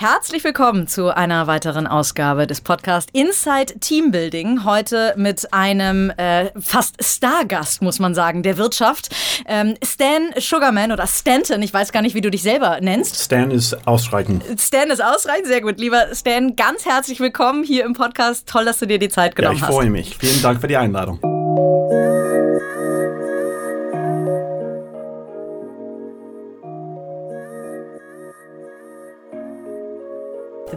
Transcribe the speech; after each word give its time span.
Herzlich 0.00 0.42
willkommen 0.44 0.86
zu 0.86 1.14
einer 1.14 1.46
weiteren 1.46 1.86
Ausgabe 1.86 2.46
des 2.46 2.62
Podcasts 2.62 3.10
Inside 3.12 3.80
Teambuilding. 3.80 4.64
Heute 4.64 5.12
mit 5.18 5.52
einem 5.52 6.08
äh, 6.16 6.46
fast 6.58 7.04
Stargast, 7.04 7.82
muss 7.82 7.98
man 7.98 8.14
sagen, 8.14 8.42
der 8.42 8.56
Wirtschaft. 8.56 9.14
Ähm, 9.46 9.74
Stan 9.84 10.30
Sugarman 10.38 10.92
oder 10.92 11.06
Stanton, 11.06 11.60
ich 11.60 11.74
weiß 11.74 11.92
gar 11.92 12.00
nicht, 12.00 12.14
wie 12.14 12.22
du 12.22 12.30
dich 12.30 12.40
selber 12.40 12.78
nennst. 12.80 13.22
Stan 13.22 13.50
ist 13.50 13.86
ausreichend. 13.86 14.42
Stan 14.58 14.88
ist 14.88 15.04
ausreichend, 15.04 15.48
sehr 15.48 15.60
gut. 15.60 15.78
Lieber 15.78 16.06
Stan, 16.14 16.56
ganz 16.56 16.86
herzlich 16.86 17.20
willkommen 17.20 17.62
hier 17.62 17.84
im 17.84 17.92
Podcast. 17.92 18.48
Toll, 18.48 18.64
dass 18.64 18.78
du 18.78 18.86
dir 18.86 18.98
die 18.98 19.10
Zeit 19.10 19.36
genommen 19.36 19.58
ja, 19.58 19.64
hast. 19.64 19.68
Ich 19.68 19.74
freue 19.74 19.90
mich. 19.90 20.16
Vielen 20.16 20.40
Dank 20.40 20.62
für 20.62 20.68
die 20.68 20.78
Einladung. 20.78 21.20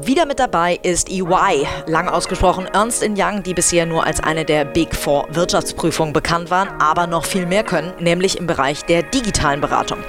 Wieder 0.06 0.26
mit 0.26 0.38
dabei 0.38 0.80
ist 0.84 1.10
EY, 1.10 1.66
lang 1.88 2.10
ausgesprochen 2.10 2.66
Ernst 2.66 3.04
Young, 3.04 3.42
die 3.42 3.54
bisher 3.54 3.86
nur 3.86 4.06
als 4.06 4.20
eine 4.20 4.44
der 4.44 4.66
Big 4.66 4.94
Four 4.94 5.28
Wirtschaftsprüfungen 5.30 6.12
bekannt 6.12 6.52
waren, 6.52 6.68
aber 6.82 7.08
noch 7.08 7.24
viel 7.24 7.46
mehr 7.46 7.64
können, 7.64 7.94
nämlich 8.00 8.38
im 8.38 8.46
Bereich 8.46 8.84
der 8.84 9.04
digitalen 9.04 9.62
Beratung. 9.62 10.00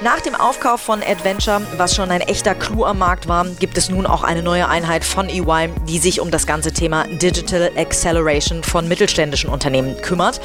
Nach 0.00 0.20
dem 0.20 0.36
Aufkauf 0.36 0.80
von 0.80 1.02
Adventure, 1.02 1.60
was 1.76 1.96
schon 1.96 2.12
ein 2.12 2.20
echter 2.20 2.54
Clou 2.54 2.84
am 2.84 2.98
Markt 2.98 3.26
war, 3.26 3.44
gibt 3.58 3.76
es 3.76 3.90
nun 3.90 4.06
auch 4.06 4.22
eine 4.22 4.44
neue 4.44 4.68
Einheit 4.68 5.04
von 5.04 5.28
EY, 5.28 5.70
die 5.88 5.98
sich 5.98 6.20
um 6.20 6.30
das 6.30 6.46
ganze 6.46 6.70
Thema 6.70 7.02
Digital 7.08 7.72
Acceleration 7.76 8.62
von 8.62 8.86
mittelständischen 8.86 9.50
Unternehmen 9.50 10.00
kümmert. 10.00 10.40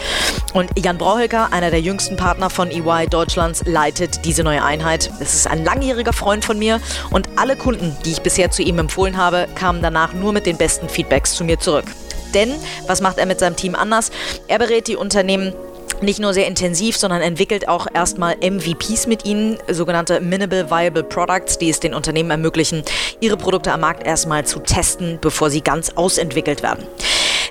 Und 0.55 0.71
Jan 0.83 0.97
Brauhölker, 0.97 1.53
einer 1.53 1.69
der 1.69 1.81
jüngsten 1.81 2.17
Partner 2.17 2.49
von 2.49 2.71
EY 2.71 3.05
Deutschlands, 3.07 3.63
leitet 3.67 4.25
diese 4.25 4.43
neue 4.43 4.63
Einheit. 4.63 5.11
Es 5.19 5.35
ist 5.35 5.45
ein 5.45 5.63
langjähriger 5.63 6.13
Freund 6.13 6.43
von 6.43 6.57
mir 6.57 6.81
und 7.11 7.29
alle 7.35 7.55
Kunden, 7.55 7.95
die 8.05 8.11
ich 8.13 8.23
bisher 8.23 8.49
zu 8.49 8.63
ihm 8.63 8.79
empfohlen 8.83 9.17
habe, 9.17 9.47
kamen 9.55 9.81
danach 9.81 10.13
nur 10.13 10.33
mit 10.33 10.45
den 10.45 10.57
besten 10.57 10.89
Feedbacks 10.89 11.33
zu 11.35 11.43
mir 11.43 11.59
zurück. 11.59 11.85
Denn, 12.33 12.53
was 12.87 13.01
macht 13.01 13.17
er 13.17 13.25
mit 13.25 13.39
seinem 13.39 13.55
Team 13.55 13.75
anders? 13.75 14.11
Er 14.47 14.59
berät 14.59 14.87
die 14.87 14.95
Unternehmen 14.95 15.53
nicht 16.01 16.19
nur 16.19 16.33
sehr 16.33 16.47
intensiv, 16.47 16.97
sondern 16.97 17.21
entwickelt 17.21 17.67
auch 17.67 17.87
erstmal 17.93 18.35
MVPs 18.37 19.07
mit 19.07 19.25
ihnen, 19.25 19.57
sogenannte 19.69 20.19
Minimal 20.19 20.69
Viable 20.69 21.03
Products, 21.03 21.57
die 21.57 21.69
es 21.69 21.79
den 21.79 21.93
Unternehmen 21.93 22.31
ermöglichen, 22.31 22.83
ihre 23.21 23.37
Produkte 23.37 23.71
am 23.71 23.81
Markt 23.81 24.05
erstmal 24.05 24.45
zu 24.45 24.59
testen, 24.59 25.17
bevor 25.21 25.49
sie 25.49 25.61
ganz 25.61 25.91
ausentwickelt 25.91 26.61
werden. 26.61 26.85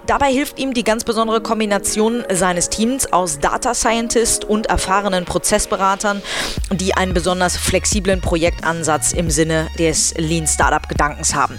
Dabei 0.07 0.33
hilft 0.33 0.59
ihm 0.59 0.75
die 0.75 0.83
ganz 0.85 1.05
besondere 1.05 1.41
Kombination 1.41 2.25
seines 2.33 2.69
Teams 2.69 3.13
aus 3.13 3.39
Data 3.39 3.73
Scientist 3.73 4.45
und 4.45 4.67
erfahrenen 4.67 5.25
Prozessberatern, 5.25 6.23
die 6.73 6.95
einen 6.95 7.15
besonders 7.15 7.57
flexiblen 7.57 8.21
Projektansatz 8.21 9.13
im 9.13 9.31
Sinne 9.31 9.69
des 9.79 10.15
Lean 10.17 10.47
Startup 10.47 10.89
Gedankens 10.89 11.35
haben. 11.35 11.59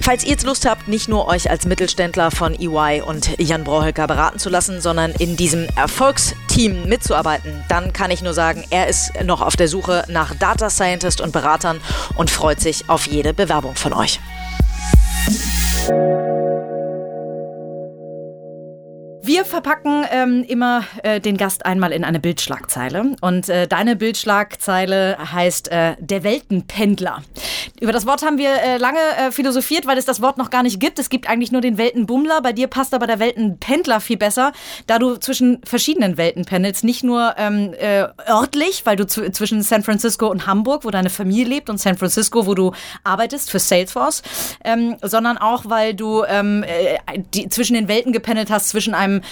Falls 0.00 0.24
ihr 0.24 0.30
jetzt 0.30 0.44
Lust 0.44 0.68
habt, 0.68 0.88
nicht 0.88 1.08
nur 1.08 1.28
euch 1.28 1.48
als 1.48 1.64
Mittelständler 1.64 2.32
von 2.32 2.54
EY 2.54 3.02
und 3.02 3.38
Jan 3.38 3.62
Brauhölker 3.62 4.08
beraten 4.08 4.38
zu 4.38 4.48
lassen, 4.48 4.80
sondern 4.80 5.12
in 5.12 5.36
diesem 5.36 5.68
Erfolgsteam 5.76 6.88
mitzuarbeiten, 6.88 7.62
dann 7.68 7.92
kann 7.92 8.10
ich 8.10 8.20
nur 8.20 8.34
sagen, 8.34 8.64
er 8.70 8.88
ist 8.88 9.12
noch 9.24 9.40
auf 9.40 9.54
der 9.54 9.68
Suche 9.68 10.04
nach 10.08 10.34
Data 10.34 10.70
Scientist 10.70 11.20
und 11.20 11.32
Beratern 11.32 11.80
und 12.16 12.30
freut 12.30 12.60
sich 12.60 12.88
auf 12.88 13.06
jede 13.06 13.32
Bewerbung 13.32 13.76
von 13.76 13.92
euch. 13.92 14.18
Wir 19.24 19.44
verpacken 19.44 20.04
ähm, 20.10 20.44
immer 20.48 20.82
äh, 21.04 21.20
den 21.20 21.36
Gast 21.36 21.64
einmal 21.64 21.92
in 21.92 22.02
eine 22.02 22.18
Bildschlagzeile. 22.18 23.14
Und 23.20 23.48
äh, 23.48 23.68
deine 23.68 23.94
Bildschlagzeile 23.94 25.16
heißt 25.32 25.70
äh, 25.70 25.94
Der 26.00 26.24
Weltenpendler. 26.24 27.22
Über 27.80 27.92
das 27.92 28.04
Wort 28.04 28.22
haben 28.22 28.36
wir 28.38 28.50
äh, 28.50 28.78
lange 28.78 28.98
äh, 28.98 29.30
philosophiert, 29.30 29.86
weil 29.86 29.96
es 29.96 30.06
das 30.06 30.22
Wort 30.22 30.38
noch 30.38 30.50
gar 30.50 30.64
nicht 30.64 30.80
gibt. 30.80 30.98
Es 30.98 31.08
gibt 31.08 31.28
eigentlich 31.28 31.52
nur 31.52 31.60
den 31.60 31.78
Weltenbummler. 31.78 32.42
Bei 32.42 32.52
dir 32.52 32.66
passt 32.66 32.94
aber 32.94 33.06
der 33.06 33.20
Weltenpendler 33.20 34.00
viel 34.00 34.16
besser, 34.16 34.52
da 34.88 34.98
du 34.98 35.14
zwischen 35.16 35.60
verschiedenen 35.64 36.16
Welten 36.16 36.44
pendelst. 36.44 36.82
Nicht 36.82 37.04
nur 37.04 37.34
ähm, 37.38 37.74
äh, 37.74 38.08
örtlich, 38.28 38.84
weil 38.86 38.96
du 38.96 39.06
zwischen 39.06 39.62
San 39.62 39.84
Francisco 39.84 40.26
und 40.26 40.48
Hamburg, 40.48 40.84
wo 40.84 40.90
deine 40.90 41.10
Familie 41.10 41.44
lebt, 41.44 41.70
und 41.70 41.78
San 41.78 41.96
Francisco, 41.96 42.46
wo 42.46 42.54
du 42.54 42.72
arbeitest 43.04 43.52
für 43.52 43.60
Salesforce, 43.60 44.22
ähm, 44.64 44.96
sondern 45.00 45.38
auch, 45.38 45.62
weil 45.66 45.94
du 45.94 46.24
ähm, 46.24 46.64
die, 47.34 47.48
zwischen 47.48 47.74
den 47.74 47.86
Welten 47.86 48.12
gependelt 48.12 48.50
hast, 48.50 48.68
zwischen 48.68 48.94
einem 48.94 49.11
einem 49.12 49.22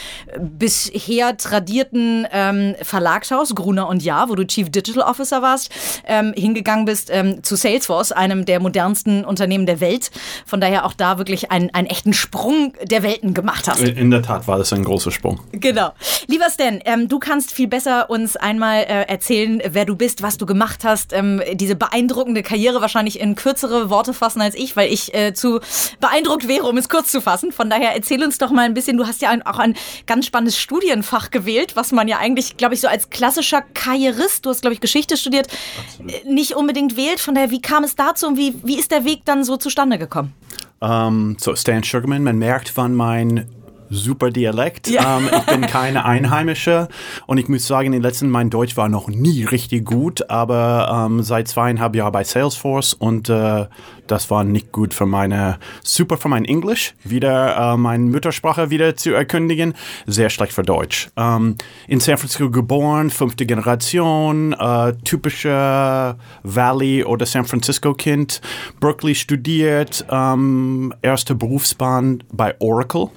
bisher 0.59 1.37
tradierten 1.37 2.27
ähm, 2.33 2.75
Verlagshaus, 2.83 3.55
Gruner 3.55 3.89
und 3.89 4.03
Jahr, 4.03 4.29
wo 4.29 4.35
du 4.35 4.47
Chief 4.47 4.71
Digital 4.71 5.03
Officer 5.03 5.43
warst, 5.43 5.71
ähm, 6.07 6.33
hingegangen 6.37 6.85
bist 6.85 7.11
ähm, 7.11 7.43
zu 7.43 7.57
Salesforce, 7.57 8.13
einem 8.13 8.45
der 8.45 8.61
modernsten 8.61 9.25
Unternehmen 9.25 9.67
der 9.67 9.81
Welt. 9.81 10.11
Von 10.47 10.61
daher 10.61 10.85
auch 10.85 10.93
da 10.93 11.19
wirklich 11.19 11.51
einen, 11.51 11.71
einen 11.75 11.87
echten 11.87 12.13
Sprung 12.13 12.75
der 12.83 13.03
Welten 13.03 13.35
gemacht 13.35 13.69
hast. 13.69 13.81
In 13.81 14.11
der 14.11 14.23
Tat 14.23 14.47
war 14.47 14.59
das 14.59 14.73
ein 14.73 14.85
großer 14.85 15.11
Sprung. 15.11 15.41
Genau. 15.53 15.93
Lieber 16.27 16.47
Stan, 16.51 16.81
ähm, 16.85 17.09
du 17.09 17.19
kannst 17.19 17.53
viel 17.53 17.69
besser 17.69 18.11
uns 18.11 18.37
einmal 18.37 18.83
äh, 18.83 19.03
erzählen, 19.09 19.63
wer 19.71 19.85
du 19.85 19.97
bist, 19.97 20.23
was 20.23 20.37
du 20.37 20.47
gemacht 20.47 20.85
hast, 20.85 21.13
ähm, 21.13 21.41
diese 21.55 21.77
beeindruckende 21.77 22.43
Karriere 22.43 22.81
wahrscheinlich 22.81 23.21
in 23.21 23.35
kürzere 23.35 23.91
Worte 23.91 24.15
fassen 24.15 24.41
als 24.41 24.55
ich, 24.55 24.77
weil 24.77 24.93
ich 24.93 25.15
äh, 25.15 25.33
zu 25.33 25.61
beeindruckt 26.01 26.49
wäre, 26.49 26.67
um 26.67 26.77
es 26.77 26.89
kurz 26.89 27.11
zu 27.11 27.21
fassen. 27.21 27.53
Von 27.53 27.71
daher 27.71 27.95
erzähl 27.95 28.23
uns 28.23 28.39
doch 28.39 28.51
mal 28.51 28.65
ein 28.65 28.75
bisschen, 28.75 28.97
du 28.97 29.07
hast 29.07 29.23
ja 29.23 29.31
auch 29.45 29.59
ein 29.59 29.70
ein 29.71 29.77
ganz 30.07 30.27
spannendes 30.27 30.59
Studienfach 30.59 31.31
gewählt, 31.31 31.77
was 31.77 31.93
man 31.93 32.09
ja 32.09 32.19
eigentlich, 32.19 32.57
glaube 32.57 32.75
ich, 32.75 32.81
so 32.81 32.89
als 32.89 33.11
klassischer 33.11 33.63
Karrierist, 33.63 34.47
du 34.47 34.51
hast, 34.51 34.61
glaube 34.63 34.75
ich, 34.75 34.81
Geschichte 34.81 35.17
studiert, 35.17 35.49
Absolut. 35.81 36.13
Äh, 36.13 36.33
nicht 36.33 36.55
unbedingt 36.55 36.97
wählt. 36.97 37.21
Von 37.21 37.35
daher, 37.35 37.51
wie 37.51 37.61
kam 37.61 37.85
es 37.85 37.97
dazu 37.97 38.27
und 38.27 38.37
wie, 38.37 38.55
wie 38.63 38.79
ist 38.79 38.91
der 38.91 39.05
Weg 39.05 39.25
dann 39.25 39.45
so 39.45 39.57
zustande 39.57 39.99
gekommen? 39.99 40.33
Um, 40.81 40.91
ähm, 40.91 41.37
so, 41.39 41.55
Stan 41.57 41.83
Sugarman, 41.83 42.23
man 42.23 42.39
merkt, 42.39 42.77
wann 42.77 42.95
mein 42.95 43.47
super 43.91 44.31
Dialekt. 44.31 44.89
Ja. 44.89 45.19
Ähm, 45.19 45.29
ich 45.37 45.47
bin 45.47 45.63
keine 45.63 46.05
Einheimische 46.05 46.89
und 47.27 47.39
ich 47.39 47.49
muss 47.49 47.67
sagen, 47.67 47.87
in 47.87 47.93
den 47.93 48.03
letzten, 48.03 48.31
mein 48.31 48.49
Deutsch 48.49 48.77
war 48.77 48.89
noch 48.89 49.09
nie 49.09 49.45
richtig 49.45 49.85
gut, 49.85 50.31
aber 50.31 51.07
ähm, 51.07 51.23
seit 51.23 51.49
zweieinhalb 51.49 51.95
Jahren 51.97 52.13
bei 52.13 52.25
Salesforce 52.25 52.95
und 52.95 53.29
äh, 53.29 53.67
das 54.07 54.31
war 54.31 54.43
nicht 54.45 54.73
gut 54.73 54.93
für 54.93 55.07
meine, 55.07 55.59
super 55.85 56.17
für 56.17 56.29
mein 56.29 56.45
Englisch, 56.45 56.95
wieder 57.05 57.75
äh, 57.75 57.77
meine 57.77 58.05
Muttersprache 58.05 58.71
wieder 58.71 58.97
zu 58.97 59.13
erkündigen, 59.13 59.75
sehr 60.07 60.31
schlecht 60.31 60.53
für 60.53 60.63
Deutsch. 60.63 61.11
Ähm, 61.17 61.57
in 61.87 62.01
San 62.01 62.19
Francisco 62.19 62.51
geboren, 62.51 63.11
fünfte 63.11 63.47
Generation, 63.47 64.53
äh, 64.53 64.95
typische 65.05 66.17
Valley 66.43 67.05
oder 67.05 67.27
San 67.27 67.45
Francisco 67.45 67.95
Kind, 67.95 68.41
Berkeley 68.81 69.15
studiert, 69.15 70.05
ähm, 70.11 70.93
erste 71.03 71.35
Berufsbahn 71.35 72.23
bei 72.33 72.55
Oracle. 72.61 73.11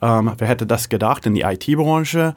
Ähm, 0.00 0.32
wer 0.38 0.48
hätte 0.48 0.66
das 0.66 0.88
gedacht 0.88 1.26
in 1.26 1.34
die 1.34 1.42
IT-Branche? 1.42 2.34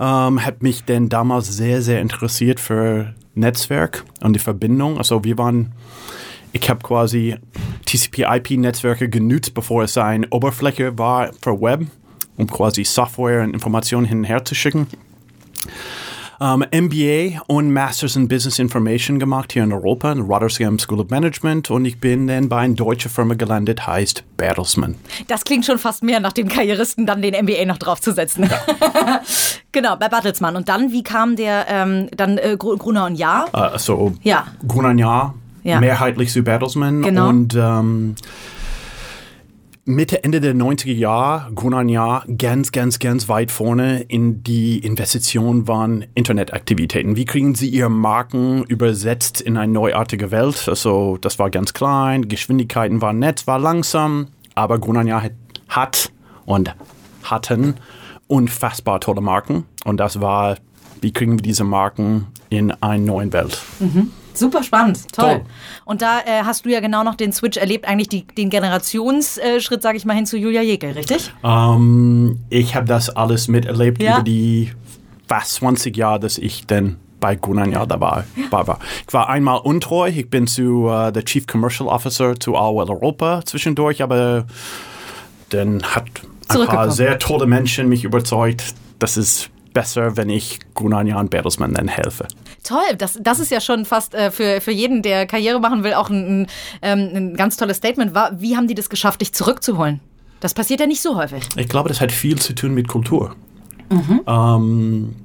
Ähm, 0.00 0.44
hat 0.44 0.62
mich 0.62 0.84
denn 0.84 1.08
damals 1.08 1.48
sehr, 1.48 1.82
sehr 1.82 2.00
interessiert 2.00 2.60
für 2.60 3.14
Netzwerk 3.34 4.04
und 4.22 4.34
die 4.34 4.40
Verbindung. 4.40 4.98
Also 4.98 5.24
wir 5.24 5.36
waren, 5.38 5.72
ich 6.52 6.68
habe 6.70 6.80
quasi 6.80 7.36
TCP-IP-Netzwerke 7.86 9.08
genutzt, 9.08 9.54
bevor 9.54 9.82
es 9.84 9.98
eine 9.98 10.28
Oberfläche 10.30 10.98
war 10.98 11.30
für 11.42 11.60
Web, 11.60 11.86
um 12.36 12.46
quasi 12.46 12.84
Software 12.84 13.42
und 13.42 13.54
Informationen 13.54 14.06
hin 14.06 14.18
und 14.18 14.24
her 14.24 14.44
zu 14.44 14.54
schicken 14.54 14.86
um, 16.40 16.64
MBA 16.70 17.42
und 17.46 17.72
Masters 17.72 18.16
in 18.16 18.28
Business 18.28 18.58
Information 18.58 19.18
gemacht 19.18 19.52
hier 19.52 19.64
in 19.64 19.72
Europa, 19.72 20.12
in 20.12 20.20
Rotterdam 20.20 20.78
School 20.78 21.00
of 21.00 21.10
Management 21.10 21.70
und 21.70 21.84
ich 21.84 22.00
bin 22.00 22.26
dann 22.26 22.48
bei 22.48 22.58
einer 22.58 22.74
deutschen 22.74 23.10
Firma 23.10 23.34
gelandet, 23.34 23.86
heißt 23.86 24.24
Bertelsmann. 24.36 24.96
Das 25.28 25.44
klingt 25.44 25.64
schon 25.64 25.78
fast 25.78 26.02
mehr 26.02 26.20
nach 26.20 26.32
dem 26.32 26.48
Karrieristen, 26.48 27.06
dann 27.06 27.22
den 27.22 27.34
MBA 27.44 27.64
noch 27.66 27.78
draufzusetzen. 27.78 28.48
Ja. 28.50 29.20
genau, 29.72 29.96
bei 29.96 30.08
Bertelsmann. 30.08 30.56
Und 30.56 30.68
dann, 30.68 30.92
wie 30.92 31.02
kam 31.02 31.36
der, 31.36 31.66
ähm, 31.68 32.08
dann 32.16 32.38
äh, 32.38 32.56
Gruner 32.58 33.06
und 33.06 33.16
Jahr? 33.16 33.46
Uh, 33.52 33.58
also, 33.58 34.14
ja. 34.22 34.46
Gruner 34.66 34.90
und 34.90 34.98
Jahr, 34.98 35.34
ja. 35.62 35.80
mehrheitlich 35.80 36.30
zu 36.30 36.42
Bertelsmann 36.42 37.02
genau. 37.02 37.28
und 37.28 37.54
ähm, 37.54 38.16
Mitte, 39.86 40.24
Ende 40.24 40.40
der 40.40 40.54
90er 40.54 40.94
Jahre, 40.94 41.52
Gunnar 41.52 42.24
ganz, 42.38 42.72
ganz, 42.72 42.98
ganz 42.98 43.28
weit 43.28 43.50
vorne 43.50 44.00
in 44.00 44.42
die 44.42 44.78
Investitionen 44.78 45.68
waren 45.68 46.06
Internetaktivitäten. 46.14 47.16
Wie 47.16 47.26
kriegen 47.26 47.54
Sie 47.54 47.68
Ihre 47.68 47.90
Marken 47.90 48.64
übersetzt 48.64 49.42
in 49.42 49.58
eine 49.58 49.70
neuartige 49.70 50.30
Welt? 50.30 50.70
Also, 50.70 51.18
das 51.20 51.38
war 51.38 51.50
ganz 51.50 51.74
klein, 51.74 52.28
Geschwindigkeiten 52.28 53.02
waren 53.02 53.18
nett, 53.18 53.46
war 53.46 53.58
langsam, 53.58 54.28
aber 54.54 54.78
Gunnar 54.78 55.30
hat 55.68 56.10
und 56.46 56.74
hatten 57.22 57.74
unfassbar 58.26 59.00
tolle 59.00 59.20
Marken. 59.20 59.64
Und 59.84 59.98
das 59.98 60.18
war, 60.18 60.56
wie 61.02 61.12
kriegen 61.12 61.32
wir 61.32 61.42
diese 61.42 61.64
Marken 61.64 62.28
in 62.48 62.70
eine 62.70 63.04
neue 63.04 63.30
Welt? 63.34 63.60
Mhm. 63.80 64.12
Super 64.34 64.62
spannend, 64.62 65.12
toll. 65.12 65.24
toll. 65.24 65.40
Und 65.84 66.02
da 66.02 66.20
äh, 66.20 66.42
hast 66.44 66.64
du 66.64 66.70
ja 66.70 66.80
genau 66.80 67.04
noch 67.04 67.14
den 67.14 67.32
Switch 67.32 67.56
erlebt, 67.56 67.86
eigentlich 67.86 68.08
die, 68.08 68.26
den 68.26 68.50
Generationsschritt, 68.50 69.82
sage 69.82 69.96
ich 69.96 70.04
mal, 70.04 70.14
hin 70.14 70.26
zu 70.26 70.36
Julia 70.36 70.62
Jekel, 70.62 70.92
richtig? 70.92 71.32
Ähm, 71.42 72.40
ich 72.50 72.74
habe 72.74 72.86
das 72.86 73.10
alles 73.10 73.48
miterlebt 73.48 74.02
ja. 74.02 74.14
über 74.14 74.22
die 74.22 74.72
fast 75.28 75.54
20 75.54 75.96
Jahre, 75.96 76.20
dass 76.20 76.38
ich 76.38 76.66
dann 76.66 76.96
bei 77.20 77.36
Gunanya 77.36 77.86
dabei 77.86 78.24
war. 78.50 78.78
Ich 79.06 79.14
war 79.14 79.30
einmal 79.30 79.60
untreu, 79.60 80.08
ich 80.08 80.28
bin 80.28 80.46
zu 80.46 80.90
uh, 80.90 81.10
der 81.10 81.24
Chief 81.24 81.46
Commercial 81.46 81.88
Officer 81.88 82.38
zu 82.38 82.54
AOL 82.54 82.90
Europa 82.90 83.40
zwischendurch, 83.46 84.02
aber 84.02 84.44
dann 85.48 85.82
hat 85.82 86.04
ein 86.48 86.66
paar 86.66 86.90
sehr 86.90 87.18
tolle 87.18 87.46
Menschen 87.46 87.88
mich 87.88 88.04
überzeugt, 88.04 88.74
dass 88.98 89.16
es 89.16 89.48
besser, 89.72 90.16
wenn 90.18 90.28
ich 90.28 90.58
Gunanya 90.74 91.18
und 91.18 91.30
Bertelsmann 91.30 91.72
dann 91.72 91.88
helfe. 91.88 92.28
Toll, 92.64 92.96
das, 92.98 93.18
das 93.20 93.40
ist 93.40 93.50
ja 93.50 93.60
schon 93.60 93.84
fast 93.84 94.14
äh, 94.14 94.30
für, 94.30 94.60
für 94.60 94.72
jeden, 94.72 95.02
der 95.02 95.26
Karriere 95.26 95.60
machen 95.60 95.84
will, 95.84 95.94
auch 95.94 96.10
ein, 96.10 96.42
ein, 96.42 96.46
ähm, 96.82 97.10
ein 97.14 97.36
ganz 97.36 97.56
tolles 97.56 97.76
Statement. 97.76 98.12
Wie 98.38 98.56
haben 98.56 98.66
die 98.66 98.74
das 98.74 98.88
geschafft, 98.88 99.20
dich 99.20 99.34
zurückzuholen? 99.34 100.00
Das 100.40 100.54
passiert 100.54 100.80
ja 100.80 100.86
nicht 100.86 101.02
so 101.02 101.16
häufig. 101.16 101.44
Ich 101.56 101.68
glaube, 101.68 101.88
das 101.88 102.00
hat 102.00 102.10
viel 102.10 102.38
zu 102.38 102.54
tun 102.54 102.74
mit 102.74 102.88
Kultur. 102.88 103.36
Mhm. 103.90 104.20
Ähm, 104.26 105.16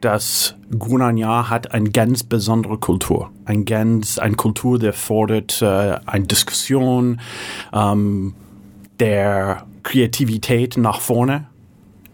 dass 0.00 0.54
Gunanya 0.78 1.50
hat 1.50 1.72
eine 1.72 1.90
ganz 1.90 2.22
besondere 2.22 2.78
Kultur. 2.78 3.30
Ein 3.44 3.64
ganz, 3.64 4.18
eine 4.18 4.36
Kultur, 4.36 4.78
der 4.78 4.92
fordert 4.92 5.60
äh, 5.62 5.98
eine 6.06 6.26
Diskussion, 6.26 7.20
ähm, 7.72 8.34
der 9.00 9.66
Kreativität 9.82 10.76
nach 10.76 11.00
vorne 11.00 11.48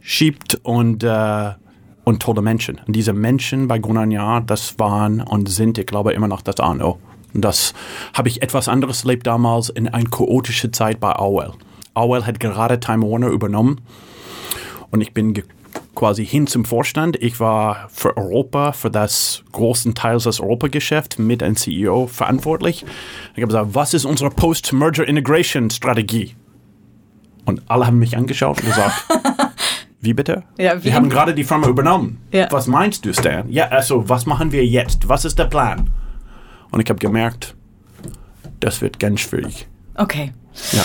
schiebt 0.00 0.61
und, 0.62 1.02
äh, 1.02 1.52
und 2.04 2.22
tolle 2.22 2.42
Menschen. 2.42 2.80
Und 2.86 2.94
diese 2.94 3.12
Menschen 3.12 3.66
bei 3.66 3.78
Gunanya, 3.78 4.40
das 4.40 4.78
waren 4.78 5.20
und 5.20 5.48
sind, 5.48 5.78
ich 5.78 5.86
glaube, 5.86 6.12
immer 6.12 6.28
noch 6.28 6.42
das 6.42 6.60
Arno. 6.60 6.98
Und 7.32 7.42
das 7.42 7.74
habe 8.12 8.28
ich 8.28 8.42
etwas 8.42 8.68
anderes 8.68 9.02
erlebt 9.02 9.26
damals 9.26 9.68
in 9.68 9.88
eine 9.88 10.08
chaotische 10.08 10.70
Zeit 10.70 11.00
bei 11.00 11.12
AOL. 11.12 11.52
AOL 11.94 12.26
hat 12.26 12.40
gerade 12.40 12.78
Time 12.78 13.08
Warner 13.08 13.28
übernommen 13.28 13.80
und 14.90 15.00
ich 15.00 15.12
bin 15.12 15.42
quasi 15.94 16.26
hin 16.26 16.46
zum 16.46 16.64
Vorstand. 16.64 17.16
Ich 17.20 17.40
war 17.40 17.88
für 17.92 18.16
Europa, 18.16 18.72
für 18.72 18.90
das 18.90 19.42
großen 19.52 19.94
Teil 19.94 20.18
des 20.18 20.40
Europageschäft 20.40 21.18
mit 21.18 21.42
einem 21.42 21.56
CEO 21.56 22.06
verantwortlich. 22.06 22.84
Ich 23.34 23.42
habe 23.42 23.48
gesagt, 23.48 23.70
was 23.72 23.94
ist 23.94 24.04
unsere 24.04 24.30
Post-Merger-Integration-Strategie? 24.30 26.34
Und 27.44 27.62
alle 27.68 27.86
haben 27.86 27.98
mich 27.98 28.16
angeschaut 28.16 28.60
und 28.60 28.66
gesagt, 28.66 29.04
wie 30.04 30.14
bitte? 30.14 30.44
Ja, 30.58 30.82
wir 30.82 30.94
haben 30.94 31.08
gerade 31.08 31.34
die 31.34 31.44
Firma 31.44 31.68
übernommen. 31.68 32.20
Ja. 32.32 32.48
Was 32.50 32.66
meinst 32.66 33.04
du, 33.04 33.12
Stan? 33.12 33.48
Ja, 33.48 33.68
also, 33.68 34.08
was 34.08 34.26
machen 34.26 34.52
wir 34.52 34.64
jetzt? 34.64 35.08
Was 35.08 35.24
ist 35.24 35.38
der 35.38 35.46
Plan? 35.46 35.90
Und 36.70 36.80
ich 36.80 36.88
habe 36.88 36.98
gemerkt, 36.98 37.54
das 38.60 38.80
wird 38.80 38.98
ganz 38.98 39.20
schwierig. 39.20 39.66
Okay. 39.94 40.32
Ja. 40.72 40.82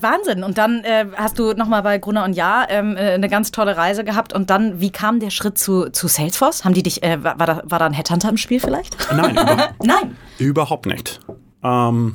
Wahnsinn. 0.00 0.44
Und 0.44 0.58
dann 0.58 0.84
äh, 0.84 1.06
hast 1.16 1.38
du 1.38 1.52
nochmal 1.54 1.82
bei 1.82 1.98
Gruner 1.98 2.24
und 2.24 2.34
Ja 2.34 2.66
ähm, 2.68 2.96
äh, 2.96 3.12
eine 3.12 3.28
ganz 3.28 3.50
tolle 3.50 3.76
Reise 3.76 4.04
gehabt. 4.04 4.32
Und 4.32 4.50
dann, 4.50 4.80
wie 4.80 4.90
kam 4.90 5.20
der 5.20 5.30
Schritt 5.30 5.56
zu, 5.58 5.90
zu 5.90 6.06
Salesforce? 6.06 6.64
Haben 6.64 6.74
die 6.74 6.82
dich, 6.82 7.02
äh, 7.02 7.22
war, 7.24 7.36
da, 7.36 7.62
war 7.64 7.78
da 7.78 7.86
ein 7.86 7.92
Headhunter 7.92 8.28
im 8.28 8.36
Spiel 8.36 8.60
vielleicht? 8.60 8.96
Nein, 9.14 9.32
über 9.32 9.56
Nein. 9.84 10.16
überhaupt 10.38 10.86
nicht. 10.86 11.20
Ähm, 11.62 12.14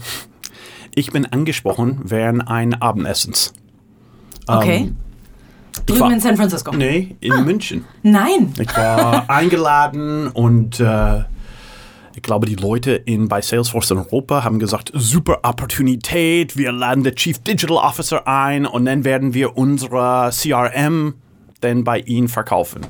ich 0.96 1.12
bin 1.12 1.26
angesprochen 1.26 2.02
während 2.04 2.48
ein 2.48 2.80
Abendessens. 2.82 3.54
Okay. 4.48 4.92
Drüben 5.86 6.12
in 6.12 6.20
San 6.20 6.38
Francisco? 6.38 6.72
Nee, 6.72 7.16
in 7.20 7.32
ah. 7.34 7.42
München. 7.42 7.86
Nein. 8.04 8.54
Ich 8.60 8.76
war 8.76 9.30
eingeladen 9.30 10.28
und 10.28 10.80
äh, 10.80 11.24
ich 12.16 12.24
glaube, 12.24 12.48
die 12.48 12.56
Leute 12.56 12.92
in, 12.92 13.30
bei 13.30 13.42
Salesforce 13.42 13.92
in 13.92 13.98
Europa 13.98 14.44
haben 14.44 14.60
gesagt, 14.60 14.92
super 14.94 15.40
Opportunität, 15.44 16.58
wir 16.58 16.72
laden 16.72 17.04
den 17.04 17.16
Chief 17.16 17.40
Digital 17.40 17.78
Officer 17.78 18.28
ein 18.28 18.66
und 18.66 18.86
dann 18.86 19.06
werden 19.06 19.34
wir 19.34 19.58
unsere 19.58 20.30
CRM 20.32 21.14
dann 21.62 21.84
bei 21.84 22.00
ihnen 22.00 22.28
verkaufen. 22.28 22.82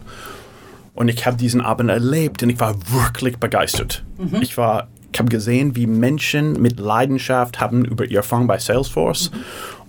Und 0.96 1.10
ich 1.10 1.26
habe 1.26 1.38
diesen 1.38 1.62
Abend 1.62 1.90
erlebt 1.90 2.44
und 2.44 2.50
ich 2.50 2.60
war 2.60 2.76
wirklich 2.92 3.38
begeistert. 3.38 4.04
Mhm. 4.18 4.42
Ich 4.42 4.58
war, 4.58 4.88
ich 5.14 5.20
habe 5.20 5.30
gesehen, 5.30 5.76
wie 5.76 5.86
Menschen 5.86 6.62
mit 6.62 6.80
Leidenschaft 6.80 7.60
haben 7.60 7.86
über 7.86 8.06
ihr 8.06 8.18
Erfahrung 8.18 8.48
bei 8.48 8.58
Salesforce 8.58 9.32
mhm. 9.32 9.38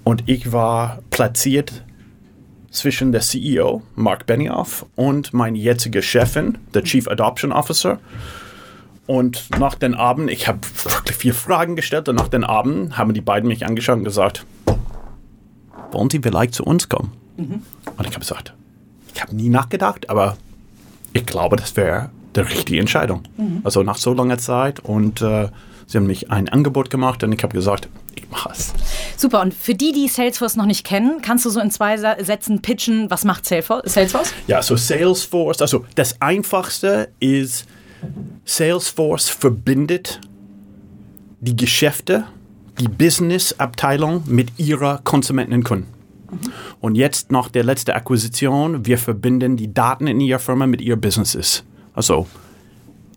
und 0.05 0.25
ich 0.27 0.53
war 0.53 0.99
platziert 1.11 1.83
zwischen 2.71 3.13
der 3.13 3.21
CEO, 3.21 3.83
Mark 3.97 4.27
Benioff, 4.27 4.87
und 4.97 5.33
mein 5.33 5.55
jetziger 5.55 6.03
Chefin, 6.03 6.59
der 6.73 6.85
Chief 6.85 7.09
Adoption 7.09 7.53
Officer. 7.53 7.99
Und 9.07 9.51
nach 9.59 9.75
den 9.75 9.95
Abend, 9.95 10.31
ich 10.31 10.47
habe 10.47 10.61
wirklich 10.85 11.17
vier 11.17 11.35
Fragen 11.35 11.75
gestellt 11.75 12.09
und 12.09 12.17
nach 12.17 12.29
den 12.29 12.45
Abend 12.45 12.97
haben 12.97 13.13
die 13.13 13.21
beiden 13.21 13.49
mich 13.49 13.67
angeschaut 13.67 13.99
und 13.99 14.05
gesagt, 14.05 14.47
wollen 15.91 16.11
Sie 16.11 16.21
vielleicht 16.21 16.55
zu 16.55 16.65
uns 16.65 16.89
kommen? 16.89 17.13
Mhm. 17.37 17.63
Und 17.97 18.07
ich 18.07 18.13
habe 18.13 18.21
gesagt, 18.21 18.55
ich 19.15 19.21
habe 19.21 19.35
nie 19.35 19.49
nachgedacht, 19.49 20.09
aber 20.09 20.37
ich 21.13 21.27
glaube, 21.27 21.57
das 21.57 21.77
wäre 21.77 22.11
die 22.37 22.41
richtige 22.41 22.79
Entscheidung. 22.79 23.23
Mhm. 23.37 23.61
Also 23.65 23.83
nach 23.83 23.97
so 23.97 24.15
langer 24.15 24.39
Zeit 24.39 24.81
und 24.81 25.21
äh, 25.23 25.49
sie 25.87 25.99
haben 25.99 26.07
mich 26.07 26.31
ein 26.31 26.49
Angebot 26.49 26.91
gemacht 26.91 27.25
und 27.25 27.33
ich 27.33 27.43
habe 27.43 27.53
gesagt, 27.53 27.89
ich 28.15 28.31
mache 28.31 28.51
es. 28.53 28.73
Super. 29.21 29.43
Und 29.43 29.53
für 29.53 29.75
die, 29.75 29.93
die 29.93 30.09
Salesforce 30.09 30.57
noch 30.57 30.65
nicht 30.65 30.83
kennen, 30.87 31.21
kannst 31.21 31.45
du 31.45 31.51
so 31.51 31.61
in 31.61 31.71
zwei 31.71 31.99
Sätzen 31.99 32.63
pitchen, 32.63 33.11
was 33.11 33.27
macht 33.27 33.45
Salesforce? 33.45 34.33
Ja, 34.47 34.63
so 34.63 34.77
Salesforce, 34.77 35.61
also 35.61 35.85
das 35.95 36.23
Einfachste 36.23 37.11
ist, 37.21 37.67
Salesforce 38.47 39.29
verbindet 39.29 40.23
die 41.41 41.55
Geschäfte, 41.55 42.25
die 42.79 42.89
Business-Abteilung 42.89 44.23
mit 44.25 44.59
ihrer 44.59 45.03
Konsumenten 45.05 45.53
und 45.53 45.65
Kunden. 45.65 45.87
Und 46.81 46.95
jetzt 46.95 47.31
nach 47.31 47.51
der 47.51 47.65
letzten 47.65 47.91
Akquisition, 47.91 48.87
wir 48.87 48.97
verbinden 48.97 49.59
die 49.59 49.75
Daten 49.75 50.07
in 50.07 50.21
ihrer 50.21 50.39
Firma 50.39 50.67
mit 50.67 50.81
ihren 50.81 51.03
Businesses. 51.03 51.63
Also 51.93 52.27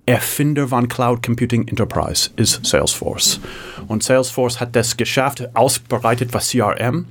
Erfinder 0.05 0.67
von 0.67 0.87
Cloud 0.89 1.23
Computing 1.23 1.67
Enterprise 1.67 2.29
ist 2.35 2.65
Salesforce. 2.65 3.39
Und 3.87 4.03
Salesforce 4.03 4.59
hat 4.59 4.75
das 4.75 4.97
geschafft, 4.97 5.55
ausbereitet 5.55 6.33
was 6.33 6.49
CRM. 6.49 7.05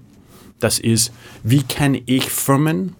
Das 0.60 0.78
ist, 0.78 1.12
wie 1.42 1.62
kann 1.62 1.98
ich 2.06 2.30
Firmen 2.30 2.94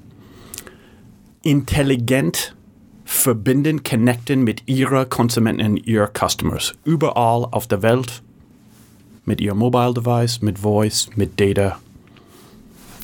intelligent 1.42 2.54
verbinden, 3.04 3.82
connecten 3.82 4.42
mit 4.42 4.62
ihrer 4.66 5.04
Konsumenten, 5.04 5.76
ihrer 5.76 6.08
Customers. 6.08 6.74
Überall 6.84 7.46
auf 7.50 7.66
der 7.66 7.82
Welt 7.82 8.22
mit 9.24 9.40
ihrem 9.40 9.58
Mobile 9.58 9.94
Device, 9.94 10.40
mit 10.40 10.60
Voice, 10.60 11.10
mit 11.16 11.38
Data. 11.38 11.78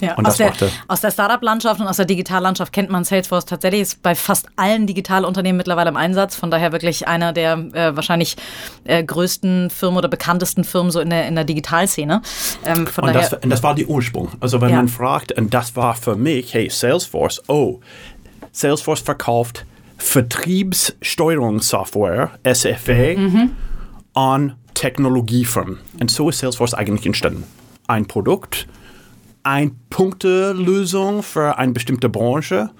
Ja, 0.00 0.14
und 0.14 0.26
aus, 0.26 0.36
der, 0.36 0.52
aus 0.86 1.00
der 1.00 1.10
Startup-Landschaft 1.10 1.80
und 1.80 1.86
aus 1.86 1.96
der 1.96 2.06
Digitallandschaft 2.06 2.72
kennt 2.72 2.90
man 2.90 3.04
Salesforce 3.04 3.46
tatsächlich. 3.46 3.82
Ist 3.82 4.02
bei 4.02 4.14
fast 4.14 4.48
allen 4.56 4.86
Digitalunternehmen 4.86 5.56
mittlerweile 5.56 5.90
im 5.90 5.96
Einsatz. 5.96 6.36
Von 6.36 6.50
daher 6.50 6.72
wirklich 6.72 7.08
einer 7.08 7.32
der 7.32 7.52
äh, 7.72 7.96
wahrscheinlich 7.96 8.36
äh, 8.84 9.02
größten 9.02 9.70
Firmen 9.70 9.98
oder 9.98 10.08
bekanntesten 10.08 10.64
Firmen 10.64 10.90
so 10.90 11.00
in 11.00 11.10
der, 11.10 11.26
in 11.26 11.34
der 11.34 11.44
Digitalszene. 11.44 12.22
Ähm, 12.64 12.86
von 12.86 13.04
und, 13.04 13.14
daher, 13.14 13.30
das, 13.30 13.42
und 13.42 13.50
das 13.50 13.62
war 13.62 13.74
die 13.74 13.86
Ursprung. 13.86 14.30
Also 14.40 14.60
wenn 14.60 14.70
ja. 14.70 14.76
man 14.76 14.88
fragt, 14.88 15.32
und 15.32 15.54
das 15.54 15.76
war 15.76 15.94
für 15.94 16.16
mich, 16.16 16.54
hey, 16.54 16.68
Salesforce, 16.70 17.42
oh, 17.48 17.80
Salesforce 18.52 19.00
verkauft 19.00 19.64
Vertriebssteuerungssoftware, 19.98 22.30
SFA, 22.44 23.16
mhm. 23.16 23.50
an 24.14 24.54
Technologiefirmen. 24.74 25.78
Und 26.00 26.10
so 26.10 26.30
ist 26.30 26.38
Salesforce 26.38 26.72
eigentlich 26.74 27.04
entstanden. 27.04 27.44
Ein 27.88 28.06
Produkt, 28.06 28.68
eine 29.42 29.72
Punktelösung 29.90 31.22
für 31.22 31.58
eine 31.58 31.72
bestimmte 31.72 32.08
Branche. 32.08 32.70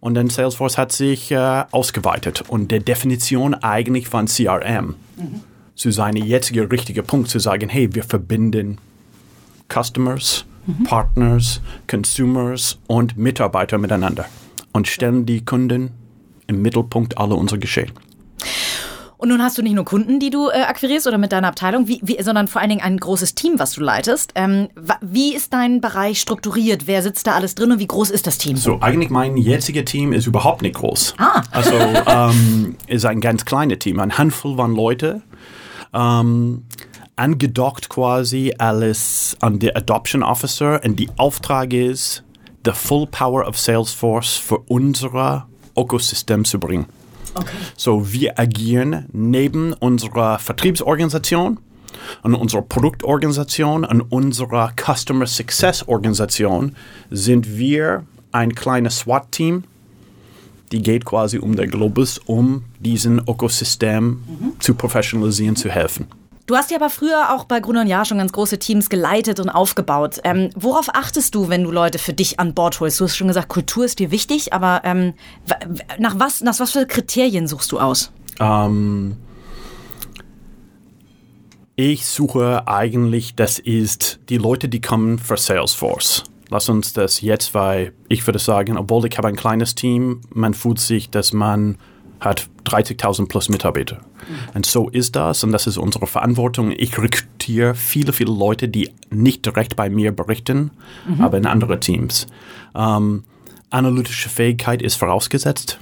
Und 0.00 0.14
dann 0.14 0.30
Salesforce 0.30 0.78
hat 0.78 0.92
sich 0.92 1.30
äh, 1.30 1.64
ausgeweitet 1.70 2.44
und 2.48 2.70
der 2.70 2.80
Definition 2.80 3.54
eigentlich 3.54 4.08
von 4.08 4.26
CRM 4.26 4.94
mhm. 5.16 5.40
zu 5.74 5.90
seinem 5.90 6.24
jetzigen 6.24 6.66
richtigen 6.66 7.04
Punkt 7.04 7.28
zu 7.28 7.38
sagen, 7.38 7.68
hey, 7.68 7.94
wir 7.94 8.02
verbinden 8.02 8.78
Customers, 9.68 10.46
mhm. 10.66 10.84
Partners, 10.84 11.60
Consumers 11.86 12.78
und 12.86 13.18
Mitarbeiter 13.18 13.76
miteinander 13.76 14.24
und 14.72 14.88
stellen 14.88 15.26
die 15.26 15.44
Kunden 15.44 15.90
im 16.46 16.62
Mittelpunkt 16.62 17.18
aller 17.18 17.36
unserer 17.36 17.58
Geschehen. 17.58 17.92
Und 19.20 19.28
nun 19.28 19.42
hast 19.42 19.58
du 19.58 19.62
nicht 19.62 19.74
nur 19.74 19.84
Kunden, 19.84 20.18
die 20.18 20.30
du 20.30 20.48
äh, 20.48 20.62
akquirierst 20.62 21.06
oder 21.06 21.18
mit 21.18 21.30
deiner 21.32 21.48
Abteilung, 21.48 21.86
wie, 21.88 22.00
wie, 22.02 22.22
sondern 22.22 22.48
vor 22.48 22.62
allen 22.62 22.70
Dingen 22.70 22.80
ein 22.80 22.96
großes 22.96 23.34
Team, 23.34 23.58
was 23.58 23.72
du 23.72 23.82
leitest. 23.82 24.32
Ähm, 24.34 24.68
wie 25.02 25.34
ist 25.34 25.52
dein 25.52 25.82
Bereich 25.82 26.18
strukturiert? 26.22 26.86
Wer 26.86 27.02
sitzt 27.02 27.26
da 27.26 27.32
alles 27.32 27.54
drin 27.54 27.70
und 27.72 27.78
wie 27.80 27.86
groß 27.86 28.08
ist 28.08 28.26
das 28.26 28.38
Team? 28.38 28.56
So, 28.56 28.80
eigentlich 28.80 29.10
mein 29.10 29.36
jetziges 29.36 29.84
Team 29.84 30.14
ist 30.14 30.26
überhaupt 30.26 30.62
nicht 30.62 30.76
groß. 30.76 31.16
Ah. 31.18 31.42
Also 31.50 31.74
ähm, 31.74 32.76
ist 32.86 33.04
ein 33.04 33.20
ganz 33.20 33.44
kleines 33.44 33.80
Team, 33.80 34.00
eine 34.00 34.16
Handvoll 34.16 34.56
von 34.56 34.74
Leute. 34.74 35.20
Ähm, 35.92 36.64
angedockt 37.16 37.90
quasi 37.90 38.54
alles 38.56 39.36
an 39.40 39.58
der 39.58 39.76
Adoption 39.76 40.22
Officer 40.22 40.80
und 40.82 40.96
die 40.96 41.10
Auftrag 41.18 41.74
ist, 41.74 42.24
the 42.64 42.72
full 42.72 43.06
power 43.06 43.46
of 43.46 43.58
Salesforce 43.58 44.36
für 44.36 44.60
unser 44.60 45.46
Ökosystem 45.76 46.46
zu 46.46 46.58
bringen. 46.58 46.86
Okay. 47.34 47.56
So, 47.76 48.12
wir 48.12 48.38
agieren 48.38 49.06
neben 49.12 49.72
unserer 49.72 50.38
Vertriebsorganisation, 50.38 51.58
an 52.22 52.34
unserer 52.34 52.62
Produktorganisation, 52.62 53.84
an 53.84 54.00
unserer 54.00 54.72
Customer 54.76 55.26
Success 55.26 55.86
Organisation 55.86 56.76
sind 57.10 57.56
wir 57.58 58.04
ein 58.32 58.54
kleines 58.54 59.00
SWAT-Team, 59.00 59.64
die 60.72 60.82
geht 60.82 61.04
quasi 61.04 61.38
um 61.38 61.56
den 61.56 61.70
Globus, 61.70 62.18
um 62.18 62.64
diesen 62.78 63.18
Ökosystem 63.18 64.22
zu 64.60 64.74
professionalisieren, 64.74 65.56
zu 65.56 65.68
helfen. 65.68 66.06
Du 66.50 66.56
hast 66.56 66.72
ja 66.72 66.78
aber 66.78 66.90
früher 66.90 67.32
auch 67.32 67.44
bei 67.44 67.60
Gruner 67.60 67.82
und 67.82 67.86
Jahr 67.86 68.04
schon 68.04 68.18
ganz 68.18 68.32
große 68.32 68.58
Teams 68.58 68.90
geleitet 68.90 69.38
und 69.38 69.50
aufgebaut. 69.50 70.18
Ähm, 70.24 70.50
worauf 70.56 70.92
achtest 70.92 71.36
du, 71.36 71.48
wenn 71.48 71.62
du 71.62 71.70
Leute 71.70 72.00
für 72.00 72.12
dich 72.12 72.40
an 72.40 72.54
Bord 72.54 72.80
holst? 72.80 72.98
Du 72.98 73.04
hast 73.04 73.16
schon 73.16 73.28
gesagt, 73.28 73.46
Kultur 73.46 73.84
ist 73.84 74.00
dir 74.00 74.10
wichtig, 74.10 74.52
aber 74.52 74.80
ähm, 74.82 75.14
nach, 76.00 76.18
was, 76.18 76.40
nach 76.40 76.58
was 76.58 76.72
für 76.72 76.86
Kriterien 76.86 77.46
suchst 77.46 77.70
du 77.70 77.78
aus? 77.78 78.10
Ähm, 78.40 79.16
ich 81.76 82.04
suche 82.04 82.66
eigentlich, 82.66 83.36
das 83.36 83.60
ist 83.60 84.18
die 84.28 84.38
Leute, 84.38 84.68
die 84.68 84.80
kommen 84.80 85.20
für 85.20 85.36
Salesforce. 85.36 86.24
Lass 86.48 86.68
uns 86.68 86.92
das 86.92 87.20
jetzt, 87.20 87.54
weil 87.54 87.92
ich 88.08 88.26
würde 88.26 88.40
sagen, 88.40 88.76
obwohl 88.76 89.06
ich 89.06 89.16
habe 89.18 89.28
ein 89.28 89.36
kleines 89.36 89.76
Team, 89.76 90.22
man 90.30 90.54
fühlt 90.54 90.80
sich, 90.80 91.10
dass 91.10 91.32
man 91.32 91.78
hat 92.20 92.48
30.000 92.66 93.28
plus 93.28 93.48
Mitarbeiter. 93.48 94.00
Und 94.54 94.66
so 94.66 94.88
ist 94.88 95.16
das 95.16 95.42
und 95.42 95.52
das 95.52 95.66
ist 95.66 95.78
unsere 95.78 96.06
Verantwortung. 96.06 96.72
Ich 96.76 96.96
rekrutiere 96.98 97.74
viele, 97.74 98.12
viele 98.12 98.32
Leute, 98.32 98.68
die 98.68 98.90
nicht 99.10 99.46
direkt 99.46 99.76
bei 99.76 99.90
mir 99.90 100.12
berichten, 100.12 100.70
aber 101.18 101.38
in 101.38 101.46
andere 101.46 101.80
Teams. 101.80 102.26
Ähm, 102.74 103.24
analytische 103.70 104.28
Fähigkeit 104.28 104.82
ist 104.82 104.96
vorausgesetzt. 104.96 105.78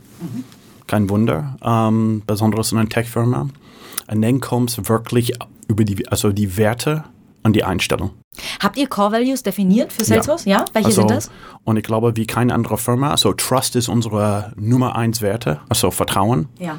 Kein 0.86 1.10
Wunder, 1.10 1.56
ähm, 1.62 2.22
besonders 2.26 2.72
in 2.72 2.78
einer 2.78 2.88
Tech-Firma. 2.88 3.48
Und 4.10 4.22
dann 4.22 4.40
kommt 4.40 4.70
es 4.70 4.88
wirklich 4.88 5.32
über 5.68 5.84
die, 5.84 6.08
also 6.08 6.32
die 6.32 6.56
Werte 6.56 7.04
und 7.48 7.54
die 7.54 7.64
Einstellung. 7.64 8.10
Habt 8.60 8.76
ihr 8.76 8.86
Core 8.86 9.12
Values 9.12 9.42
definiert 9.42 9.90
für 9.92 10.04
Salesforce? 10.04 10.44
Ja. 10.44 10.66
Welche 10.74 10.88
also, 10.88 11.00
sind 11.00 11.10
das? 11.10 11.30
Und 11.64 11.78
ich 11.78 11.82
glaube, 11.82 12.14
wie 12.16 12.26
keine 12.26 12.54
andere 12.54 12.76
Firma, 12.76 13.10
also 13.10 13.32
Trust 13.32 13.74
ist 13.74 13.88
unsere 13.88 14.52
Nummer 14.56 14.96
eins 14.96 15.22
Werte, 15.22 15.60
also 15.68 15.90
Vertrauen. 15.90 16.48
Ja. 16.58 16.78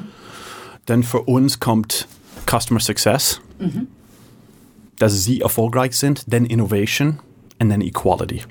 Dann 0.86 1.02
für 1.02 1.22
uns 1.22 1.58
kommt 1.58 2.06
Customer 2.48 2.80
Success, 2.80 3.40
dass 4.98 5.24
sie 5.24 5.40
erfolgreich 5.40 5.96
sind, 5.96 6.24
dann 6.32 6.46
Innovation 6.46 7.18
und 7.58 7.68
dann 7.68 7.80
Equality. 7.80 8.42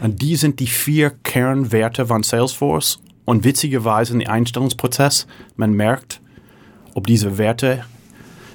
Und 0.00 0.22
die 0.22 0.36
sind 0.36 0.58
die 0.58 0.66
vier 0.66 1.10
Kernwerte 1.10 2.06
von 2.06 2.22
Salesforce. 2.22 2.98
Und 3.24 3.44
witzigerweise 3.44 4.14
im 4.14 4.26
Einstellungsprozess, 4.26 5.26
man 5.56 5.74
merkt, 5.74 6.20
ob 6.94 7.06
diese 7.06 7.38
Werte 7.38 7.84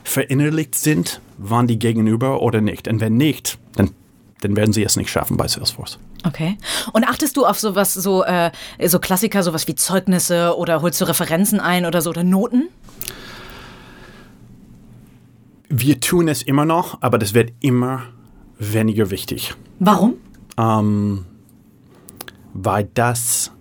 verinnerlicht 0.04 0.76
sind, 0.76 1.22
waren 1.38 1.68
die 1.68 1.80
gegenüber 1.80 2.42
oder 2.42 2.62
nicht. 2.62 2.88
Und 2.88 3.00
wenn 3.00 3.16
nicht, 3.16 3.58
dann, 3.76 3.92
dann 4.42 4.56
werden 4.56 4.74
sie 4.74 4.84
es 4.84 4.96
nicht 4.96 5.10
schaffen 5.10 5.38
bei 5.38 5.48
Salesforce. 5.48 6.00
Okay. 6.26 6.58
Und 6.94 7.04
achtest 7.06 7.38
du 7.38 7.46
auf 7.46 7.60
sowas, 7.60 7.94
so, 7.94 8.24
äh, 8.24 8.52
so 8.86 9.00
Klassiker, 9.00 9.44
sowas 9.44 9.68
wie 9.68 9.76
Zeugnisse 9.76 10.58
oder 10.58 10.82
holst 10.82 11.00
du 11.00 11.06
Referenzen 11.06 11.60
ein 11.60 11.86
oder 11.86 12.02
so 12.02 12.10
oder 12.10 12.24
Noten? 12.24 12.70
Wir 15.70 16.00
tun 16.00 16.28
es 16.28 16.42
immer 16.42 16.66
noch, 16.66 17.02
aber 17.02 17.18
das 17.18 17.34
wird 17.34 17.52
immer 17.60 18.04
weniger 18.58 19.10
wichtig. 19.10 19.54
Warum? 19.80 20.16
ähm, 20.58 21.26
weil 22.54 22.90
das 22.94 23.52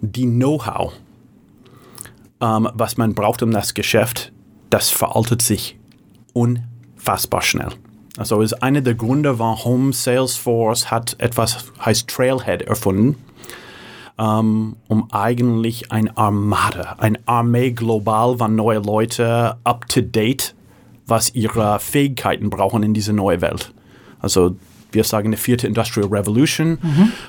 die 0.00 0.26
Know-how, 0.26 0.92
ähm, 2.40 2.68
was 2.74 2.96
man 2.96 3.14
braucht 3.14 3.42
um 3.42 3.50
das 3.50 3.74
Geschäft, 3.74 4.32
das 4.70 4.90
veraltet 4.90 5.40
sich 5.40 5.78
unfassbar 7.04 7.42
schnell. 7.42 7.68
Also 8.16 8.40
ist 8.40 8.62
einer 8.62 8.80
der 8.80 8.94
Gründe, 8.94 9.38
warum 9.38 9.92
Salesforce 9.92 10.90
hat 10.90 11.16
etwas 11.18 11.72
heißt 11.84 12.08
Trailhead 12.08 12.62
erfunden, 12.62 13.16
ähm, 14.18 14.76
um 14.88 15.10
eigentlich 15.10 15.90
ein 15.90 16.16
Armada, 16.16 16.96
ein 16.98 17.18
Armee 17.26 17.72
global 17.72 18.38
von 18.38 18.54
neue 18.54 18.78
Leute 18.78 19.56
up 19.64 19.88
to 19.88 20.00
date, 20.00 20.54
was 21.06 21.34
ihre 21.34 21.80
Fähigkeiten 21.80 22.50
brauchen 22.50 22.82
in 22.82 22.94
diese 22.94 23.12
neue 23.12 23.40
Welt. 23.40 23.72
Also 24.20 24.56
wir 24.92 25.02
sagen 25.02 25.28
eine 25.28 25.36
vierte 25.36 25.66
Industrial 25.66 26.08
Revolution. 26.08 26.78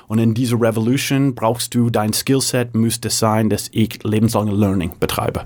Und 0.06 0.18
in 0.18 0.34
dieser 0.34 0.58
Revolution 0.60 1.34
brauchst 1.34 1.74
du 1.74 1.90
dein 1.90 2.12
Skillset, 2.12 2.76
müsste 2.76 3.10
sein, 3.10 3.50
dass 3.50 3.68
ich 3.72 4.04
lebenslange 4.04 4.52
Learning 4.52 4.92
betreibe. 5.00 5.44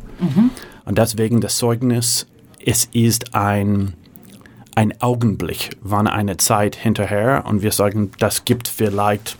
Und 0.84 0.98
deswegen 0.98 1.40
das 1.40 1.56
Zeugnis, 1.56 2.26
es 2.64 2.84
ist 2.92 3.34
ein, 3.34 3.94
ein 4.80 4.98
Augenblick, 5.02 5.76
wann 5.82 6.06
eine 6.06 6.38
Zeit 6.38 6.74
hinterher. 6.74 7.44
Und 7.46 7.60
wir 7.60 7.70
sagen, 7.70 8.12
das 8.18 8.46
gibt 8.46 8.66
vielleicht, 8.66 9.36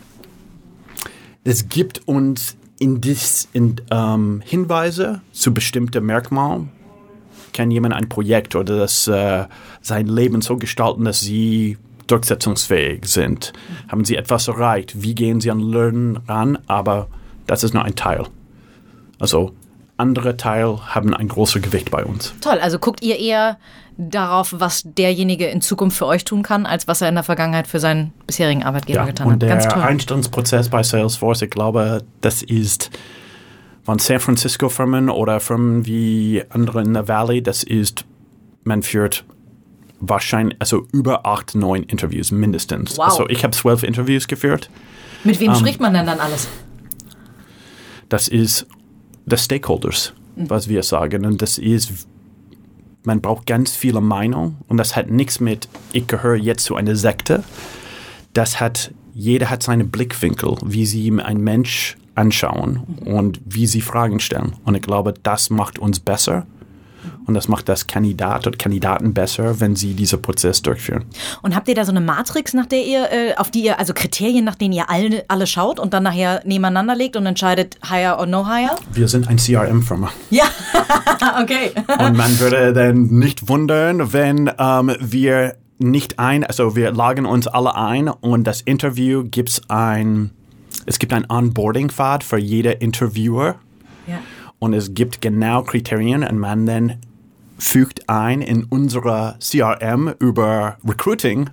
es 1.43 1.67
gibt 1.67 2.07
uns 2.07 2.55
in 2.77 3.01
dies, 3.01 3.49
in, 3.51 3.81
ähm, 3.89 4.43
Hinweise 4.45 5.21
zu 5.31 5.51
bestimmten 5.51 6.05
Merkmalen. 6.05 6.69
Kann 7.53 7.71
jemand 7.71 7.95
ein 7.95 8.07
Projekt 8.07 8.55
oder 8.55 8.77
das, 8.77 9.07
äh, 9.07 9.45
sein 9.81 10.05
Leben 10.05 10.43
so 10.43 10.57
gestalten, 10.57 11.05
dass 11.05 11.21
sie 11.21 11.79
durchsetzungsfähig 12.05 13.07
sind? 13.07 13.51
Haben 13.87 14.05
sie 14.05 14.17
etwas 14.17 14.47
erreicht? 14.47 15.01
Wie 15.01 15.15
gehen 15.15 15.41
sie 15.41 15.49
an 15.49 15.59
Lernen 15.59 16.17
ran? 16.27 16.59
Aber 16.67 17.07
das 17.47 17.63
ist 17.63 17.73
nur 17.73 17.83
ein 17.83 17.95
Teil. 17.95 18.27
Also 19.17 19.53
andere 20.01 20.35
Teile 20.35 20.79
haben 20.87 21.13
ein 21.13 21.27
großes 21.27 21.61
Gewicht 21.61 21.91
bei 21.91 22.03
uns. 22.03 22.33
Toll, 22.41 22.59
also 22.59 22.79
guckt 22.79 23.03
ihr 23.03 23.19
eher 23.19 23.57
darauf, 23.97 24.55
was 24.57 24.83
derjenige 24.83 25.45
in 25.45 25.61
Zukunft 25.61 25.97
für 25.97 26.07
euch 26.07 26.25
tun 26.25 26.41
kann, 26.41 26.65
als 26.65 26.87
was 26.87 27.01
er 27.01 27.09
in 27.09 27.15
der 27.15 27.23
Vergangenheit 27.23 27.67
für 27.67 27.79
seinen 27.79 28.11
bisherigen 28.25 28.63
Arbeitgeber 28.63 29.05
getan 29.05 29.27
und 29.27 29.33
hat. 29.33 29.41
der 29.43 29.49
Ganz 29.49 29.67
toll. 29.67 29.81
Einstellungsprozess 29.81 30.69
bei 30.69 30.81
Salesforce, 30.81 31.43
ich 31.43 31.51
glaube, 31.51 32.03
das 32.21 32.41
ist 32.41 32.89
von 33.83 33.99
San 33.99 34.19
Francisco 34.19 34.69
Firmen 34.69 35.09
oder 35.09 35.39
Firmen 35.39 35.85
wie 35.85 36.43
andere 36.49 36.81
in 36.81 36.93
der 36.93 37.07
Valley, 37.07 37.41
das 37.43 37.63
ist, 37.63 38.05
man 38.63 38.81
führt 38.81 39.23
wahrscheinlich, 39.99 40.57
also 40.59 40.87
über 40.91 41.25
acht, 41.25 41.53
neun 41.55 41.83
Interviews 41.83 42.31
mindestens. 42.31 42.97
Wow. 42.97 43.05
Also 43.05 43.29
ich 43.29 43.43
habe 43.43 43.55
zwölf 43.55 43.83
Interviews 43.83 44.27
geführt. 44.27 44.69
Mit 45.23 45.35
ähm, 45.35 45.47
wem 45.47 45.55
spricht 45.55 45.79
man 45.79 45.93
denn 45.93 46.05
dann 46.05 46.19
alles? 46.19 46.47
Das 48.09 48.27
ist 48.27 48.67
the 49.25 49.37
Stakeholders, 49.37 50.13
was 50.35 50.67
wir 50.67 50.83
sagen. 50.83 51.25
Und 51.25 51.41
das 51.41 51.57
ist, 51.57 52.07
man 53.03 53.21
braucht 53.21 53.47
ganz 53.47 53.75
viele 53.75 54.01
Meinungen 54.01 54.57
und 54.67 54.77
das 54.77 54.95
hat 54.95 55.09
nichts 55.09 55.39
mit, 55.39 55.67
ich 55.91 56.07
gehöre 56.07 56.35
jetzt 56.35 56.65
zu 56.65 56.75
einer 56.75 56.95
Sekte. 56.95 57.43
Das 58.33 58.59
hat, 58.59 58.93
jeder 59.13 59.49
hat 59.49 59.63
seine 59.63 59.83
Blickwinkel, 59.83 60.57
wie 60.63 60.85
sie 60.85 61.11
einen 61.21 61.43
Mensch 61.43 61.97
anschauen 62.15 62.83
und 63.05 63.41
wie 63.45 63.67
sie 63.67 63.81
Fragen 63.81 64.19
stellen. 64.19 64.53
Und 64.65 64.75
ich 64.75 64.81
glaube, 64.81 65.13
das 65.23 65.49
macht 65.49 65.79
uns 65.79 65.99
besser. 65.99 66.45
Und 67.25 67.33
das 67.33 67.47
macht 67.47 67.69
das 67.69 67.87
Kandidat 67.87 68.47
oder 68.47 68.57
Kandidaten 68.57 69.13
besser, 69.13 69.59
wenn 69.59 69.75
sie 69.75 69.93
diesen 69.93 70.21
Prozess 70.21 70.61
durchführen. 70.61 71.05
Und 71.41 71.55
habt 71.55 71.67
ihr 71.67 71.75
da 71.75 71.85
so 71.85 71.91
eine 71.91 72.01
Matrix, 72.01 72.53
nach 72.53 72.65
der 72.65 72.85
ihr, 72.85 73.11
äh, 73.11 73.35
auf 73.35 73.51
die 73.51 73.63
ihr, 73.63 73.79
also 73.79 73.93
Kriterien, 73.93 74.45
nach 74.45 74.55
denen 74.55 74.73
ihr 74.73 74.89
alle, 74.89 75.23
alle 75.27 75.47
schaut 75.47 75.79
und 75.79 75.93
dann 75.93 76.03
nachher 76.03 76.41
nebeneinander 76.45 76.95
legt 76.95 77.15
und 77.15 77.25
entscheidet, 77.25 77.77
hire 77.89 78.17
or 78.17 78.25
no 78.25 78.47
hire? 78.47 78.75
Wir 78.93 79.07
sind 79.07 79.27
ein 79.27 79.37
CRM-Firma. 79.37 80.11
Ja, 80.29 80.45
okay. 81.41 81.71
Und 81.87 82.17
man 82.17 82.39
würde 82.39 82.73
dann 82.73 83.03
nicht 83.03 83.47
wundern, 83.47 84.13
wenn 84.13 84.51
ähm, 84.57 84.95
wir 84.99 85.55
nicht 85.81 86.19
ein, 86.19 86.43
also 86.43 86.75
wir 86.75 86.91
lagen 86.91 87.25
uns 87.25 87.47
alle 87.47 87.75
ein 87.75 88.07
und 88.07 88.45
das 88.45 88.61
Interview 88.61 89.23
gibt 89.23 89.61
ein, 89.67 90.31
es 90.85 90.99
gibt 90.99 91.13
ein 91.13 91.29
Onboarding-Pfad 91.29 92.23
für 92.23 92.37
jede 92.37 92.71
Interviewer. 92.71 93.55
Und 94.61 94.73
es 94.73 94.93
gibt 94.93 95.21
genau 95.21 95.63
Kriterien 95.63 96.23
und 96.23 96.37
man 96.37 96.67
dann 96.67 96.97
fügt 97.57 98.07
ein 98.07 98.41
in 98.41 98.63
unsere 98.65 99.35
CRM 99.39 100.13
über 100.19 100.77
Recruiting 100.87 101.49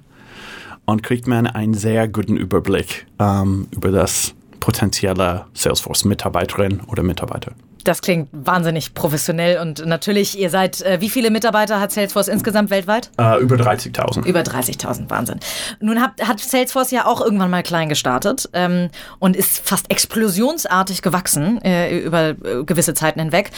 und 0.84 1.02
kriegt 1.02 1.26
man 1.26 1.46
einen 1.46 1.72
sehr 1.72 2.06
guten 2.06 2.36
Überblick 2.36 3.06
ähm, 3.18 3.66
über 3.70 3.90
das 3.90 4.34
potenzielle 4.60 5.46
Salesforce-Mitarbeiterin 5.54 6.80
oder 6.86 7.02
Mitarbeiter. 7.02 7.52
Das 7.84 8.02
klingt 8.02 8.28
wahnsinnig 8.32 8.94
professionell 8.94 9.58
und 9.60 9.86
natürlich, 9.86 10.38
ihr 10.38 10.50
seid, 10.50 10.82
äh, 10.82 11.00
wie 11.00 11.08
viele 11.08 11.30
Mitarbeiter 11.30 11.80
hat 11.80 11.92
Salesforce 11.92 12.28
insgesamt 12.28 12.70
weltweit? 12.70 13.10
Äh, 13.18 13.40
über 13.40 13.56
30.000. 13.56 14.26
Über 14.26 14.40
30.000, 14.40 15.08
Wahnsinn. 15.10 15.40
Nun 15.80 16.00
hat, 16.00 16.20
hat 16.26 16.40
Salesforce 16.40 16.90
ja 16.90 17.06
auch 17.06 17.20
irgendwann 17.20 17.50
mal 17.50 17.62
klein 17.62 17.88
gestartet 17.88 18.48
ähm, 18.52 18.90
und 19.18 19.36
ist 19.36 19.66
fast 19.66 19.90
explosionsartig 19.90 21.02
gewachsen 21.02 21.62
äh, 21.62 21.98
über 21.98 22.30
äh, 22.30 22.64
gewisse 22.64 22.94
Zeiten 22.94 23.20
hinweg. 23.20 23.50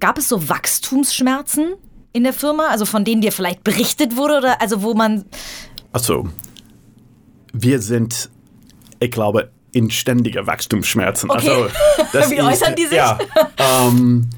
Gab 0.00 0.18
es 0.18 0.28
so 0.28 0.48
Wachstumsschmerzen 0.48 1.74
in 2.12 2.24
der 2.24 2.32
Firma, 2.32 2.68
also 2.68 2.84
von 2.84 3.04
denen 3.04 3.22
dir 3.22 3.32
vielleicht 3.32 3.64
berichtet 3.64 4.16
wurde 4.16 4.38
oder 4.38 4.60
also 4.60 4.82
wo 4.82 4.94
man 4.94 5.24
Also, 5.92 6.28
wir 7.52 7.80
sind, 7.80 8.30
ich 9.00 9.10
glaube, 9.10 9.50
in 9.72 9.90
ständiger 9.90 10.46
Wachstumsschmerzen. 10.46 11.30
Okay. 11.30 11.48
Also, 11.48 11.66
das 12.12 12.30
Wie 12.30 12.40
äußern 12.40 12.74
die 12.74 12.86
sich? 12.86 12.96
Ja, 12.96 13.18
ähm, 13.58 14.28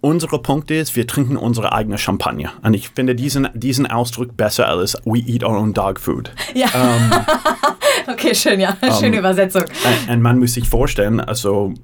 unser 0.00 0.28
Punkt 0.38 0.70
ist, 0.70 0.94
wir 0.94 1.06
trinken 1.06 1.36
unsere 1.36 1.72
eigene 1.72 1.98
Champagner. 1.98 2.52
Und 2.62 2.74
ich 2.74 2.90
finde 2.90 3.14
diesen, 3.14 3.48
diesen 3.54 3.86
Ausdruck 3.86 4.36
besser 4.36 4.68
als 4.68 4.96
we 5.04 5.18
eat 5.18 5.42
our 5.42 5.58
own 5.58 5.74
dog 5.74 5.98
food. 5.98 6.30
Ja. 6.54 6.68
okay, 8.06 8.34
schön, 8.34 8.60
ja. 8.60 8.76
Schöne 9.00 9.18
Übersetzung. 9.18 9.62
Und, 9.62 10.10
und 10.12 10.22
man 10.22 10.38
muss 10.38 10.54
sich 10.54 10.68
vorstellen, 10.68 11.18
also 11.18 11.74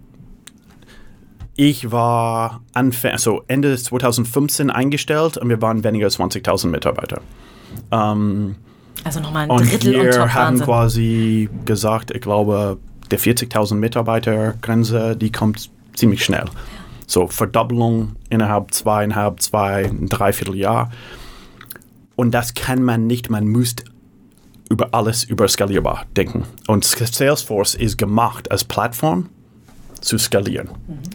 ich 1.56 1.90
war 1.90 2.62
Anfang, 2.74 3.12
also 3.12 3.42
Ende 3.48 3.76
2015 3.76 4.70
eingestellt 4.70 5.36
und 5.36 5.48
wir 5.48 5.60
waren 5.60 5.82
weniger 5.82 6.06
als 6.06 6.18
20.000 6.18 6.68
Mitarbeiter. 6.68 7.20
Ähm, 7.90 8.56
Also 9.04 9.20
nochmal 9.20 9.44
ein 9.44 9.50
und 9.50 9.70
Drittel 9.70 9.92
wir 9.92 10.00
on 10.00 10.10
top. 10.10 10.34
haben 10.34 10.44
Wahnsinn. 10.60 10.66
quasi 10.66 11.48
gesagt, 11.64 12.10
ich 12.10 12.20
glaube, 12.20 12.78
der 13.10 13.18
40.000 13.18 13.74
Mitarbeiter 13.74 14.54
Grenze, 14.62 15.16
die 15.16 15.32
kommt 15.32 15.70
ziemlich 15.94 16.24
schnell. 16.24 16.44
So 17.06 17.26
Verdoppelung 17.26 18.16
innerhalb 18.30 18.72
zweieinhalb, 18.72 19.42
zwei, 19.42 19.84
ein 19.84 20.08
Dreivierteljahr. 20.08 20.90
Und 22.16 22.32
das 22.32 22.54
kann 22.54 22.82
man 22.82 23.06
nicht, 23.06 23.30
man 23.30 23.48
muss 23.48 23.74
über 24.70 24.88
alles 24.92 25.24
über 25.24 25.46
skalierbar 25.48 26.06
denken. 26.16 26.44
Und 26.66 26.84
Salesforce 26.84 27.74
ist 27.74 27.98
gemacht 27.98 28.50
als 28.50 28.64
Plattform 28.64 29.28
zu 30.02 30.18
skalieren. 30.18 30.68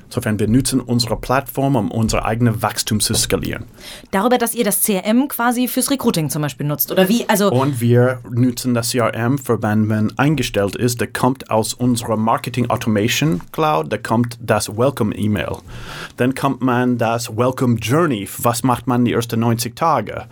Insofern, 0.06 0.40
wir 0.40 0.48
nutzen 0.48 0.80
unsere 0.80 1.18
Plattform, 1.18 1.76
um 1.76 1.92
unser 1.92 2.26
eigenes 2.26 2.62
Wachstum 2.62 3.00
zu 3.00 3.14
skalieren. 3.14 3.66
Darüber, 4.12 4.38
dass 4.38 4.56
ihr 4.56 4.64
das 4.64 4.82
CRM 4.82 5.28
quasi 5.28 5.68
fürs 5.68 5.92
Recruiting 5.92 6.30
zum 6.30 6.42
Beispiel 6.42 6.66
nutzt. 6.66 6.92
Oder 6.92 7.08
wie? 7.10 7.28
Also, 7.28 7.52
Und 7.52 7.82
wir 7.82 8.20
nutzen 8.30 8.74
das 8.74 8.92
CRM 8.92 9.38
für 9.38 9.62
wenn 9.62 9.86
man 9.86 10.18
eingestellt 10.18 10.76
ist, 10.76 11.02
der 11.02 11.08
kommt 11.08 11.50
aus 11.50 11.74
unserer 11.74 12.18
Marketing 12.18 12.70
Automation 12.70 13.42
Cloud, 13.52 13.92
da 13.92 13.98
kommt 13.98 14.38
das 14.42 14.76
Welcome 14.76 15.16
E-Mail. 15.16 15.58
Dann 16.18 16.34
kommt 16.34 16.62
man 16.62 16.98
das 16.98 17.36
Welcome 17.36 17.78
Journey, 17.80 18.28
was 18.40 18.64
macht 18.64 18.88
man 18.88 19.06
die 19.06 19.14
ersten 19.14 19.40
90 19.40 19.76
Tage? 19.76 20.28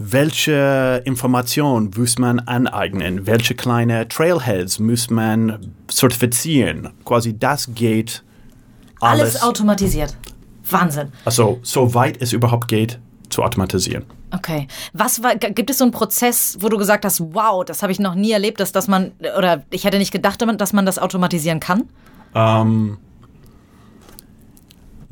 Welche 0.00 1.02
Information 1.04 1.90
muss 1.96 2.18
man 2.18 2.38
aneignen? 2.38 3.26
Welche 3.26 3.56
kleine 3.56 4.06
Trailheads 4.06 4.78
muss 4.78 5.10
man 5.10 5.74
zertifizieren? 5.88 6.90
Quasi 7.04 7.36
das 7.36 7.74
geht 7.74 8.22
alles, 9.00 9.20
alles, 9.20 9.42
automatisiert. 9.42 10.16
Wahnsinn. 10.70 11.08
also 11.24 11.58
soweit 11.62 12.22
es 12.22 12.32
überhaupt 12.32 12.68
geht, 12.68 13.00
zu 13.28 13.42
automatisieren. 13.42 14.04
Okay. 14.32 14.68
Was 14.92 15.22
war, 15.22 15.34
gibt 15.34 15.68
es 15.68 15.78
so 15.78 15.84
einen 15.84 15.92
Prozess, 15.92 16.56
wo 16.60 16.68
du 16.68 16.78
gesagt 16.78 17.04
hast, 17.04 17.20
wow, 17.34 17.64
das 17.64 17.82
habe 17.82 17.90
ich 17.90 17.98
noch 17.98 18.14
nie 18.14 18.30
erlebt, 18.30 18.60
dass, 18.60 18.70
dass 18.70 18.86
man, 18.86 19.12
oder 19.36 19.64
ich 19.70 19.84
hätte 19.84 19.98
nicht 19.98 20.12
gedacht, 20.12 20.40
dass 20.40 20.72
man 20.72 20.86
das 20.86 21.00
automatisieren 21.00 21.58
kann? 21.58 21.88
Ähm, 22.36 22.98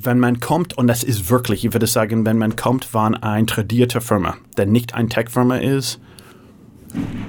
wenn 0.07 0.19
man 0.19 0.41
kommt, 0.41 0.79
und 0.79 0.87
das 0.87 1.03
ist 1.03 1.29
wirklich, 1.29 1.65
ich 1.65 1.73
würde 1.73 1.87
sagen, 1.87 2.25
wenn 2.25 2.39
man 2.39 2.57
kommt 2.57 2.85
von 2.85 3.15
einer 3.15 3.47
tradierte 3.47 4.01
Firma, 4.01 4.37
der 4.57 4.67
nicht 4.67 4.95
ein 4.95 5.09
Tech-Firma 5.11 5.57
ist, 5.57 6.01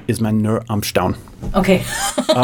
ist 0.07 0.21
man 0.21 0.41
nur 0.41 0.63
am 0.67 0.83
Staunen. 0.83 1.17
Okay. 1.53 1.81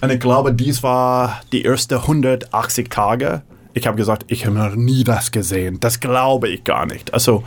Und 0.00 0.10
ich 0.10 0.20
glaube, 0.20 0.52
dies 0.52 0.82
war 0.82 1.40
die 1.52 1.64
ersten 1.64 1.94
180 1.94 2.88
Tage. 2.88 3.42
Ich 3.74 3.86
habe 3.86 3.96
gesagt, 3.96 4.24
ich 4.28 4.46
habe 4.46 4.56
noch 4.56 4.74
nie 4.74 5.04
das 5.04 5.30
gesehen. 5.30 5.78
Das 5.80 6.00
glaube 6.00 6.48
ich 6.48 6.64
gar 6.64 6.86
nicht. 6.86 7.12
Also, 7.12 7.44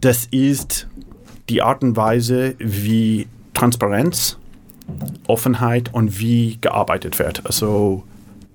das 0.00 0.26
ist 0.26 0.86
die 1.48 1.62
Art 1.62 1.82
und 1.82 1.96
Weise, 1.96 2.54
wie 2.58 3.26
Transparenz, 3.54 4.38
Offenheit 5.26 5.92
und 5.92 6.18
wie 6.18 6.58
gearbeitet 6.60 7.18
wird. 7.18 7.44
Also, 7.44 8.04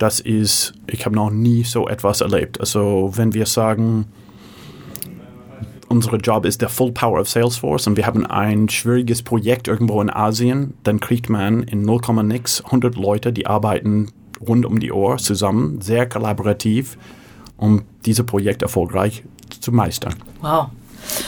das 0.01 0.19
ist, 0.19 0.73
ich 0.87 1.05
habe 1.05 1.15
noch 1.15 1.29
nie 1.29 1.63
so 1.63 1.87
etwas 1.87 2.21
erlebt. 2.21 2.59
Also, 2.59 3.11
wenn 3.15 3.33
wir 3.33 3.45
sagen, 3.45 4.05
unser 5.89 6.15
Job 6.17 6.45
ist 6.45 6.61
der 6.61 6.69
Full 6.69 6.91
Power 6.91 7.19
of 7.19 7.29
Salesforce 7.29 7.85
und 7.85 7.97
wir 7.97 8.07
haben 8.07 8.25
ein 8.25 8.69
schwieriges 8.69 9.21
Projekt 9.21 9.67
irgendwo 9.67 10.01
in 10.01 10.09
Asien, 10.09 10.73
dann 10.83 10.99
kriegt 10.99 11.29
man 11.29 11.63
in 11.63 11.83
0, 11.83 12.01
nix 12.23 12.63
100 12.63 12.95
Leute, 12.95 13.31
die 13.31 13.45
arbeiten 13.45 14.07
rund 14.39 14.65
um 14.65 14.79
die 14.79 14.91
Uhr 14.91 15.17
zusammen, 15.17 15.81
sehr 15.81 16.09
kollaborativ, 16.09 16.97
um 17.57 17.83
dieses 18.05 18.25
Projekt 18.25 18.63
erfolgreich 18.63 19.23
zu 19.59 19.71
meistern. 19.71 20.15
Wow. 20.41 20.67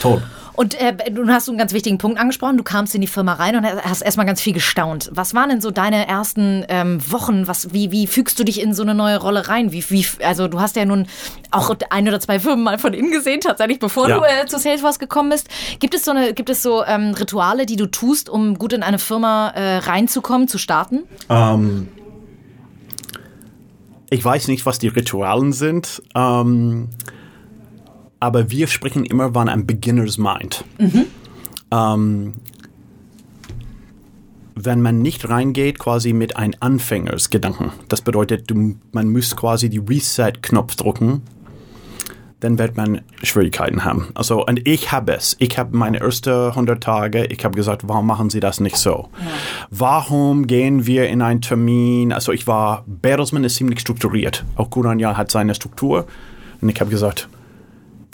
Toll. 0.00 0.22
Und 0.56 0.80
äh, 0.80 0.94
du 1.10 1.26
hast 1.28 1.48
einen 1.48 1.58
ganz 1.58 1.72
wichtigen 1.72 1.98
Punkt 1.98 2.18
angesprochen. 2.18 2.56
Du 2.56 2.62
kamst 2.62 2.94
in 2.94 3.00
die 3.00 3.08
Firma 3.08 3.34
rein 3.34 3.56
und 3.56 3.64
hast 3.64 4.02
erstmal 4.02 4.24
ganz 4.24 4.40
viel 4.40 4.52
gestaunt. 4.52 5.10
Was 5.12 5.34
waren 5.34 5.48
denn 5.48 5.60
so 5.60 5.72
deine 5.72 6.06
ersten 6.06 6.64
ähm, 6.68 7.00
Wochen? 7.10 7.48
Was, 7.48 7.72
wie, 7.72 7.90
wie 7.90 8.06
fügst 8.06 8.38
du 8.38 8.44
dich 8.44 8.60
in 8.62 8.72
so 8.72 8.82
eine 8.82 8.94
neue 8.94 9.18
Rolle 9.18 9.48
rein? 9.48 9.72
Wie, 9.72 9.84
wie, 9.90 10.06
also 10.24 10.46
du 10.46 10.60
hast 10.60 10.76
ja 10.76 10.84
nun 10.84 11.06
auch 11.50 11.74
ein 11.90 12.06
oder 12.06 12.20
zwei 12.20 12.38
Firmen 12.38 12.62
mal 12.64 12.78
von 12.78 12.94
innen 12.94 13.10
gesehen, 13.10 13.40
tatsächlich, 13.40 13.80
bevor 13.80 14.08
Ja. 14.08 14.18
du 14.18 14.24
äh, 14.24 14.46
zu 14.46 14.58
Salesforce 14.58 15.00
gekommen 15.00 15.30
bist. 15.30 15.48
Gibt 15.80 15.94
es 15.94 16.04
so, 16.04 16.12
eine, 16.12 16.34
gibt 16.34 16.50
es 16.50 16.62
so 16.62 16.84
ähm, 16.84 17.14
Rituale, 17.14 17.66
die 17.66 17.76
du 17.76 17.86
tust, 17.86 18.28
um 18.28 18.56
gut 18.56 18.72
in 18.72 18.84
eine 18.84 19.00
Firma 19.00 19.48
äh, 19.50 19.78
reinzukommen, 19.78 20.46
zu 20.46 20.58
starten? 20.58 21.02
Ähm, 21.30 21.88
ich 24.10 24.24
weiß 24.24 24.46
nicht, 24.48 24.66
was 24.66 24.78
die 24.78 24.88
Ritualen 24.88 25.52
sind, 25.52 26.00
ähm, 26.14 26.90
aber 28.24 28.50
wir 28.50 28.68
sprechen 28.68 29.04
immer 29.04 29.34
von 29.34 29.50
einem 29.50 29.66
Beginner's 29.66 30.16
Mind. 30.16 30.64
Ähm, 31.70 32.32
wenn 34.54 34.80
man 34.80 35.02
nicht 35.02 35.28
reingeht, 35.28 35.78
quasi 35.78 36.14
mit 36.14 36.36
einem 36.36 36.54
Anfängersgedanken, 36.60 37.72
das 37.90 38.00
bedeutet, 38.00 38.50
du, 38.50 38.76
man 38.92 39.10
muss 39.10 39.36
quasi 39.36 39.68
die 39.68 39.78
Reset-Knopf 39.78 40.76
drücken, 40.76 41.20
dann 42.40 42.58
wird 42.58 42.78
man 42.78 43.02
Schwierigkeiten 43.22 43.84
haben. 43.84 44.08
Also, 44.14 44.44
und 44.46 44.66
ich 44.66 44.90
habe 44.90 45.12
es. 45.12 45.36
Ich 45.38 45.58
habe 45.58 45.76
meine 45.76 46.00
ersten 46.00 46.48
100 46.48 46.82
Tage, 46.82 47.26
ich 47.26 47.44
habe 47.44 47.54
gesagt, 47.54 47.82
warum 47.88 48.06
machen 48.06 48.30
Sie 48.30 48.40
das 48.40 48.58
nicht 48.58 48.76
so? 48.76 49.10
Warum 49.70 50.46
gehen 50.46 50.86
wir 50.86 51.08
in 51.08 51.20
einen 51.20 51.42
Termin? 51.42 52.12
Also, 52.12 52.32
ich 52.32 52.46
war, 52.46 52.84
Bertelsmann 52.86 53.44
ist 53.44 53.56
ziemlich 53.56 53.80
strukturiert. 53.80 54.44
Auch 54.56 54.70
Kuranja 54.70 55.16
hat 55.16 55.30
seine 55.30 55.54
Struktur. 55.54 56.06
Und 56.60 56.70
ich 56.70 56.80
habe 56.80 56.90
gesagt, 56.90 57.28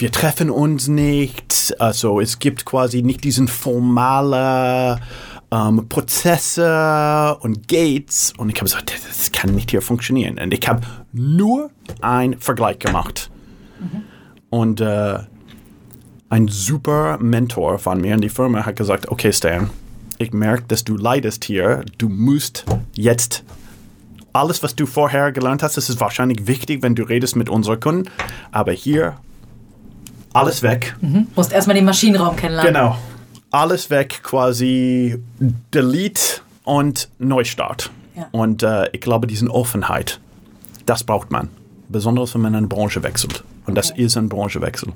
wir 0.00 0.10
treffen 0.10 0.48
uns 0.50 0.88
nicht. 0.88 1.74
Also, 1.78 2.20
es 2.20 2.38
gibt 2.38 2.64
quasi 2.64 3.02
nicht 3.02 3.22
diesen 3.22 3.48
formalen 3.48 4.98
ähm, 5.50 5.88
Prozesse 5.88 7.36
und 7.40 7.68
Gates. 7.68 8.32
Und 8.38 8.48
ich 8.48 8.56
habe 8.56 8.64
gesagt, 8.64 8.94
das 9.06 9.30
kann 9.30 9.54
nicht 9.54 9.70
hier 9.70 9.82
funktionieren. 9.82 10.38
Und 10.38 10.54
ich 10.54 10.66
habe 10.66 10.80
nur 11.12 11.70
einen 12.00 12.38
Vergleich 12.38 12.78
gemacht. 12.78 13.30
Und 14.48 14.80
äh, 14.80 15.18
ein 16.30 16.48
super 16.48 17.18
Mentor 17.18 17.78
von 17.78 18.00
mir 18.00 18.14
in 18.14 18.22
die 18.22 18.30
Firma 18.30 18.64
hat 18.64 18.76
gesagt, 18.76 19.08
okay 19.08 19.32
Stan, 19.32 19.68
ich 20.18 20.32
merke, 20.32 20.64
dass 20.68 20.84
du 20.84 20.96
leidest 20.96 21.44
hier. 21.44 21.84
Du 21.98 22.08
musst 22.08 22.64
jetzt 22.94 23.44
alles, 24.32 24.62
was 24.62 24.76
du 24.76 24.86
vorher 24.86 25.32
gelernt 25.32 25.62
hast, 25.62 25.76
das 25.76 25.90
ist 25.90 26.00
wahrscheinlich 26.00 26.46
wichtig, 26.46 26.82
wenn 26.82 26.94
du 26.94 27.02
redest 27.02 27.36
mit 27.36 27.48
unseren 27.48 27.80
Kunden. 27.80 28.10
Aber 28.52 28.72
hier 28.72 29.16
alles 30.32 30.62
weg. 30.62 30.96
Musst 31.34 31.52
erstmal 31.52 31.74
den 31.76 31.84
Maschinenraum 31.84 32.36
kennenlernen. 32.36 32.72
Genau. 32.74 32.96
Alles 33.50 33.90
weg, 33.90 34.20
quasi 34.22 35.18
Delete 35.74 36.40
und 36.64 37.08
Neustart. 37.18 37.90
Ja. 38.16 38.28
Und 38.32 38.62
äh, 38.62 38.88
ich 38.92 39.00
glaube, 39.00 39.26
diese 39.26 39.48
Offenheit, 39.50 40.20
das 40.86 41.02
braucht 41.04 41.30
man. 41.30 41.48
Besonders, 41.88 42.34
wenn 42.34 42.42
man 42.42 42.54
eine 42.54 42.68
Branche 42.68 43.02
wechselt. 43.02 43.42
Und 43.66 43.74
das 43.74 43.90
ist 43.90 44.16
ein 44.16 44.28
Branchewechsel. 44.28 44.92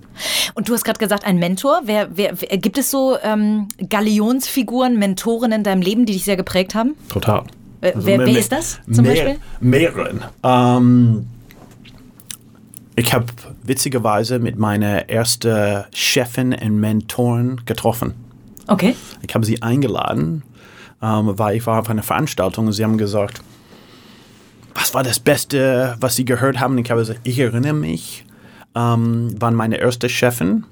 Und 0.55 0.68
du 0.68 0.73
hast 0.75 0.85
gerade 0.85 0.99
gesagt, 0.99 1.25
ein 1.25 1.38
Mentor. 1.38 1.83
Wer, 1.85 2.16
wer, 2.16 2.40
wer, 2.40 2.57
gibt 2.59 2.79
es 2.79 2.90
so 2.90 3.16
ähm, 3.23 3.68
Galionsfiguren, 3.88 4.99
Mentoren 4.99 5.53
in 5.53 5.62
deinem 5.64 5.83
Leben, 5.83 6.07
die 6.07 6.12
dich 6.12 6.25
sehr 6.25 6.37
geprägt 6.37 6.75
haben? 6.75 6.94
Total. 7.09 7.42
Wer- 7.81 7.92
wer- 7.97 8.18
me- 8.18 8.27
wer 8.27 8.33
me- 8.33 8.38
ist 8.38 8.53
das 8.53 8.79
zum 8.92 9.05
mehr, 9.05 9.12
Beispiel? 9.14 9.37
Mehreren. 9.61 10.25
Ähm, 10.42 11.27
ich 12.96 13.12
habe 13.12 13.26
witzigerweise 13.62 14.38
mit 14.38 14.59
meiner 14.59 15.09
ersten 15.09 15.85
Chefin 15.92 16.52
und 16.54 16.80
Mentoren 16.80 17.61
getroffen. 17.64 18.14
Okay. 18.66 18.94
Ich 19.26 19.35
habe 19.35 19.44
sie 19.44 19.62
eingeladen, 19.62 20.42
ähm, 21.02 21.38
weil 21.38 21.57
ich 21.57 21.66
war 21.66 21.80
auf 21.80 21.90
einer 21.90 22.02
Veranstaltung 22.02 22.66
und 22.66 22.72
sie 22.72 22.85
haben 22.85 22.98
gesagt, 22.98 23.42
was 24.74 24.94
war 24.94 25.02
das 25.02 25.20
Beste, 25.20 25.96
was 26.00 26.16
sie 26.16 26.24
gehört 26.24 26.61
haben? 26.61 26.78
Ich 26.78 26.90
habe 26.90 27.00
gesagt, 27.00 27.20
ich 27.24 27.38
erinnere 27.38 27.74
mich, 27.74 28.24
ähm, 28.74 29.35
war 29.40 29.50
meine 29.50 29.76
erste 29.76 30.09
Chefin, 30.09 30.64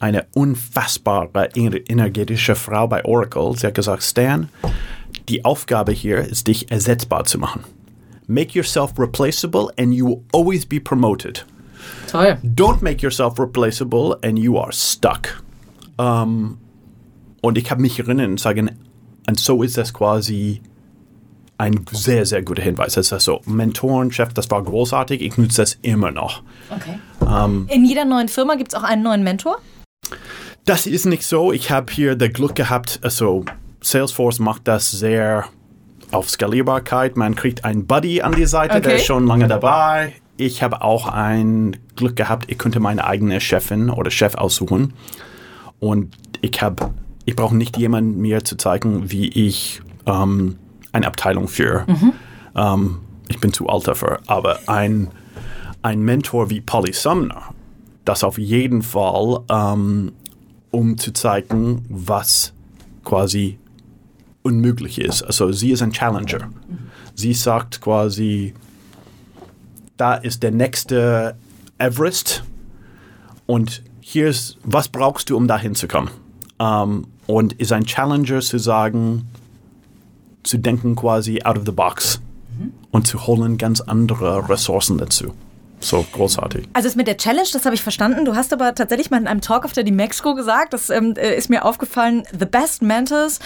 eine 0.00 0.26
unfassbare 0.34 1.28
ener- 1.54 1.88
energetische 1.88 2.54
Frau 2.54 2.86
bei 2.86 3.04
Oracle. 3.04 3.56
Sie 3.56 3.66
hat 3.66 3.74
gesagt, 3.74 4.02
Stan, 4.02 4.48
die 5.28 5.44
Aufgabe 5.44 5.92
hier 5.92 6.18
ist, 6.18 6.46
dich 6.48 6.70
ersetzbar 6.70 7.24
zu 7.24 7.38
machen. 7.38 7.64
Make 8.26 8.56
yourself 8.56 8.92
replaceable 8.98 9.68
and 9.78 9.92
you 9.92 10.06
will 10.06 10.24
always 10.32 10.64
be 10.64 10.80
promoted. 10.80 11.44
Toll. 12.10 12.38
Don't 12.42 12.82
make 12.82 13.02
yourself 13.02 13.38
replaceable 13.38 14.18
and 14.22 14.38
you 14.38 14.58
are 14.58 14.72
stuck. 14.72 15.42
Ähm, 15.98 16.58
und 17.40 17.58
ich 17.58 17.70
habe 17.70 17.80
mich 17.80 17.98
erinnert 17.98 18.28
und 18.28 18.40
sagen, 18.40 18.70
und 19.28 19.38
so 19.38 19.62
ist 19.62 19.76
das 19.76 19.92
quasi 19.94 20.60
ein 21.58 21.84
sehr, 21.92 22.24
sehr 22.26 22.42
guter 22.42 22.62
Hinweis. 22.62 22.94
Das 22.94 23.12
ist 23.12 23.24
so, 23.24 23.42
Mentoren, 23.44 24.10
Chef, 24.10 24.32
das 24.32 24.50
war 24.50 24.62
großartig, 24.62 25.20
ich 25.20 25.36
nutze 25.36 25.62
das 25.62 25.78
immer 25.82 26.10
noch. 26.10 26.42
Okay. 26.70 26.98
Ähm, 27.26 27.66
In 27.68 27.84
jeder 27.84 28.04
neuen 28.04 28.28
Firma 28.28 28.54
gibt 28.54 28.72
es 28.72 28.78
auch 28.78 28.82
einen 28.82 29.02
neuen 29.02 29.22
Mentor? 29.22 29.58
Das 30.64 30.86
ist 30.86 31.04
nicht 31.04 31.24
so. 31.24 31.52
Ich 31.52 31.70
habe 31.70 31.92
hier 31.92 32.16
das 32.16 32.32
Glück 32.32 32.54
gehabt, 32.54 33.00
also 33.02 33.44
Salesforce 33.82 34.38
macht 34.38 34.68
das 34.68 34.90
sehr 34.90 35.44
auf 36.10 36.30
Skalierbarkeit. 36.30 37.16
Man 37.16 37.34
kriegt 37.34 37.64
einen 37.64 37.86
Buddy 37.86 38.22
an 38.22 38.32
die 38.32 38.46
Seite, 38.46 38.76
okay. 38.76 38.88
der 38.88 38.96
ist 38.96 39.04
schon 39.04 39.26
lange 39.26 39.46
dabei. 39.46 40.14
Ich 40.40 40.62
habe 40.62 40.80
auch 40.80 41.06
ein 41.06 41.76
Glück 41.96 42.16
gehabt, 42.16 42.50
ich 42.50 42.56
könnte 42.56 42.80
meine 42.80 43.04
eigene 43.04 43.42
Chefin 43.42 43.90
oder 43.90 44.10
Chef 44.10 44.36
aussuchen. 44.36 44.94
Und 45.80 46.16
ich 46.40 46.62
habe, 46.62 46.94
ich 47.26 47.36
brauche 47.36 47.54
nicht 47.54 47.76
jemanden 47.76 48.22
mir 48.22 48.42
zu 48.42 48.56
zeigen, 48.56 49.10
wie 49.10 49.28
ich 49.28 49.82
ähm, 50.06 50.56
eine 50.92 51.06
Abteilung 51.06 51.46
führe. 51.46 51.84
Mhm. 51.86 52.12
Ähm, 52.56 52.98
ich 53.28 53.38
bin 53.38 53.52
zu 53.52 53.68
alt 53.68 53.86
dafür. 53.86 54.20
Aber 54.28 54.60
ein, 54.66 55.08
ein 55.82 56.00
Mentor 56.00 56.48
wie 56.48 56.62
Polly 56.62 56.94
Sumner, 56.94 57.54
das 58.06 58.24
auf 58.24 58.38
jeden 58.38 58.80
Fall, 58.80 59.40
ähm, 59.50 60.12
um 60.70 60.96
zu 60.96 61.12
zeigen, 61.12 61.84
was 61.90 62.54
quasi 63.04 63.58
unmöglich 64.42 64.98
ist. 65.02 65.22
Also 65.22 65.52
sie 65.52 65.72
ist 65.72 65.82
ein 65.82 65.92
Challenger. 65.92 66.48
Sie 67.14 67.34
sagt 67.34 67.82
quasi, 67.82 68.54
da 70.00 70.14
ist 70.14 70.42
der 70.42 70.50
nächste 70.50 71.36
Everest 71.78 72.42
und 73.46 73.82
hier 74.00 74.28
ist, 74.28 74.56
was 74.64 74.88
brauchst 74.88 75.30
du, 75.30 75.36
um 75.36 75.46
da 75.46 75.58
hinzukommen? 75.58 76.10
Um, 76.58 76.66
ähm, 76.66 77.06
und 77.26 77.52
ist 77.54 77.72
ein 77.72 77.84
Challenger 77.84 78.40
zu 78.40 78.58
sagen, 78.58 79.28
zu 80.42 80.58
denken 80.58 80.96
quasi 80.96 81.42
out 81.44 81.58
of 81.58 81.64
the 81.64 81.72
box 81.72 82.20
mhm. 82.58 82.72
und 82.90 83.06
zu 83.06 83.26
holen 83.26 83.56
ganz 83.56 83.80
andere 83.80 84.48
Ressourcen 84.48 84.98
dazu 84.98 85.32
so 85.80 86.04
großartig. 86.12 86.68
Also 86.74 86.88
es 86.88 86.96
mit 86.96 87.06
der 87.06 87.16
Challenge, 87.16 87.48
das 87.52 87.64
habe 87.64 87.74
ich 87.74 87.82
verstanden. 87.82 88.26
Du 88.26 88.34
hast 88.34 88.52
aber 88.52 88.74
tatsächlich 88.74 89.10
mal 89.10 89.18
in 89.18 89.26
einem 89.26 89.40
Talk 89.40 89.64
auf 89.64 89.72
der 89.72 89.82
Di 89.82 89.90
Mexico 89.90 90.34
gesagt, 90.34 90.74
das 90.74 90.90
ähm, 90.90 91.14
äh, 91.16 91.34
ist 91.34 91.48
mir 91.48 91.64
aufgefallen, 91.64 92.22
the 92.38 92.44
best 92.44 92.82
mentors 92.82 93.38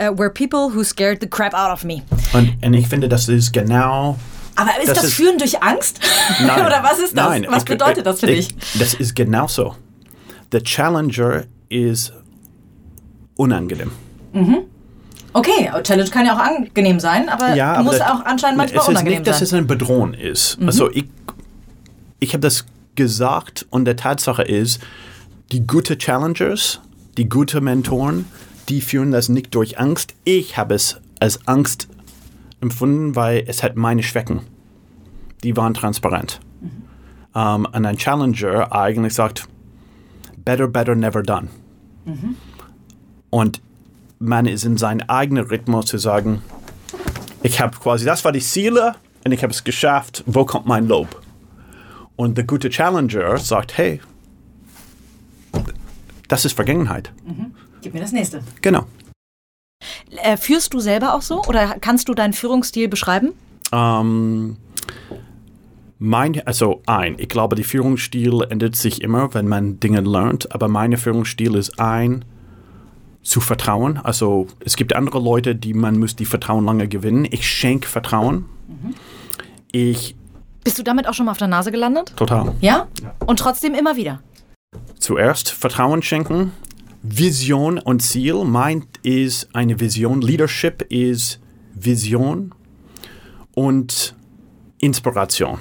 uh, 0.00 0.16
were 0.16 0.30
people 0.30 0.74
who 0.74 0.82
scared 0.82 1.18
the 1.20 1.28
crap 1.28 1.52
out 1.52 1.70
of 1.70 1.84
me. 1.84 2.02
Und, 2.32 2.64
und 2.64 2.74
ich 2.74 2.88
finde, 2.88 3.08
das 3.08 3.28
ist 3.28 3.52
genau 3.52 4.16
aber 4.56 4.70
ist 4.80 4.88
das, 4.88 4.96
das 4.96 5.04
ist, 5.04 5.14
Führen 5.14 5.38
durch 5.38 5.62
Angst? 5.62 6.00
Nein, 6.40 6.66
Oder 6.66 6.82
was 6.82 6.98
ist 6.98 7.16
das? 7.16 7.28
Nein, 7.28 7.46
was 7.48 7.64
bedeutet 7.64 8.06
das 8.06 8.20
für 8.20 8.30
ich, 8.30 8.48
dich? 8.48 8.78
Das 8.78 8.94
ist 8.94 9.14
genauso. 9.14 9.76
Der 10.52 10.62
Challenger 10.62 11.44
ist 11.68 12.12
unangenehm. 13.36 13.90
Mhm. 14.32 14.58
Okay, 15.34 15.70
Challenge 15.82 16.10
kann 16.10 16.26
ja 16.26 16.34
auch 16.34 16.40
angenehm 16.40 17.00
sein, 17.00 17.30
aber 17.30 17.54
ja, 17.54 17.82
muss 17.82 18.00
aber 18.00 18.20
auch 18.20 18.24
anscheinend 18.26 18.58
manchmal 18.58 18.86
unangenehm 18.86 19.24
sein. 19.24 19.32
Es 19.32 19.40
ist 19.40 19.42
nicht, 19.42 19.42
dass 19.42 19.42
es 19.42 19.54
ein 19.54 19.66
Bedrohung 19.66 20.12
ist. 20.12 20.60
Mhm. 20.60 20.66
Also 20.66 20.90
ich 20.90 21.06
ich 22.22 22.34
habe 22.34 22.40
das 22.40 22.66
gesagt 22.94 23.66
und 23.70 23.84
der 23.84 23.96
Tatsache 23.96 24.42
ist, 24.42 24.80
die 25.50 25.66
gute 25.66 25.98
Challengers, 25.98 26.80
die 27.16 27.28
gute 27.28 27.60
Mentoren, 27.60 28.26
die 28.68 28.80
führen 28.80 29.10
das 29.10 29.28
nicht 29.28 29.54
durch 29.54 29.78
Angst. 29.78 30.14
Ich 30.22 30.56
habe 30.56 30.74
es 30.74 31.00
als 31.18 31.46
Angst 31.48 31.88
empfunden, 32.62 33.14
weil 33.16 33.44
es 33.46 33.62
hat 33.62 33.76
meine 33.76 34.02
Schwächen. 34.02 34.40
Die 35.42 35.56
waren 35.56 35.74
transparent. 35.74 36.40
Mhm. 36.60 36.70
Um, 37.34 37.64
und 37.64 37.86
ein 37.86 37.96
Challenger 37.96 38.72
eigentlich 38.72 39.14
sagt, 39.14 39.48
better, 40.44 40.68
better, 40.68 40.94
never 40.94 41.22
done. 41.22 41.48
Mhm. 42.04 42.36
Und 43.30 43.62
man 44.18 44.46
ist 44.46 44.64
in 44.64 44.76
seinem 44.76 45.08
eigenen 45.08 45.46
Rhythmus 45.46 45.86
zu 45.86 45.98
sagen, 45.98 46.42
ich 47.42 47.60
habe 47.60 47.76
quasi, 47.76 48.04
das 48.04 48.24
war 48.24 48.32
die 48.32 48.40
Ziele 48.40 48.94
und 49.24 49.32
ich 49.32 49.42
habe 49.42 49.52
es 49.52 49.64
geschafft, 49.64 50.22
wo 50.26 50.44
kommt 50.44 50.66
mein 50.66 50.86
Lob? 50.86 51.22
Und 52.16 52.36
der 52.36 52.44
gute 52.44 52.68
Challenger 52.70 53.38
sagt, 53.38 53.76
hey, 53.78 54.00
das 56.28 56.44
ist 56.44 56.52
Vergangenheit. 56.52 57.12
Mhm. 57.26 57.54
Gib 57.80 57.94
mir 57.94 58.00
das 58.00 58.12
nächste. 58.12 58.42
Genau. 58.60 58.86
Äh, 60.16 60.36
führst 60.36 60.74
du 60.74 60.80
selber 60.80 61.14
auch 61.14 61.22
so 61.22 61.42
oder 61.44 61.76
kannst 61.80 62.08
du 62.08 62.14
deinen 62.14 62.32
Führungsstil 62.32 62.88
beschreiben? 62.88 63.32
Ähm, 63.72 64.56
mein, 65.98 66.46
also 66.46 66.82
ein, 66.86 67.16
ich 67.18 67.28
glaube, 67.28 67.56
der 67.56 67.64
Führungsstil 67.64 68.42
ändert 68.50 68.76
sich 68.76 69.02
immer, 69.02 69.32
wenn 69.34 69.48
man 69.48 69.80
Dinge 69.80 70.00
lernt, 70.00 70.54
aber 70.54 70.68
mein 70.68 70.96
Führungsstil 70.96 71.54
ist 71.54 71.78
ein, 71.78 72.24
zu 73.22 73.40
vertrauen. 73.40 73.98
Also 73.98 74.48
es 74.60 74.76
gibt 74.76 74.94
andere 74.94 75.20
Leute, 75.20 75.54
die 75.54 75.74
man 75.74 75.98
muss 75.98 76.16
die 76.16 76.24
Vertrauen 76.24 76.64
lange 76.64 76.88
gewinnen. 76.88 77.26
Ich 77.30 77.48
schenke 77.48 77.88
Vertrauen. 77.88 78.46
Mhm. 78.66 78.94
Ich 79.70 80.16
bist 80.64 80.78
du 80.78 80.82
damit 80.84 81.08
auch 81.08 81.14
schon 81.14 81.26
mal 81.26 81.32
auf 81.32 81.38
der 81.38 81.48
Nase 81.48 81.72
gelandet? 81.72 82.12
Total. 82.16 82.54
Ja? 82.60 82.86
ja. 83.02 83.14
Und 83.26 83.38
trotzdem 83.38 83.74
immer 83.74 83.96
wieder? 83.96 84.20
Zuerst 84.98 85.50
Vertrauen 85.50 86.02
schenken, 86.02 86.52
Vision 87.02 87.78
und 87.78 88.00
Ziel. 88.02 88.44
Meint 88.44 88.98
ist 89.02 89.48
eine 89.54 89.80
Vision. 89.80 90.22
Leadership 90.22 90.82
ist 90.90 91.40
Vision 91.74 92.54
und 93.54 94.14
Inspiration. 94.78 95.58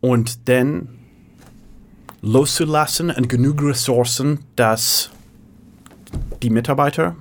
Und 0.00 0.48
dann 0.48 0.88
loszulassen 2.22 3.10
und 3.10 3.28
genug 3.28 3.62
Ressourcen, 3.62 4.40
dass 4.56 5.10
die 6.42 6.50
Mitarbeiter, 6.50 7.14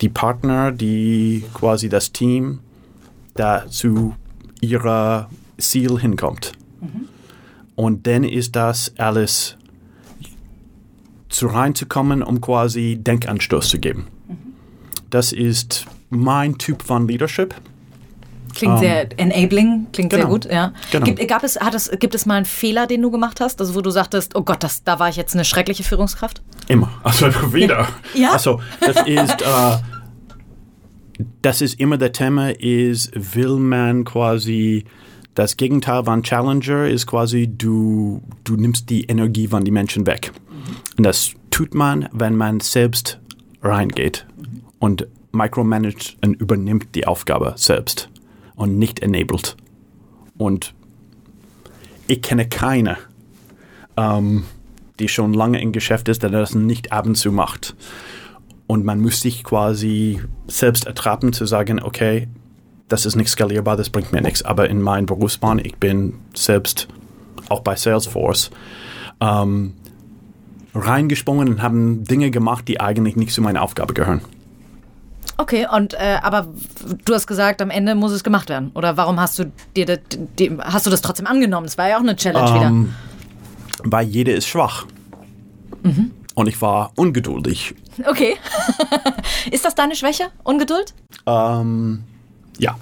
die 0.00 0.08
Partner, 0.08 0.72
die 0.72 1.44
quasi 1.52 1.88
das 1.88 2.12
Team 2.12 2.60
dazu 3.34 4.14
ihrer 4.60 5.28
Ziel 5.58 5.98
hinkommt. 5.98 6.52
Mhm. 6.80 7.08
Und 7.74 8.06
dann 8.06 8.24
ist 8.24 8.56
das 8.56 8.92
alles 8.96 9.56
zu 11.36 11.48
reinzukommen, 11.48 12.22
um 12.22 12.40
quasi 12.40 12.96
Denkanstoß 12.98 13.68
zu 13.68 13.78
geben. 13.78 14.06
Mhm. 14.28 14.36
Das 15.10 15.32
ist 15.32 15.86
mein 16.08 16.58
Typ 16.58 16.82
von 16.82 17.06
Leadership. 17.06 17.54
Klingt 18.54 18.74
um, 18.74 18.80
sehr 18.80 19.02
ähm, 19.18 19.30
enabling, 19.30 19.86
klingt 19.92 20.10
genau, 20.10 20.22
sehr 20.22 20.30
gut, 20.30 20.44
ja. 20.46 20.72
Genau. 20.90 21.04
Gibt, 21.04 21.28
gab 21.28 21.44
es, 21.44 21.60
hat 21.60 21.74
es, 21.74 21.90
gibt 22.00 22.14
es 22.14 22.24
mal 22.24 22.36
einen 22.36 22.46
Fehler, 22.46 22.86
den 22.86 23.02
du 23.02 23.10
gemacht 23.10 23.40
hast? 23.40 23.60
Also 23.60 23.74
wo 23.74 23.82
du 23.82 23.90
sagtest, 23.90 24.34
oh 24.34 24.42
Gott, 24.42 24.62
das, 24.62 24.82
da 24.82 24.98
war 24.98 25.10
ich 25.10 25.16
jetzt 25.16 25.34
eine 25.34 25.44
schreckliche 25.44 25.84
Führungskraft? 25.84 26.42
Immer. 26.68 26.90
Also 27.04 27.26
wieder. 27.52 27.86
Ja. 28.14 28.32
Also 28.32 28.60
das 28.80 29.06
ist, 29.06 29.42
äh, 29.42 29.76
das 31.42 31.60
ist 31.60 31.78
immer 31.78 31.98
der 31.98 32.12
Thema, 32.12 32.58
ist, 32.58 33.10
will 33.14 33.56
man 33.56 34.04
quasi 34.04 34.84
das 35.34 35.58
Gegenteil 35.58 36.04
von 36.04 36.22
Challenger 36.22 36.88
ist 36.88 37.06
quasi, 37.06 37.46
du, 37.46 38.22
du 38.44 38.56
nimmst 38.56 38.88
die 38.88 39.04
Energie 39.04 39.46
von 39.46 39.64
den 39.64 39.74
Menschen 39.74 40.06
weg. 40.06 40.32
Und 40.96 41.04
das 41.04 41.32
tut 41.50 41.74
man, 41.74 42.08
wenn 42.12 42.36
man 42.36 42.60
selbst 42.60 43.20
reingeht 43.62 44.26
und 44.78 45.06
micromanagt 45.32 46.16
und 46.24 46.34
übernimmt 46.34 46.94
die 46.94 47.06
Aufgabe 47.06 47.54
selbst 47.56 48.08
und 48.54 48.78
nicht 48.78 49.00
enabled. 49.00 49.56
Und 50.38 50.74
ich 52.06 52.22
kenne 52.22 52.48
keine, 52.48 52.96
ähm, 53.96 54.44
die 54.98 55.08
schon 55.08 55.34
lange 55.34 55.60
im 55.60 55.72
Geschäft 55.72 56.08
ist, 56.08 56.22
der 56.22 56.30
das 56.30 56.54
nicht 56.54 56.92
ab 56.92 57.06
und 57.06 57.16
zu 57.16 57.32
macht. 57.32 57.74
Und 58.66 58.84
man 58.84 59.00
muss 59.00 59.20
sich 59.20 59.44
quasi 59.44 60.20
selbst 60.46 60.86
ertrappen 60.86 61.32
zu 61.32 61.46
sagen, 61.46 61.80
okay, 61.82 62.28
das 62.88 63.04
ist 63.04 63.16
nicht 63.16 63.28
skalierbar, 63.28 63.76
das 63.76 63.90
bringt 63.90 64.12
mir 64.12 64.22
nichts. 64.22 64.42
Aber 64.42 64.68
in 64.68 64.80
meinem 64.80 65.06
Berufsbahn, 65.06 65.58
ich 65.58 65.76
bin 65.76 66.14
selbst 66.34 66.88
auch 67.48 67.60
bei 67.60 67.76
Salesforce 67.76 68.50
ähm, 69.20 69.74
reingesprungen 70.76 71.48
und 71.48 71.62
haben 71.62 72.04
Dinge 72.04 72.30
gemacht, 72.30 72.68
die 72.68 72.80
eigentlich 72.80 73.16
nicht 73.16 73.32
zu 73.32 73.42
meiner 73.42 73.62
Aufgabe 73.62 73.94
gehören. 73.94 74.20
Okay, 75.38 75.66
und 75.70 75.92
äh, 75.94 76.18
aber 76.22 76.48
du 77.04 77.14
hast 77.14 77.26
gesagt, 77.26 77.60
am 77.60 77.70
Ende 77.70 77.94
muss 77.94 78.12
es 78.12 78.24
gemacht 78.24 78.48
werden. 78.48 78.70
Oder 78.74 78.96
warum 78.96 79.20
hast 79.20 79.38
du 79.38 79.52
dir 79.76 79.84
das, 79.84 79.98
die, 80.38 80.56
hast 80.58 80.86
du 80.86 80.90
das 80.90 81.02
trotzdem 81.02 81.26
angenommen? 81.26 81.66
Das 81.66 81.76
war 81.76 81.88
ja 81.88 81.96
auch 81.96 82.02
eine 82.02 82.16
Challenge 82.16 82.48
ähm, 82.48 82.54
wieder. 82.54 82.94
Weil 83.84 84.06
jeder 84.06 84.34
ist 84.34 84.46
schwach. 84.46 84.86
Mhm. 85.82 86.10
Und 86.34 86.48
ich 86.48 86.60
war 86.62 86.92
ungeduldig. 86.96 87.74
Okay. 88.06 88.36
ist 89.50 89.64
das 89.64 89.74
deine 89.74 89.94
Schwäche? 89.94 90.24
Ungeduld? 90.42 90.94
Ähm, 91.26 92.04
ja. 92.58 92.76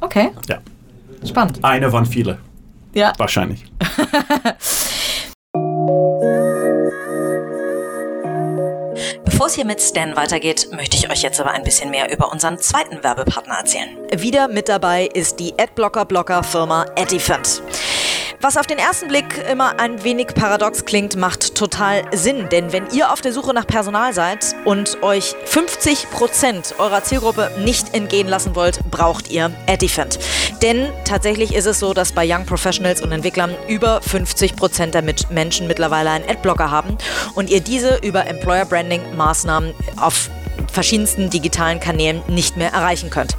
Okay. 0.00 0.30
Ja. 0.48 0.58
Spannend. 1.26 1.62
Eine 1.62 1.90
von 1.90 2.06
viele. 2.06 2.38
Ja. 2.94 3.12
Wahrscheinlich. 3.18 3.64
Bevor 9.44 9.50
es 9.50 9.56
hier 9.56 9.66
mit 9.66 9.82
Stan 9.82 10.16
weitergeht, 10.16 10.68
möchte 10.72 10.96
ich 10.96 11.10
euch 11.10 11.20
jetzt 11.20 11.38
aber 11.38 11.50
ein 11.50 11.64
bisschen 11.64 11.90
mehr 11.90 12.10
über 12.10 12.32
unseren 12.32 12.58
zweiten 12.58 13.04
Werbepartner 13.04 13.56
erzählen. 13.56 13.90
Wieder 14.10 14.48
mit 14.48 14.70
dabei 14.70 15.04
ist 15.04 15.38
die 15.38 15.52
Adblocker-Blocker-Firma 15.58 16.86
Edifant. 16.96 17.60
Was 18.40 18.56
auf 18.56 18.66
den 18.66 18.78
ersten 18.78 19.08
Blick 19.08 19.38
immer 19.50 19.78
ein 19.78 20.04
wenig 20.04 20.28
paradox 20.28 20.84
klingt, 20.84 21.16
macht 21.16 21.54
total 21.54 22.02
Sinn. 22.12 22.48
Denn 22.50 22.72
wenn 22.72 22.90
ihr 22.90 23.12
auf 23.12 23.20
der 23.20 23.32
Suche 23.32 23.54
nach 23.54 23.66
Personal 23.66 24.12
seid 24.12 24.54
und 24.64 25.02
euch 25.02 25.34
50 25.44 26.10
Prozent 26.10 26.74
eurer 26.78 27.02
Zielgruppe 27.02 27.50
nicht 27.64 27.94
entgehen 27.94 28.28
lassen 28.28 28.54
wollt, 28.54 28.80
braucht 28.90 29.30
ihr 29.30 29.50
Edifant. 29.66 30.18
Denn 30.62 30.90
tatsächlich 31.04 31.54
ist 31.54 31.66
es 31.66 31.78
so, 31.78 31.94
dass 31.94 32.12
bei 32.12 32.26
Young 32.28 32.44
Professionals 32.46 33.00
und 33.02 33.12
Entwicklern 33.12 33.54
über 33.68 34.00
50 34.02 34.56
Prozent 34.56 34.94
der 34.94 35.02
Menschen 35.30 35.66
mittlerweile 35.66 36.10
einen 36.10 36.28
Adblocker 36.28 36.70
haben 36.70 36.98
und 37.34 37.50
ihr 37.50 37.60
diese 37.60 37.96
über 37.96 38.26
Employer 38.26 38.64
Branding 38.64 39.02
Maßnahmen 39.16 39.74
auf 39.96 40.30
verschiedensten 40.72 41.30
digitalen 41.30 41.80
Kanälen 41.80 42.22
nicht 42.28 42.56
mehr 42.56 42.72
erreichen 42.72 43.10
könnt. 43.10 43.36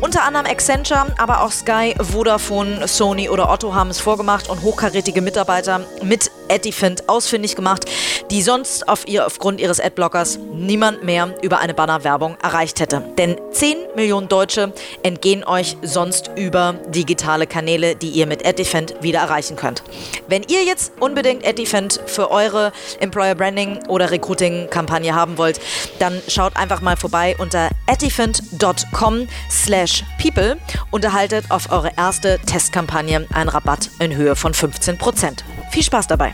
Unter 0.00 0.24
anderem 0.24 0.46
Accenture, 0.46 1.06
aber 1.18 1.42
auch 1.42 1.52
Sky, 1.52 1.94
Vodafone, 2.00 2.88
Sony 2.88 3.28
oder 3.28 3.50
Otto 3.50 3.74
haben 3.74 3.90
es 3.90 4.00
vorgemacht 4.00 4.48
und 4.48 4.62
hochkarätige 4.62 5.20
Mitarbeiter 5.22 5.80
mit 6.02 6.30
Edifint 6.48 7.08
ausfindig 7.08 7.56
gemacht, 7.56 7.84
die 8.30 8.42
sonst 8.42 8.88
auf 8.88 9.06
ihr, 9.08 9.26
aufgrund 9.26 9.60
ihres 9.60 9.80
Adblockers 9.80 10.38
niemand 10.54 11.02
mehr 11.04 11.34
über 11.42 11.58
eine 11.58 11.74
Bannerwerbung 11.74 12.36
erreicht 12.42 12.80
hätte. 12.80 13.02
Denn 13.18 13.36
10 13.52 13.76
Millionen 13.96 14.28
Deutsche 14.28 14.72
entgehen 15.02 15.44
euch 15.44 15.76
sonst 15.82 16.30
über 16.36 16.74
digitale 16.88 17.46
Kanäle, 17.46 17.96
die 17.96 18.10
ihr 18.10 18.26
mit 18.26 18.44
Edifint 18.44 18.94
wieder 19.00 19.20
erreichen 19.20 19.56
könnt. 19.56 19.82
Wenn 20.28 20.42
ihr 20.44 20.64
jetzt 20.64 20.92
unbedingt 21.00 21.44
Edifint 21.44 22.00
für 22.06 22.30
eure 22.30 22.72
Employer 23.00 23.34
Branding 23.34 23.86
oder 23.88 24.10
Recruiting 24.10 24.68
Kampagne 24.70 25.14
haben 25.14 25.38
wollt, 25.38 25.60
dann 25.98 26.20
schaut 26.28 26.56
einfach 26.56 26.80
mal 26.80 26.96
vorbei 26.96 27.36
unter 27.38 27.70
edifint.com 27.86 29.28
slash 29.50 29.73
people 30.18 30.56
und 30.90 31.04
erhaltet 31.04 31.50
auf 31.50 31.72
eure 31.72 31.90
erste 31.96 32.38
Testkampagne 32.46 33.26
einen 33.34 33.48
Rabatt 33.48 33.90
in 33.98 34.14
Höhe 34.14 34.36
von 34.36 34.52
15%. 34.52 35.42
Viel 35.70 35.82
Spaß 35.82 36.06
dabei! 36.06 36.32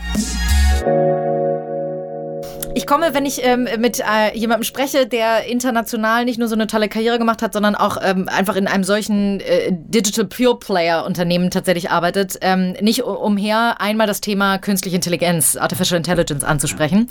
Ich 2.73 2.87
komme, 2.87 3.13
wenn 3.13 3.25
ich 3.25 3.43
ähm, 3.43 3.67
mit 3.79 3.99
äh, 3.99 4.35
jemandem 4.35 4.63
spreche, 4.63 5.05
der 5.05 5.45
international 5.47 6.23
nicht 6.23 6.39
nur 6.39 6.47
so 6.47 6.55
eine 6.55 6.67
tolle 6.67 6.87
Karriere 6.87 7.17
gemacht 7.19 7.41
hat, 7.41 7.53
sondern 7.53 7.75
auch 7.75 7.97
ähm, 8.01 8.29
einfach 8.29 8.55
in 8.55 8.67
einem 8.67 8.83
solchen 8.83 9.39
äh, 9.41 9.71
Digital 9.71 10.25
Pure 10.25 10.57
Player 10.57 11.05
Unternehmen 11.05 11.51
tatsächlich 11.51 11.89
arbeitet, 11.89 12.37
ähm, 12.41 12.73
nicht 12.79 13.03
umher, 13.03 13.81
einmal 13.81 14.07
das 14.07 14.21
Thema 14.21 14.57
künstliche 14.57 14.95
Intelligenz, 14.95 15.57
Artificial 15.57 15.97
Intelligence 15.97 16.43
anzusprechen. 16.43 17.07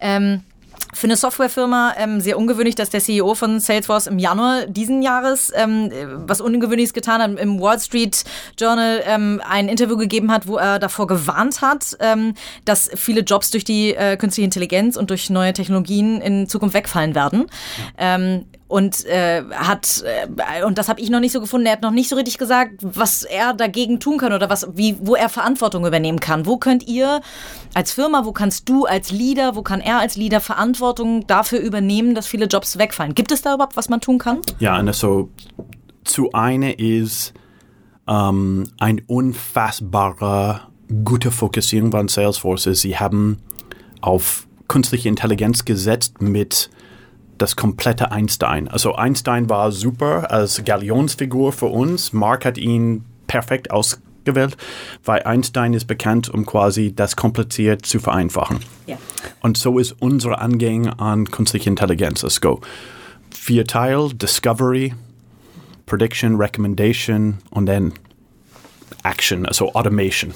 Ähm, 0.00 0.42
für 0.94 1.06
eine 1.06 1.16
Softwarefirma 1.16 1.94
ähm, 1.98 2.20
sehr 2.20 2.38
ungewöhnlich, 2.38 2.74
dass 2.74 2.90
der 2.90 3.00
CEO 3.00 3.34
von 3.34 3.60
Salesforce 3.60 4.06
im 4.06 4.18
Januar 4.18 4.66
diesen 4.66 5.02
Jahres 5.02 5.52
ähm, 5.54 5.90
was 6.26 6.40
Ungewöhnliches 6.40 6.92
getan 6.92 7.22
hat, 7.22 7.38
im 7.38 7.60
Wall 7.60 7.78
Street 7.78 8.24
Journal 8.58 9.02
ähm, 9.06 9.40
ein 9.48 9.68
Interview 9.68 9.96
gegeben 9.96 10.32
hat, 10.32 10.46
wo 10.46 10.56
er 10.56 10.78
davor 10.78 11.06
gewarnt 11.06 11.60
hat, 11.60 11.96
ähm, 12.00 12.34
dass 12.64 12.90
viele 12.94 13.20
Jobs 13.20 13.50
durch 13.50 13.64
die 13.64 13.94
äh, 13.94 14.16
künstliche 14.16 14.44
Intelligenz 14.44 14.96
und 14.96 15.10
durch 15.10 15.30
neue 15.30 15.52
Technologien 15.52 16.20
in 16.20 16.48
Zukunft 16.48 16.74
wegfallen 16.74 17.14
werden. 17.14 17.46
Ja. 17.98 18.40
Und 18.68 19.06
äh, 19.06 19.42
hat 19.50 20.04
äh, 20.04 20.62
und 20.62 20.76
das 20.76 20.90
habe 20.90 21.00
ich 21.00 21.08
noch 21.08 21.20
nicht 21.20 21.32
so 21.32 21.40
gefunden. 21.40 21.66
Er 21.66 21.72
hat 21.72 21.82
noch 21.82 21.90
nicht 21.90 22.10
so 22.10 22.16
richtig 22.16 22.36
gesagt, 22.36 22.74
was 22.82 23.22
er 23.22 23.54
dagegen 23.54 23.98
tun 23.98 24.18
kann 24.18 24.34
oder 24.34 24.50
was 24.50 24.68
wie 24.74 24.96
wo 25.00 25.14
er 25.14 25.30
Verantwortung 25.30 25.86
übernehmen 25.86 26.20
kann. 26.20 26.44
Wo 26.44 26.58
könnt 26.58 26.86
ihr 26.86 27.22
als 27.72 27.92
Firma, 27.92 28.26
wo 28.26 28.32
kannst 28.32 28.68
du 28.68 28.84
als 28.84 29.10
Leader, 29.10 29.56
wo 29.56 29.62
kann 29.62 29.80
er 29.80 29.98
als 30.00 30.16
Leader 30.16 30.40
Verantwortung 30.40 31.26
dafür 31.26 31.60
übernehmen, 31.60 32.14
dass 32.14 32.26
viele 32.26 32.44
Jobs 32.44 32.76
wegfallen? 32.76 33.14
Gibt 33.14 33.32
es 33.32 33.40
da 33.40 33.54
überhaupt 33.54 33.76
was 33.76 33.88
man 33.88 34.02
tun 34.02 34.18
kann? 34.18 34.40
Ja, 34.58 34.74
also 34.74 35.30
zu 36.04 36.32
eine 36.32 36.72
ist 36.72 37.32
ähm, 38.06 38.64
ein 38.78 39.00
unfassbarer 39.06 40.68
gute 41.04 41.30
Fokussierung 41.30 41.90
von 41.90 42.08
Salesforce. 42.08 42.68
Sie 42.72 42.98
haben 42.98 43.38
auf 44.00 44.46
künstliche 44.68 45.08
Intelligenz 45.08 45.64
gesetzt 45.64 46.20
mit 46.20 46.70
das 47.38 47.56
komplette 47.56 48.10
Einstein. 48.10 48.68
Also 48.68 48.94
Einstein 48.94 49.48
war 49.48 49.72
super 49.72 50.30
als 50.30 50.64
Galionsfigur 50.64 51.52
für 51.52 51.66
uns. 51.66 52.12
Mark 52.12 52.44
hat 52.44 52.58
ihn 52.58 53.04
perfekt 53.26 53.70
ausgewählt, 53.70 54.56
weil 55.04 55.22
Einstein 55.22 55.72
ist 55.72 55.86
bekannt, 55.86 56.28
um 56.28 56.44
quasi 56.44 56.94
das 56.94 57.16
kompliziert 57.16 57.86
zu 57.86 58.00
vereinfachen. 58.00 58.60
Ja. 58.86 58.98
Und 59.40 59.56
so 59.56 59.78
ist 59.78 59.92
unser 60.00 60.40
Angehen 60.40 60.88
an 60.88 61.30
künstliche 61.30 61.70
Intelligenz. 61.70 62.22
Let's 62.22 62.40
go. 62.40 62.60
Vier 63.30 63.64
Teil, 63.64 64.10
Discovery, 64.14 64.94
Prediction, 65.86 66.36
Recommendation 66.36 67.38
und 67.50 67.66
dann 67.66 67.92
Action, 69.04 69.46
also 69.46 69.74
Automation. 69.74 70.34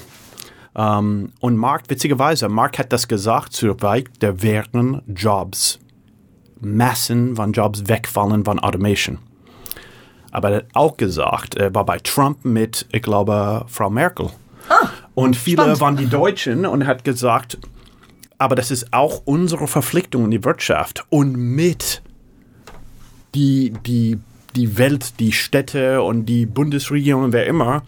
Um, 0.75 0.81
ähm, 0.81 1.33
und 1.39 1.57
Mark, 1.57 1.83
witzigerweise, 1.89 2.49
Mark 2.49 2.79
hat 2.79 2.91
das 2.91 3.07
gesagt, 3.07 3.53
zu 3.53 3.79
weit, 3.83 4.07
der 4.21 4.41
wären 4.41 5.03
Jobs 5.05 5.79
Massen 6.65 7.35
von 7.35 7.51
Jobs 7.51 7.87
wegfallen 7.87 8.45
von 8.45 8.59
Automation. 8.59 9.19
Aber 10.31 10.49
er 10.49 10.55
hat 10.57 10.65
auch 10.73 10.97
gesagt, 10.97 11.55
er 11.55 11.73
war 11.75 11.85
bei 11.85 11.99
Trump 11.99 12.43
mit, 12.43 12.87
ich 12.91 13.01
glaube, 13.01 13.65
Frau 13.67 13.89
Merkel. 13.89 14.29
Ah, 14.69 14.87
und 15.13 15.35
viele 15.35 15.57
spannend. 15.57 15.81
waren 15.81 15.97
die 15.97 16.07
Deutschen 16.07 16.65
und 16.65 16.87
hat 16.87 17.03
gesagt, 17.03 17.59
aber 18.37 18.55
das 18.55 18.71
ist 18.71 18.91
auch 18.93 19.21
unsere 19.25 19.67
Verpflichtung 19.67 20.25
in 20.25 20.31
die 20.31 20.43
Wirtschaft 20.43 21.05
und 21.09 21.35
mit 21.35 22.01
die, 23.35 23.73
die, 23.85 24.19
die 24.55 24.77
Welt, 24.77 25.19
die 25.19 25.31
Städte 25.31 26.01
und 26.01 26.25
die 26.25 26.45
Bundesregierung, 26.45 27.31
wer 27.31 27.45
immer, 27.45 27.83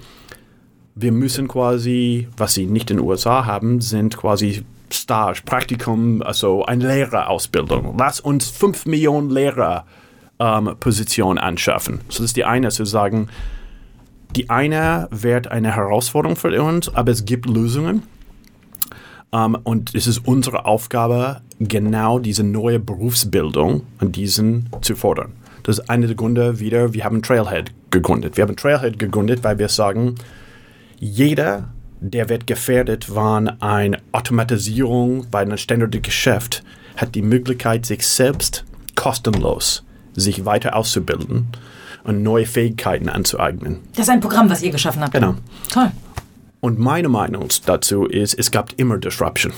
wir 0.96 1.12
müssen 1.12 1.48
quasi, 1.48 2.28
was 2.38 2.54
sie 2.54 2.68
nicht 2.68 2.90
in 2.90 2.98
den 2.98 3.06
USA 3.06 3.46
haben, 3.46 3.82
sind 3.82 4.16
quasi 4.18 4.64
Stage, 4.92 5.42
Praktikum, 5.46 6.22
also 6.22 6.66
eine 6.66 6.88
Lehrerausbildung. 6.88 7.96
Lass 7.98 8.20
uns 8.20 8.50
fünf 8.50 8.86
Millionen 8.86 9.30
Lehrerpositionen 9.30 11.38
ähm, 11.38 11.44
anschaffen. 11.44 12.02
So 12.10 12.20
das 12.20 12.32
ist 12.32 12.38
die 12.38 12.46
eine, 12.46 12.70
zu 12.70 12.86
sagen, 12.86 13.30
die 14.36 14.50
eine 14.50 15.08
wird 15.12 15.48
eine 15.48 15.76
Herausforderung 15.76 16.36
für 16.36 16.62
uns, 16.62 16.94
aber 16.94 17.12
es 17.12 17.26
gibt 17.26 17.46
Lösungen. 17.46 18.04
Ähm, 19.32 19.58
und 19.64 19.96
es 19.96 20.08
ist 20.08 20.20
unsere 20.20 20.66
Aufgabe, 20.66 21.42
genau 21.60 22.20
diese 22.20 22.44
neue 22.44 22.80
Berufsbildung 22.80 23.84
an 24.00 24.12
diesen 24.12 24.70
zu 24.82 24.96
fordern. 24.96 25.34
Das 25.64 25.80
ist 25.80 25.90
einer 25.90 26.08
der 26.08 26.16
Gründe 26.16 26.60
wieder, 26.60 26.94
wir 26.94 27.06
haben 27.06 27.22
Trailhead 27.22 27.72
gegründet. 27.90 28.38
Wir 28.38 28.44
haben 28.44 28.56
Trailhead 28.56 29.00
gegründet, 29.00 29.44
weil 29.44 29.58
wir 29.58 29.70
sagen, 29.70 30.16
jeder 31.00 31.70
der 32.00 32.30
wird 32.30 32.48
gefährdet, 32.48 33.08
wann 33.16 33.62
eine 33.62 33.98
Automatisierung 34.12 35.28
bei 35.32 35.42
einem 35.42 35.58
standardischen 35.58 36.04
Geschäft 36.04 36.64
hat 36.98 37.16
die 37.16 37.22
Möglichkeit, 37.22 37.86
sich 37.86 38.08
selbst 38.08 38.64
kostenlos 38.96 39.86
sich 40.16 40.46
weiter 40.46 40.76
auszubilden 40.76 41.48
und 42.04 42.24
neue 42.24 42.46
Fähigkeiten 42.46 43.10
anzueignen. 43.10 43.80
Das 43.94 44.08
ist 44.08 44.10
ein 44.10 44.22
Programm, 44.22 44.50
was 44.50 44.62
ihr 44.62 44.72
geschaffen 44.72 45.02
habt. 45.02 45.14
Genau. 45.14 45.36
Toll. 45.72 45.92
Und 46.62 46.80
meine 46.80 47.10
Meinung 47.10 47.50
dazu 47.66 48.06
ist, 48.06 48.34
es 48.34 48.50
gab 48.52 48.74
immer 48.78 48.98
Disruption 48.98 49.54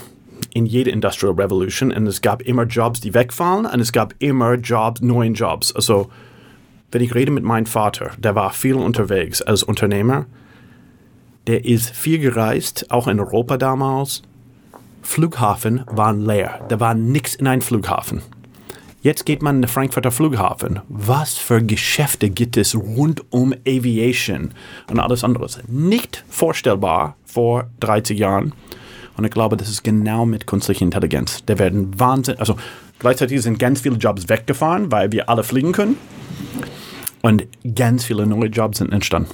in 0.53 0.65
jeder 0.65 0.91
Industrial 0.91 1.33
Revolution 1.33 1.91
und 1.91 2.07
es 2.07 2.21
gab 2.21 2.41
immer 2.41 2.63
Jobs, 2.63 2.99
die 2.99 3.13
wegfallen 3.13 3.65
und 3.65 3.79
es 3.79 3.91
gab 3.91 4.15
immer 4.19 4.55
Jobs, 4.55 5.01
neuen 5.01 5.35
Jobs. 5.35 5.75
Also, 5.75 6.09
wenn 6.91 7.01
ich 7.01 7.13
rede 7.13 7.31
mit 7.31 7.43
meinem 7.43 7.65
Vater, 7.65 8.11
der 8.17 8.33
war 8.33 8.51
viel 8.53 8.75
unterwegs 8.75 9.41
als 9.41 9.61
Unternehmer, 9.61 10.25
der 11.47 11.65
ist 11.65 11.89
viel 11.89 12.19
gereist, 12.19 12.91
auch 12.91 13.07
in 13.07 13.19
Europa 13.19 13.57
damals. 13.57 14.21
Flughafen 15.01 15.85
waren 15.87 16.25
leer. 16.25 16.65
Da 16.67 16.79
war 16.79 16.93
nichts 16.93 17.35
in 17.35 17.47
einem 17.47 17.61
Flughafen. 17.61 18.21
Jetzt 19.01 19.25
geht 19.25 19.41
man 19.41 19.57
in 19.57 19.61
den 19.61 19.69
Frankfurter 19.69 20.11
Flughafen. 20.11 20.81
Was 20.89 21.37
für 21.37 21.63
Geschäfte 21.63 22.29
gibt 22.29 22.57
es 22.57 22.75
rund 22.75 23.23
um 23.31 23.53
Aviation 23.65 24.53
und 24.89 24.99
alles 24.99 25.23
andere? 25.23 25.47
Nicht 25.67 26.25
vorstellbar 26.27 27.15
vor 27.23 27.69
30 27.79 28.19
Jahren. 28.19 28.53
Und 29.15 29.23
ich 29.23 29.31
glaube, 29.31 29.55
das 29.55 29.69
ist 29.69 29.83
genau 29.83 30.25
mit 30.25 30.45
künstlicher 30.45 30.83
Intelligenz. 30.83 31.43
Da 31.45 31.57
werden 31.57 31.97
Wahnsinn, 31.97 32.37
also 32.39 32.57
gleichzeitig 32.99 33.41
sind 33.41 33.59
ganz 33.59 33.81
viele 33.81 33.95
Jobs 33.95 34.27
weggefahren, 34.27 34.91
weil 34.91 35.11
wir 35.11 35.29
alle 35.29 35.43
fliegen 35.43 35.71
können. 35.71 35.97
Und 37.21 37.47
ganz 37.75 38.03
viele 38.03 38.27
neue 38.27 38.49
Jobs 38.49 38.79
sind 38.79 38.91
entstanden. 38.91 39.31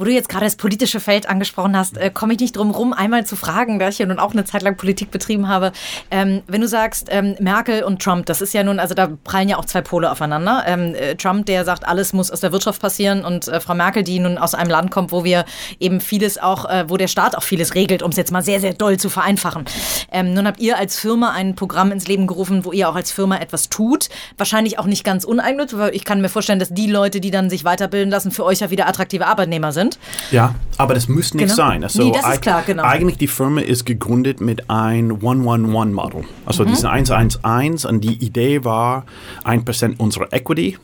Wo 0.00 0.04
du 0.04 0.12
jetzt 0.12 0.30
gerade 0.30 0.46
das 0.46 0.56
politische 0.56 0.98
Feld 0.98 1.28
angesprochen 1.28 1.76
hast, 1.76 1.98
äh, 1.98 2.08
komme 2.08 2.32
ich 2.32 2.40
nicht 2.40 2.56
drum 2.56 2.70
rum, 2.70 2.94
einmal 2.94 3.26
zu 3.26 3.36
fragen, 3.36 3.78
da 3.78 3.88
ich 3.88 3.98
ja 3.98 4.06
nun 4.06 4.18
auch 4.18 4.32
eine 4.32 4.46
Zeit 4.46 4.62
lang 4.62 4.78
Politik 4.78 5.10
betrieben 5.10 5.46
habe. 5.46 5.72
Ähm, 6.10 6.40
wenn 6.46 6.62
du 6.62 6.68
sagst, 6.68 7.08
ähm, 7.10 7.36
Merkel 7.38 7.82
und 7.82 8.00
Trump, 8.00 8.24
das 8.24 8.40
ist 8.40 8.54
ja 8.54 8.64
nun, 8.64 8.78
also 8.78 8.94
da 8.94 9.10
prallen 9.24 9.50
ja 9.50 9.58
auch 9.58 9.66
zwei 9.66 9.82
Pole 9.82 10.10
aufeinander. 10.10 10.64
Ähm, 10.66 10.94
äh, 10.94 11.16
Trump, 11.16 11.44
der 11.44 11.66
sagt, 11.66 11.86
alles 11.86 12.14
muss 12.14 12.30
aus 12.30 12.40
der 12.40 12.50
Wirtschaft 12.50 12.80
passieren 12.80 13.26
und 13.26 13.48
äh, 13.48 13.60
Frau 13.60 13.74
Merkel, 13.74 14.02
die 14.02 14.18
nun 14.20 14.38
aus 14.38 14.54
einem 14.54 14.70
Land 14.70 14.90
kommt, 14.90 15.12
wo 15.12 15.22
wir 15.22 15.44
eben 15.80 16.00
vieles 16.00 16.38
auch, 16.38 16.64
äh, 16.64 16.88
wo 16.88 16.96
der 16.96 17.08
Staat 17.08 17.36
auch 17.36 17.42
vieles 17.42 17.74
regelt, 17.74 18.02
um 18.02 18.10
es 18.10 18.16
jetzt 18.16 18.32
mal 18.32 18.42
sehr, 18.42 18.58
sehr 18.58 18.72
doll 18.72 18.96
zu 18.96 19.10
vereinfachen. 19.10 19.66
Ähm, 20.10 20.32
nun 20.32 20.46
habt 20.46 20.60
ihr 20.60 20.78
als 20.78 20.98
Firma 20.98 21.32
ein 21.32 21.56
Programm 21.56 21.92
ins 21.92 22.08
Leben 22.08 22.26
gerufen, 22.26 22.64
wo 22.64 22.72
ihr 22.72 22.88
auch 22.88 22.96
als 22.96 23.12
Firma 23.12 23.36
etwas 23.36 23.68
tut. 23.68 24.08
Wahrscheinlich 24.38 24.78
auch 24.78 24.86
nicht 24.86 25.04
ganz 25.04 25.24
uneignet, 25.24 25.76
weil 25.76 25.94
ich 25.94 26.06
kann 26.06 26.22
mir 26.22 26.30
vorstellen, 26.30 26.58
dass 26.58 26.70
die 26.70 26.86
Leute, 26.86 27.20
die 27.20 27.30
dann 27.30 27.50
sich 27.50 27.66
weiterbilden 27.66 28.10
lassen, 28.10 28.30
für 28.30 28.46
euch 28.46 28.60
ja 28.60 28.70
wieder 28.70 28.88
attraktive 28.88 29.26
Arbeitnehmer 29.26 29.72
sind. 29.72 29.89
Sind. 29.92 29.98
Ja, 30.30 30.54
aber 30.76 30.94
das 30.94 31.08
muss 31.08 31.34
nicht 31.34 31.44
Genau. 31.44 31.54
sein. 31.54 31.82
Also 31.84 32.02
Nee, 32.04 32.12
das 32.12 32.34
ist 32.34 32.42
klar, 32.42 32.62
genau. 32.66 32.82
Eigentlich 32.84 33.18
die 33.18 33.26
Firma 33.26 33.60
ist 33.60 33.84
gegründet 33.84 34.40
mit 34.40 34.68
ein 34.70 35.10
111-Model. 35.20 36.24
Also 36.46 36.64
Mhm. 36.64 36.68
diesen 36.68 36.88
111 36.90 37.84
und 37.84 38.00
die 38.02 38.14
Idee 38.24 38.64
war 38.64 39.04
1% 39.44 39.98
unserer 39.98 40.32
Equity, 40.32 40.76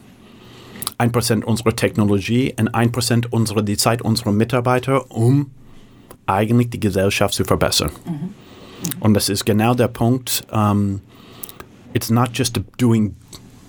1% 0.99 1.45
unserer 1.45 1.75
Technologie 1.77 2.55
und 2.59 2.75
1% 2.75 3.27
unserer, 3.33 3.63
die 3.63 3.77
Zeit 3.77 4.03
unserer 4.03 4.33
Mitarbeiter, 4.33 5.11
um 5.11 5.51
eigentlich 6.27 6.71
die 6.71 6.81
Gesellschaft 6.81 7.35
zu 7.35 7.45
verbessern. 7.45 7.91
Mhm. 8.05 8.31
Und 9.01 9.15
das 9.15 9.29
ist 9.29 9.45
genau 9.47 9.75
der 9.75 9.89
Punkt. 9.89 10.47
Um, 10.53 11.01
it's 11.95 12.11
not 12.11 12.31
just 12.35 12.61
doing 12.79 13.15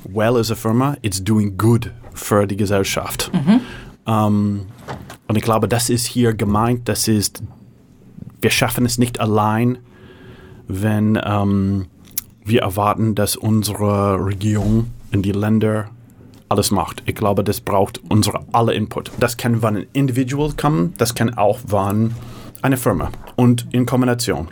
well 0.04 0.38
as 0.38 0.52
a 0.52 0.56
Firma, 0.56 0.98
it's 1.02 1.24
doing 1.24 1.58
good 1.58 1.92
für 2.14 2.46
die 2.48 2.58
Gesellschaft. 2.58 3.32
Um, 4.06 4.62
und 5.28 5.36
ich 5.36 5.44
glaube, 5.44 5.68
das 5.68 5.90
ist 5.90 6.06
hier 6.06 6.34
gemeint, 6.34 6.88
das 6.88 7.08
ist, 7.08 7.44
wir 8.42 8.50
schaffen 8.50 8.86
es 8.86 8.98
nicht 8.98 9.20
allein, 9.20 9.80
wenn 10.68 11.20
ähm, 11.24 11.88
wir 12.44 12.62
erwarten, 12.62 13.16
dass 13.16 13.36
unsere 13.36 14.24
Regierung 14.24 14.92
in 15.12 15.22
die 15.22 15.32
Länder 15.32 15.90
alles 16.50 16.72
macht. 16.72 17.04
Ich 17.06 17.16
glaube, 17.16 17.44
das 17.44 17.60
braucht 17.60 18.02
unsere 18.10 18.40
alle 18.54 18.74
Input. 18.74 19.12
Das 19.20 19.36
kann 19.36 19.60
von 19.60 19.76
einem 19.76 19.88
Individual 19.94 20.54
kommen, 20.54 20.94
das 20.98 21.14
kann 21.14 21.34
auch 21.38 21.60
von 21.60 22.12
einer 22.62 22.78
Firma 22.78 23.12
und 23.36 23.68
in 23.72 23.86
Kombination. 23.86 24.48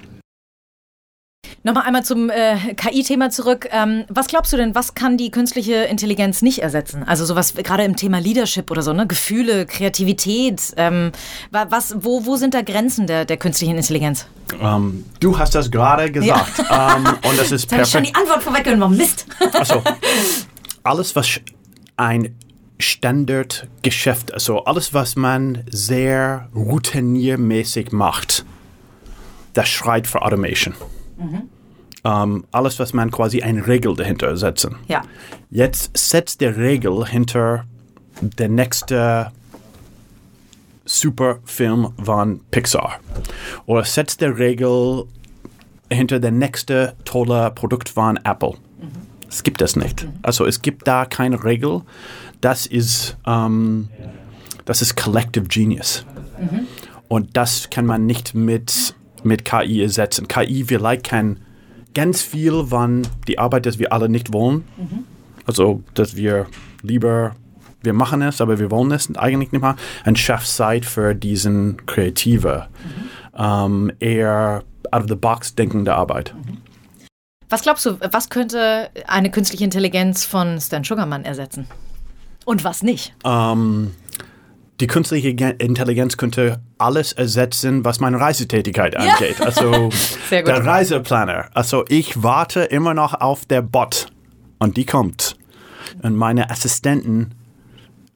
Nochmal 1.66 1.84
einmal 1.88 2.06
zum 2.06 2.30
äh, 2.30 2.58
KI-Thema 2.76 3.32
zurück. 3.32 3.68
Ähm, 3.72 4.04
was 4.08 4.28
glaubst 4.28 4.54
du 4.54 4.58
denn, 4.58 4.76
was 4.76 4.94
kann 4.94 5.18
die 5.18 5.32
künstliche 5.32 5.74
Intelligenz 5.86 6.44
nicht 6.44 6.60
ersetzen? 6.60 7.02
Also 7.04 7.26
sowas 7.26 7.56
gerade 7.56 7.84
im 7.84 7.96
Thema 7.96 8.20
Leadership 8.20 8.70
oder 8.70 8.84
so, 8.84 8.94
ne? 8.94 9.08
Gefühle, 9.08 9.66
Kreativität. 9.66 10.62
Ähm, 10.78 11.12
wa- 11.50 11.66
was, 11.72 11.96
wo, 12.00 12.28
wo 12.28 12.36
sind 12.36 12.54
da 12.54 12.62
Grenzen 12.62 13.08
der, 13.08 13.26
der 13.26 13.38
künstlichen 13.38 13.78
Intelligenz? 13.78 14.28
Ähm, 14.62 15.06
du 15.20 15.40
hast 15.40 15.56
das 15.56 15.72
gerade 15.72 16.12
gesagt 16.12 16.60
ähm, 16.70 17.08
und 17.28 17.40
das 17.40 17.52
ist 17.52 17.72
habe 17.72 17.82
ich 17.82 17.90
schon 17.90 18.04
perfekt. 18.04 18.08
die 18.10 18.16
Antwort 18.16 18.44
vorweggenommen. 18.44 18.98
Mist. 18.98 19.26
Also, 19.54 19.82
alles, 20.84 21.16
was 21.16 21.40
ein 21.98 22.36
Standardgeschäft, 22.78 24.32
also 24.34 24.66
alles, 24.66 24.94
was 24.94 25.16
man 25.16 25.64
sehr 25.72 26.48
routiniermäßig 26.54 27.92
macht, 27.92 28.46
das 29.54 29.68
schreit 29.68 30.06
für 30.06 30.22
Automation. 30.22 30.76
Ähm, 32.06 32.46
alles, 32.52 32.80
was 32.80 32.94
man 32.94 33.10
quasi 33.10 33.42
eine 33.42 33.66
Regel 33.66 33.96
dahinter 33.96 34.38
setzen. 34.38 34.76
Ja. 34.88 35.02
Jetzt 35.50 35.98
setzt 35.98 36.40
der 36.40 36.56
Regel 36.56 37.06
hinter 37.08 37.66
der 38.22 38.48
nächste 38.48 39.32
Superfilm 40.86 41.94
von 42.02 42.42
Pixar. 42.52 43.00
Oder 43.66 43.84
setzt 43.84 44.22
der 44.22 44.38
Regel 44.38 45.06
hinter 45.92 46.20
der 46.20 46.32
nächste 46.32 46.96
tolle 47.06 47.52
Produkt 47.52 47.90
von 47.90 48.18
Apple. 48.24 48.54
Es 49.28 49.44
gibt 49.44 49.60
das 49.62 49.76
nicht. 49.76 50.08
Also 50.22 50.46
es 50.46 50.62
gibt 50.62 50.88
da 50.88 51.06
keine 51.06 51.44
Regel. 51.44 51.82
Das 52.40 52.68
ist, 52.68 53.18
ähm, 53.26 53.90
das 54.66 54.84
ist 54.84 54.96
Collective 54.96 55.48
Genius. 55.48 56.06
Und 57.08 57.36
das 57.36 57.70
kann 57.70 57.86
man 57.86 58.06
nicht 58.06 58.36
mit, 58.36 58.96
mit 59.24 59.44
KI 59.44 59.82
ersetzen. 59.82 60.28
KI 60.28 60.64
vielleicht 60.66 61.06
kann 61.06 61.40
ganz 61.96 62.22
viel 62.22 62.66
von 62.68 63.08
die 63.28 63.40
Arbeit, 63.40 63.66
das 63.66 63.80
wir 63.80 63.92
alle 63.92 64.08
nicht 64.10 64.32
wollen. 64.32 64.66
Also, 65.48 65.82
dass 65.96 66.16
wir 66.16 66.46
lieber, 66.84 67.36
wir 67.82 67.94
machen 67.94 68.22
es, 68.22 68.42
aber 68.42 68.60
wir 68.60 68.70
wollen 68.70 68.92
es 68.92 69.16
eigentlich 69.16 69.52
nicht 69.52 69.62
machen. 69.62 69.80
Und 70.06 70.20
schafft 70.20 70.48
Zeit 70.48 70.86
für 70.86 71.16
diesen 71.16 71.86
kreative, 71.88 72.68
ähm, 73.36 73.92
eher 74.00 74.64
out 74.92 75.04
of 75.04 75.10
the 75.10 75.16
box 75.16 75.56
denkende 75.56 75.96
Arbeit. 75.96 76.36
Was 77.50 77.62
glaubst 77.62 77.86
du, 77.86 77.98
was 78.12 78.30
könnte 78.30 78.90
eine 79.08 79.32
künstliche 79.32 79.64
Intelligenz 79.64 80.26
von 80.26 80.60
Stan 80.60 80.84
Sugarman 80.84 81.26
ersetzen? 81.26 81.68
Und 82.44 82.64
was 82.64 82.84
nicht? 82.84 83.14
Ähm, 83.24 83.92
die 84.80 84.88
künstliche 84.88 85.34
Ge- 85.34 85.56
Intelligenz 85.58 86.18
könnte 86.18 86.60
alles 86.78 87.14
ersetzen, 87.14 87.86
was 87.86 88.00
meine 88.00 88.20
Reisetätigkeit 88.20 88.96
angeht. 88.98 89.40
Also 89.42 89.90
Sehr 90.30 90.44
gut. 90.44 90.50
der 90.52 90.66
Reiseplaner. 90.66 91.50
Also 91.54 91.86
ich 91.88 92.22
warte 92.24 92.62
immer 92.62 92.94
noch 92.94 93.14
auf 93.14 93.46
der 93.46 93.62
Bot 93.62 94.08
und 94.60 94.76
die 94.78 94.86
kommt. 94.86 95.38
Und 96.02 96.16
meine 96.16 96.50
Assistenten, 96.50 97.32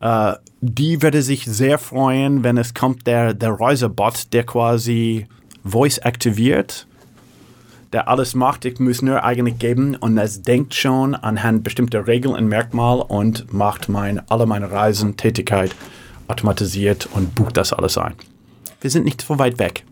äh, 0.02 0.34
die 0.62 1.02
würde 1.02 1.22
sich 1.22 1.46
sehr 1.46 1.78
freuen, 1.78 2.44
wenn 2.44 2.58
es 2.58 2.74
kommt 2.74 3.08
der, 3.08 3.34
der 3.34 3.52
Reisebot, 3.52 4.34
der 4.34 4.44
quasi 4.46 5.28
Voice 5.64 6.00
aktiviert, 6.00 6.88
der 7.94 8.10
alles 8.10 8.36
macht. 8.36 8.66
Ich 8.66 8.80
muss 8.80 9.02
nur 9.02 9.24
eigentlich 9.24 9.60
geben 9.60 9.96
und 9.96 10.18
es 10.18 10.42
denkt 10.42 10.74
schon 10.76 11.16
anhand 11.16 11.64
bestimmter 11.64 12.06
Regeln 12.06 12.36
und 12.36 12.48
Merkmal 12.48 13.00
und 13.00 13.54
macht 13.54 13.88
mein, 13.88 14.22
alle 14.30 14.46
meine 14.46 14.70
Reisen, 14.72 15.16
Tätigkeit 15.16 15.74
automatisiert 16.30 17.08
und 17.14 17.36
bucht 17.36 17.58
das 17.58 17.74
alles 17.74 17.98
ein. 17.98 18.14
Wir 18.82 18.90
sind 18.90 19.04
nicht 19.06 19.22
so 19.22 19.38
weit 19.40 19.60
weg. 19.60 19.84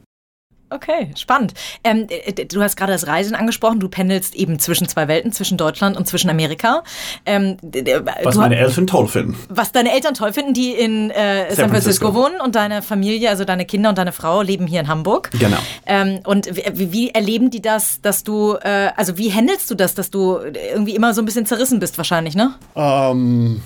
Okay, 0.69 1.13
spannend. 1.15 1.53
Ähm, 1.85 2.07
äh, 2.09 2.43
du 2.45 2.61
hast 2.61 2.75
gerade 2.75 2.91
das 2.91 3.07
Reisen 3.07 3.35
angesprochen. 3.35 3.79
Du 3.79 3.87
pendelst 3.87 4.35
eben 4.35 4.59
zwischen 4.59 4.85
zwei 4.89 5.07
Welten, 5.07 5.31
zwischen 5.31 5.57
Deutschland 5.57 5.95
und 5.95 6.09
zwischen 6.09 6.29
Amerika. 6.29 6.83
Ähm, 7.25 7.55
d- 7.61 8.01
Was 8.23 8.35
meine 8.35 8.57
Eltern 8.57 8.85
toll 8.85 9.07
finden. 9.07 9.37
was 9.47 9.71
deine 9.71 9.93
Eltern 9.93 10.13
toll 10.13 10.33
finden, 10.33 10.53
die 10.53 10.71
in 10.73 11.09
äh, 11.09 11.55
San, 11.55 11.69
Francisco. 11.69 12.11
Francisco. 12.11 12.13
wohnen 12.15 12.41
und 12.41 12.55
deine 12.55 12.81
Familie, 12.81 13.29
also 13.29 13.45
deine 13.45 13.63
Kinder 13.65 13.87
und 13.87 13.97
deine 13.97 14.11
Frau 14.11 14.41
leben 14.41 14.67
hier 14.67 14.81
in 14.81 14.89
Hamburg. 14.89 15.31
Genau. 15.39 15.55
Ähm, 15.85 16.19
und 16.25 16.47
wie, 16.53 16.91
wie 16.91 17.09
erleben 17.11 17.49
die 17.49 17.61
das, 17.61 18.01
dass 18.01 18.25
du, 18.25 18.55
äh, 18.61 18.89
also 18.97 19.17
wie 19.17 19.31
handelst 19.31 19.71
du 19.71 19.75
das, 19.75 19.95
dass 19.95 20.11
du 20.11 20.37
irgendwie 20.41 20.95
immer 20.95 21.13
so 21.13 21.21
ein 21.21 21.25
bisschen 21.25 21.45
zerrissen 21.45 21.79
bist 21.79 21.97
wahrscheinlich, 21.97 22.35
ne? 22.35 22.55
Ähm, 22.75 23.61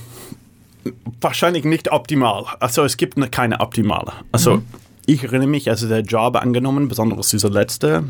wahrscheinlich 1.21 1.63
nicht 1.65 1.91
optimal. 1.91 2.45
Also 2.59 2.83
es 2.83 2.97
gibt 2.97 3.17
ne- 3.17 3.29
keine 3.29 3.59
optimale. 3.59 4.13
Also 4.31 4.61
ich 5.05 5.23
erinnere 5.23 5.47
mich, 5.47 5.69
also 5.69 5.87
der 5.87 6.01
Job 6.01 6.35
angenommen, 6.35 6.87
besonders 6.87 7.29
dieser 7.29 7.49
letzte, 7.49 8.03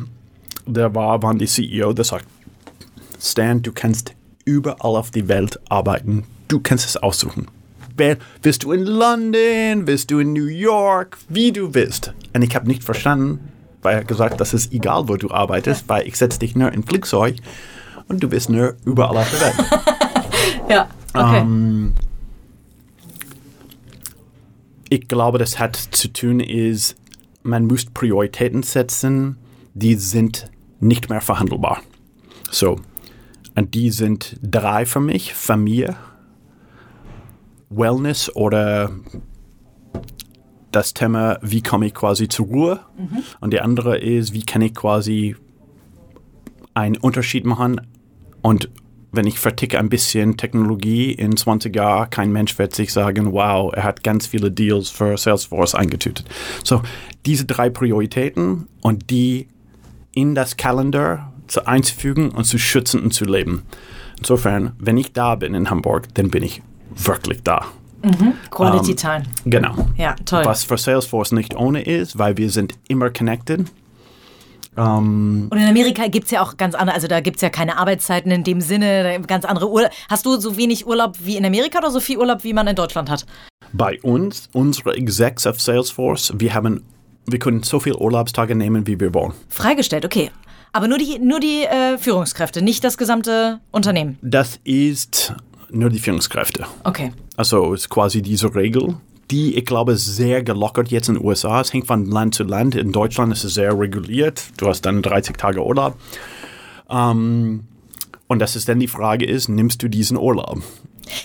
der 0.66 0.94
war, 0.96 1.22
waren 1.24 1.38
die 1.40 1.48
CEO, 1.48 1.94
der 1.94 2.06
sagt, 2.06 2.26
Stan, 3.20 3.62
du 3.62 3.72
kannst 3.72 4.14
überall 4.46 4.96
auf 4.98 5.12
die 5.12 5.28
Welt 5.28 5.60
arbeiten. 5.70 6.24
Du 6.48 6.60
kannst 6.60 6.86
es 6.86 6.98
aussuchen. 6.98 7.48
Wer, 7.98 8.18
bist 8.42 8.64
du 8.64 8.72
in 8.72 8.84
London? 8.86 9.86
Bist 9.86 10.10
du 10.12 10.20
in 10.20 10.34
New 10.34 10.48
York? 10.48 11.18
Wie 11.30 11.52
du 11.52 11.74
willst. 11.74 12.14
Und 12.34 12.42
ich 12.42 12.56
habe 12.56 12.68
nicht 12.68 12.84
verstanden, 12.84 13.40
weil 13.82 13.96
er 13.96 14.00
hat 14.02 14.08
gesagt, 14.08 14.40
das 14.42 14.54
ist 14.54 14.74
egal, 14.74 15.08
wo 15.08 15.18
du 15.18 15.30
arbeitest, 15.30 15.88
weil 15.88 16.08
ich 16.08 16.18
setze 16.18 16.40
dich 16.40 16.56
nur 16.56 16.72
in 16.72 16.84
Flugzeug 16.84 17.36
und 18.08 18.22
du 18.24 18.30
bist 18.30 18.50
nur 18.50 18.76
überall 18.86 19.18
auf 19.18 19.30
der 19.32 19.42
Welt. 19.42 19.82
Ja, 20.70 20.88
okay. 21.14 21.40
Ähm, 21.40 21.94
ich 24.92 25.08
glaube, 25.08 25.38
das 25.38 25.58
hat 25.58 25.78
zu 25.78 26.12
tun 26.12 26.42
ist, 26.42 26.98
man 27.44 27.66
muss 27.66 27.86
Prioritäten 27.86 28.62
setzen, 28.62 29.38
die 29.74 29.96
sind 29.96 30.52
nicht 30.82 31.10
mehr 31.10 31.22
verhandelbar. 31.22 31.82
So, 32.52 32.76
und 33.56 33.74
die 33.74 33.90
sind 33.90 34.38
drei 34.44 34.86
für 34.86 35.00
mich: 35.00 35.34
Familie, 35.34 35.96
Wellness 37.70 38.36
oder 38.36 38.92
das 40.72 40.94
Thema, 40.94 41.40
wie 41.42 41.64
komme 41.64 41.88
ich 41.88 41.94
quasi 41.94 42.28
zur 42.28 42.48
Ruhe? 42.48 42.80
Und 43.40 43.54
die 43.54 43.62
andere 43.62 43.98
ist, 43.98 44.34
wie 44.34 44.44
kann 44.44 44.62
ich 44.62 44.76
quasi 44.76 45.38
einen 46.74 46.98
Unterschied 46.98 47.46
machen 47.46 47.80
und 48.42 48.70
wenn 49.12 49.28
ich 49.28 49.40
verticke 49.40 49.78
ein 49.78 49.90
bisschen 49.90 50.38
Technologie 50.38 51.12
in 51.12 51.36
20 51.36 51.76
Jahren, 51.76 52.10
kein 52.10 52.32
Mensch 52.32 52.58
wird 52.58 52.74
sich 52.74 52.94
sagen, 52.94 53.34
wow, 53.34 53.72
er 53.74 53.84
hat 53.84 54.04
ganz 54.04 54.28
viele 54.28 54.52
Deals 54.52 54.90
für 54.90 55.18
Salesforce 55.18 55.76
eingetütet. 55.76 56.26
So, 56.64 56.82
diese 57.26 57.46
drei 57.46 57.70
Prioritäten 57.70 58.68
und 58.82 59.10
die 59.10 59.48
in 60.14 60.36
das 60.36 60.58
Kalender 60.58 61.32
zu 61.48 61.68
einzufügen 61.68 62.30
und 62.30 62.46
zu 62.46 62.58
schützen 62.58 63.02
und 63.04 63.14
zu 63.14 63.26
leben. 63.26 63.64
Insofern, 64.18 64.74
wenn 64.80 64.98
ich 64.98 65.14
da 65.14 65.36
bin 65.36 65.54
in 65.54 65.70
Hamburg, 65.70 66.14
dann 66.14 66.30
bin 66.30 66.44
ich 66.44 66.62
wirklich 66.96 67.44
da. 67.44 67.66
Quality 68.50 68.96
Time. 68.96 69.24
Genau. 69.46 69.90
Ja, 69.96 70.16
toll. 70.26 70.44
Was 70.46 70.64
für 70.64 70.78
Salesforce 70.78 71.34
nicht 71.34 71.56
ohne 71.56 71.82
ist, 71.82 72.18
weil 72.18 72.38
wir 72.38 72.50
sind 72.50 72.74
immer 72.88 73.10
connected. 73.10 73.66
Ähm, 74.82 75.48
Und 75.50 75.58
in 75.58 75.68
Amerika 75.68 76.08
gibt 76.08 76.26
es 76.26 76.32
ja 76.32 76.42
auch 76.42 76.58
ganz 76.58 76.76
andere, 76.76 76.96
also 76.96 77.08
da 77.08 77.20
gibt 77.20 77.38
es 77.38 77.42
ja 77.42 77.50
keine 77.50 77.78
Arbeitszeiten 77.78 78.32
in 78.32 78.44
dem 78.44 78.62
Sinne, 78.62 79.22
ganz 79.28 79.46
andere 79.46 79.70
Urlaub. 79.70 79.92
Hast 80.10 80.26
du 80.26 80.40
so 80.40 80.58
wenig 80.58 80.88
Urlaub 80.88 81.18
wie 81.20 81.38
in 81.38 81.46
Amerika 81.46 81.78
oder 81.80 81.92
so 81.92 82.00
viel 82.00 82.18
Urlaub, 82.18 82.44
wie 82.44 82.54
man 82.54 82.68
in 82.68 82.76
Deutschland 82.76 83.10
hat? 83.10 83.26
bei 83.74 84.00
uns, 84.02 84.50
unsere 84.54 84.96
Execs 84.96 85.48
auf 85.48 85.62
Salesforce, 85.62 86.34
wir 86.38 86.54
haben, 86.54 86.84
wir 87.26 87.40
können 87.40 87.64
so 87.64 87.80
viele 87.80 87.98
Urlaubstage 87.98 88.56
nehmen, 88.56 88.88
wie 88.88 89.00
wir 89.00 89.14
wollen. 89.14 89.34
Freigestellt, 89.50 90.06
okay. 90.06 90.32
Aber 90.74 90.88
nur 90.88 90.98
die, 90.98 91.20
nur 91.20 91.40
die 91.40 91.64
äh, 91.64 91.98
Führungskräfte, 91.98 92.62
nicht 92.62 92.84
das 92.84 92.98
gesamte 92.98 93.60
Unternehmen. 93.72 94.18
Das 94.22 94.60
ist 94.64 95.34
nur 95.70 95.90
die 95.90 96.00
Führungskräfte. 96.00 96.66
Okay. 96.84 97.12
Also 97.36 97.74
ist 97.74 97.90
quasi 97.90 98.22
diese 98.22 98.54
Regel, 98.56 98.96
die, 99.32 99.58
ich 99.58 99.66
glaube, 99.66 99.96
sehr 99.96 100.44
gelockert 100.44 100.90
jetzt 100.90 101.10
in 101.10 101.16
den 101.16 101.26
USA. 101.26 101.62
Es 101.62 101.74
hängt 101.74 101.88
von 101.88 102.06
Land 102.06 102.36
zu 102.36 102.44
Land. 102.44 102.76
In 102.76 102.92
Deutschland 102.92 103.32
ist 103.34 103.44
es 103.44 103.54
sehr 103.54 103.78
reguliert. 103.78 104.44
Du 104.58 104.68
hast 104.68 104.82
dann 104.82 105.02
30 105.02 105.38
Tage 105.38 105.66
Urlaub. 105.66 105.96
Ähm, 106.90 107.64
und 108.28 108.40
das 108.40 108.56
ist 108.56 108.70
dann 108.70 108.80
die 108.80 108.88
Frage 108.88 109.26
ist, 109.26 109.50
nimmst 109.50 109.82
du 109.84 109.88
diesen 109.88 110.18
Urlaub? 110.18 110.62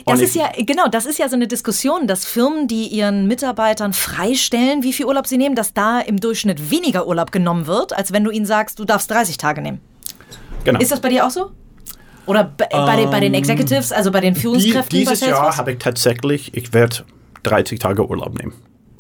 Das 0.05 0.21
ist 0.21 0.35
ja, 0.35 0.51
genau, 0.57 0.89
das 0.89 1.07
ist 1.07 1.19
ja 1.19 1.29
so 1.29 1.37
eine 1.37 1.47
Diskussion, 1.47 2.07
dass 2.09 2.25
Firmen, 2.25 2.67
die 2.67 2.89
ihren 2.89 3.29
Mitarbeitern 3.29 3.93
freistellen, 3.93 4.83
wie 4.83 4.93
viel 4.93 5.07
Urlaub 5.07 5.27
sie 5.27 5.37
nehmen, 5.37 5.55
dass 5.55 5.75
da 5.75 6.01
im 6.01 6.19
Durchschnitt 6.19 6.71
weniger 6.71 7.07
Urlaub 7.07 7.31
genommen 7.31 7.67
wird, 7.67 7.97
als 7.97 8.13
wenn 8.13 8.25
du 8.25 8.31
ihnen 8.31 8.47
sagst, 8.47 8.79
du 8.79 8.85
darfst 8.85 9.11
30 9.11 9.39
Tage 9.39 9.63
nehmen. 9.63 9.81
Genau. 10.65 10.81
Ist 10.81 10.91
das 10.91 11.01
bei 11.01 11.09
dir 11.09 11.27
auch 11.27 11.31
so? 11.31 11.53
Oder 12.27 12.43
bei, 12.45 12.67
ähm, 12.71 12.97
den, 12.97 13.11
bei 13.11 13.21
den 13.21 13.35
Executives, 13.35 13.93
also 13.93 14.11
bei 14.11 14.21
den 14.21 14.35
Führungskräften? 14.35 14.91
Die, 14.91 15.05
dieses 15.05 15.21
Jahr 15.21 15.57
habe 15.57 15.73
ich 15.73 15.79
tatsächlich, 15.79 16.55
ich 16.55 16.73
werde 16.73 17.05
30 17.47 17.79
Tage 17.79 18.09
Urlaub 18.09 18.39
nehmen. 18.39 18.53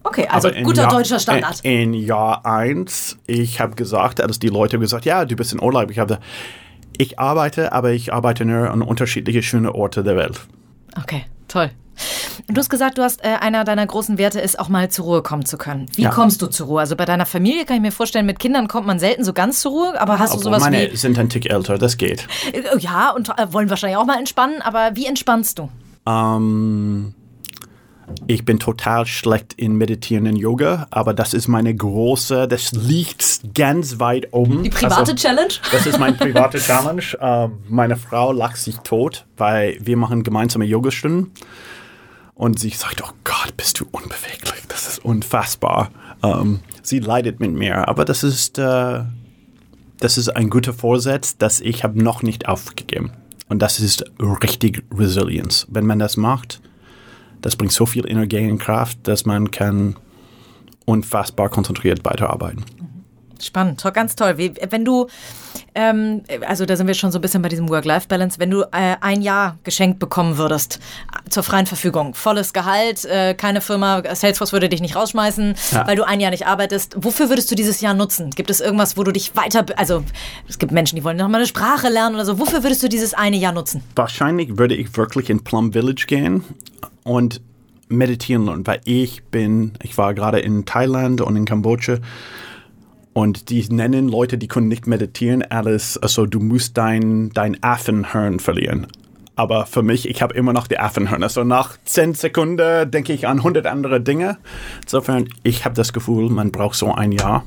Okay, 0.04 0.26
also 0.28 0.50
guter 0.62 0.82
Jahr, 0.82 0.92
deutscher 0.92 1.18
Standard. 1.18 1.60
In, 1.62 1.94
in 1.94 1.94
Jahr 1.94 2.46
1, 2.46 3.18
ich 3.26 3.60
habe 3.60 3.74
gesagt, 3.74 4.20
als 4.20 4.38
die 4.38 4.48
Leute 4.48 4.76
haben 4.76 4.82
gesagt, 4.82 5.04
ja, 5.04 5.24
du 5.24 5.34
bist 5.34 5.52
in 5.52 5.60
Urlaub. 5.60 5.90
Ich 5.90 5.98
habe 5.98 6.20
ich 6.96 7.18
arbeite, 7.18 7.72
aber 7.72 7.90
ich 7.90 8.12
arbeite 8.12 8.44
nur 8.44 8.70
an 8.70 8.82
unterschiedliche 8.82 9.42
schöne 9.42 9.74
Orte 9.74 10.04
der 10.04 10.16
Welt. 10.16 10.40
Okay, 10.98 11.24
toll. 11.48 11.70
Du 12.48 12.56
hast 12.58 12.68
gesagt, 12.68 12.98
du 12.98 13.02
hast 13.02 13.24
äh, 13.24 13.28
einer 13.40 13.64
deiner 13.64 13.86
großen 13.86 14.18
Werte 14.18 14.40
ist, 14.40 14.58
auch 14.58 14.68
mal 14.68 14.90
zur 14.90 15.06
Ruhe 15.06 15.22
kommen 15.22 15.44
zu 15.44 15.56
können. 15.58 15.86
Wie 15.94 16.02
ja. 16.02 16.10
kommst 16.10 16.40
du 16.42 16.46
zur 16.46 16.66
Ruhe? 16.66 16.80
Also 16.80 16.94
bei 16.94 17.06
deiner 17.06 17.26
Familie 17.26 17.64
kann 17.64 17.76
ich 17.76 17.82
mir 17.82 17.92
vorstellen, 17.92 18.26
mit 18.26 18.38
Kindern 18.38 18.68
kommt 18.68 18.86
man 18.86 18.98
selten 18.98 19.24
so 19.24 19.32
ganz 19.32 19.60
zur 19.60 19.72
Ruhe, 19.72 20.00
aber 20.00 20.18
hast 20.18 20.32
Obwohl 20.32 20.44
du 20.44 20.44
sowas 20.50 20.62
meine 20.62 20.92
wie... 20.92 20.96
sind 20.96 21.18
ein 21.18 21.30
Tick 21.30 21.50
älter, 21.50 21.78
das 21.78 21.96
geht. 21.96 22.28
Äh, 22.52 22.78
ja, 22.78 23.10
und 23.10 23.30
äh, 23.30 23.52
wollen 23.52 23.70
wahrscheinlich 23.70 23.96
auch 23.96 24.04
mal 24.04 24.18
entspannen, 24.18 24.62
aber 24.62 24.90
wie 24.94 25.06
entspannst 25.06 25.58
du? 25.58 25.68
Ähm... 26.06 27.14
Ich 28.28 28.44
bin 28.44 28.58
total 28.58 29.06
schlecht 29.06 29.54
in 29.54 29.76
Meditieren 29.76 30.26
und 30.26 30.36
Yoga, 30.36 30.86
aber 30.90 31.14
das 31.14 31.34
ist 31.34 31.48
meine 31.48 31.74
große, 31.74 32.48
das 32.48 32.72
liegt 32.72 33.54
ganz 33.54 33.98
weit 34.00 34.32
oben. 34.32 34.62
Die 34.62 34.70
private 34.70 34.96
also, 34.96 35.14
Challenge? 35.14 35.52
Das 35.70 35.86
ist 35.86 35.98
meine 35.98 36.16
private 36.16 36.58
Challenge. 36.60 37.02
Uh, 37.20 37.50
meine 37.68 37.96
Frau 37.96 38.32
lacht 38.32 38.56
sich 38.56 38.78
tot, 38.78 39.26
weil 39.36 39.78
wir 39.80 39.96
machen 39.96 40.22
gemeinsame 40.22 40.64
Yogastunden. 40.64 41.32
Und 42.34 42.58
sie 42.58 42.70
sagt, 42.70 43.02
oh 43.02 43.12
Gott, 43.24 43.56
bist 43.56 43.80
du 43.80 43.86
unbeweglich. 43.90 44.62
Das 44.68 44.88
ist 44.88 45.04
unfassbar. 45.04 45.90
Ähm, 46.22 46.60
sie 46.82 46.98
leidet 46.98 47.40
mit 47.40 47.52
mir, 47.52 47.88
aber 47.88 48.04
das 48.04 48.22
ist, 48.22 48.58
uh, 48.58 49.04
das 50.00 50.18
ist 50.18 50.28
ein 50.30 50.50
guter 50.50 50.72
Vorsatz, 50.72 51.38
das 51.38 51.60
ich 51.60 51.84
habe 51.84 52.02
noch 52.02 52.22
nicht 52.22 52.48
aufgegeben. 52.48 53.12
Und 53.48 53.60
das 53.62 53.78
ist 53.78 54.04
richtig 54.18 54.82
Resilience. 54.92 55.66
Wenn 55.70 55.86
man 55.86 55.98
das 55.98 56.16
macht, 56.16 56.60
das 57.40 57.56
bringt 57.56 57.72
so 57.72 57.86
viel 57.86 58.08
Energie 58.08 58.50
und 58.50 58.58
Kraft, 58.58 58.98
dass 59.04 59.26
man 59.26 59.50
kann 59.50 59.96
unfassbar 60.84 61.48
konzentriert 61.48 62.04
weiterarbeiten. 62.04 62.64
Spannend, 63.42 63.82
ganz 63.94 64.16
toll. 64.16 64.36
Wenn 64.36 64.84
du, 64.84 65.06
ähm, 65.74 66.22
also 66.46 66.66
da 66.66 66.76
sind 66.76 66.86
wir 66.86 66.94
schon 66.94 67.12
so 67.12 67.18
ein 67.18 67.22
bisschen 67.22 67.42
bei 67.42 67.48
diesem 67.48 67.68
Work-Life-Balance, 67.68 68.38
wenn 68.38 68.50
du 68.50 68.62
äh, 68.62 68.96
ein 69.00 69.22
Jahr 69.22 69.58
geschenkt 69.64 69.98
bekommen 69.98 70.38
würdest 70.38 70.80
äh, 71.12 71.30
zur 71.30 71.42
freien 71.42 71.66
Verfügung, 71.66 72.14
volles 72.14 72.52
Gehalt, 72.52 73.04
äh, 73.04 73.34
keine 73.34 73.60
Firma, 73.60 74.02
Salesforce 74.14 74.52
würde 74.52 74.68
dich 74.68 74.80
nicht 74.80 74.96
rausschmeißen, 74.96 75.54
ja. 75.72 75.86
weil 75.86 75.96
du 75.96 76.06
ein 76.06 76.20
Jahr 76.20 76.30
nicht 76.30 76.46
arbeitest. 76.46 76.96
Wofür 76.98 77.28
würdest 77.28 77.50
du 77.50 77.54
dieses 77.54 77.80
Jahr 77.80 77.94
nutzen? 77.94 78.30
Gibt 78.30 78.50
es 78.50 78.60
irgendwas, 78.60 78.96
wo 78.96 79.04
du 79.04 79.12
dich 79.12 79.36
weiter, 79.36 79.64
also 79.76 80.02
es 80.48 80.58
gibt 80.58 80.72
Menschen, 80.72 80.96
die 80.96 81.04
wollen 81.04 81.16
noch 81.16 81.28
mal 81.28 81.38
eine 81.38 81.46
Sprache 81.46 81.88
lernen 81.88 82.14
oder 82.14 82.24
so. 82.24 82.38
Wofür 82.38 82.62
würdest 82.62 82.82
du 82.82 82.88
dieses 82.88 83.14
eine 83.14 83.36
Jahr 83.36 83.52
nutzen? 83.52 83.82
Wahrscheinlich 83.94 84.58
würde 84.58 84.74
ich 84.74 84.96
wirklich 84.96 85.30
in 85.30 85.44
Plum 85.44 85.72
Village 85.72 86.04
gehen 86.06 86.44
und 87.04 87.40
meditieren 87.88 88.46
lernen, 88.46 88.66
weil 88.66 88.80
ich 88.84 89.24
bin, 89.24 89.72
ich 89.82 89.96
war 89.98 90.14
gerade 90.14 90.40
in 90.40 90.64
Thailand 90.64 91.20
und 91.20 91.36
in 91.36 91.44
Kambodscha 91.44 91.98
und 93.16 93.48
die 93.48 93.66
nennen 93.70 94.10
Leute, 94.10 94.36
die 94.36 94.46
können 94.46 94.68
nicht 94.68 94.86
meditieren, 94.86 95.42
alles, 95.42 95.96
also 95.96 96.26
du 96.26 96.38
musst 96.38 96.76
dein, 96.76 97.30
dein 97.30 97.56
Affenhirn 97.62 98.40
verlieren. 98.40 98.88
Aber 99.36 99.64
für 99.64 99.82
mich, 99.82 100.06
ich 100.06 100.20
habe 100.20 100.34
immer 100.34 100.52
noch 100.52 100.66
die 100.66 100.78
Affenhirn. 100.78 101.22
Also 101.22 101.42
nach 101.42 101.78
10 101.82 102.12
Sekunden 102.12 102.90
denke 102.90 103.14
ich 103.14 103.26
an 103.26 103.38
100 103.38 103.64
andere 103.64 104.02
Dinge. 104.02 104.36
Insofern, 104.82 105.30
ich 105.44 105.64
habe 105.64 105.74
das 105.74 105.94
Gefühl, 105.94 106.28
man 106.28 106.52
braucht 106.52 106.76
so 106.76 106.92
ein 106.92 107.10
Jahr, 107.10 107.46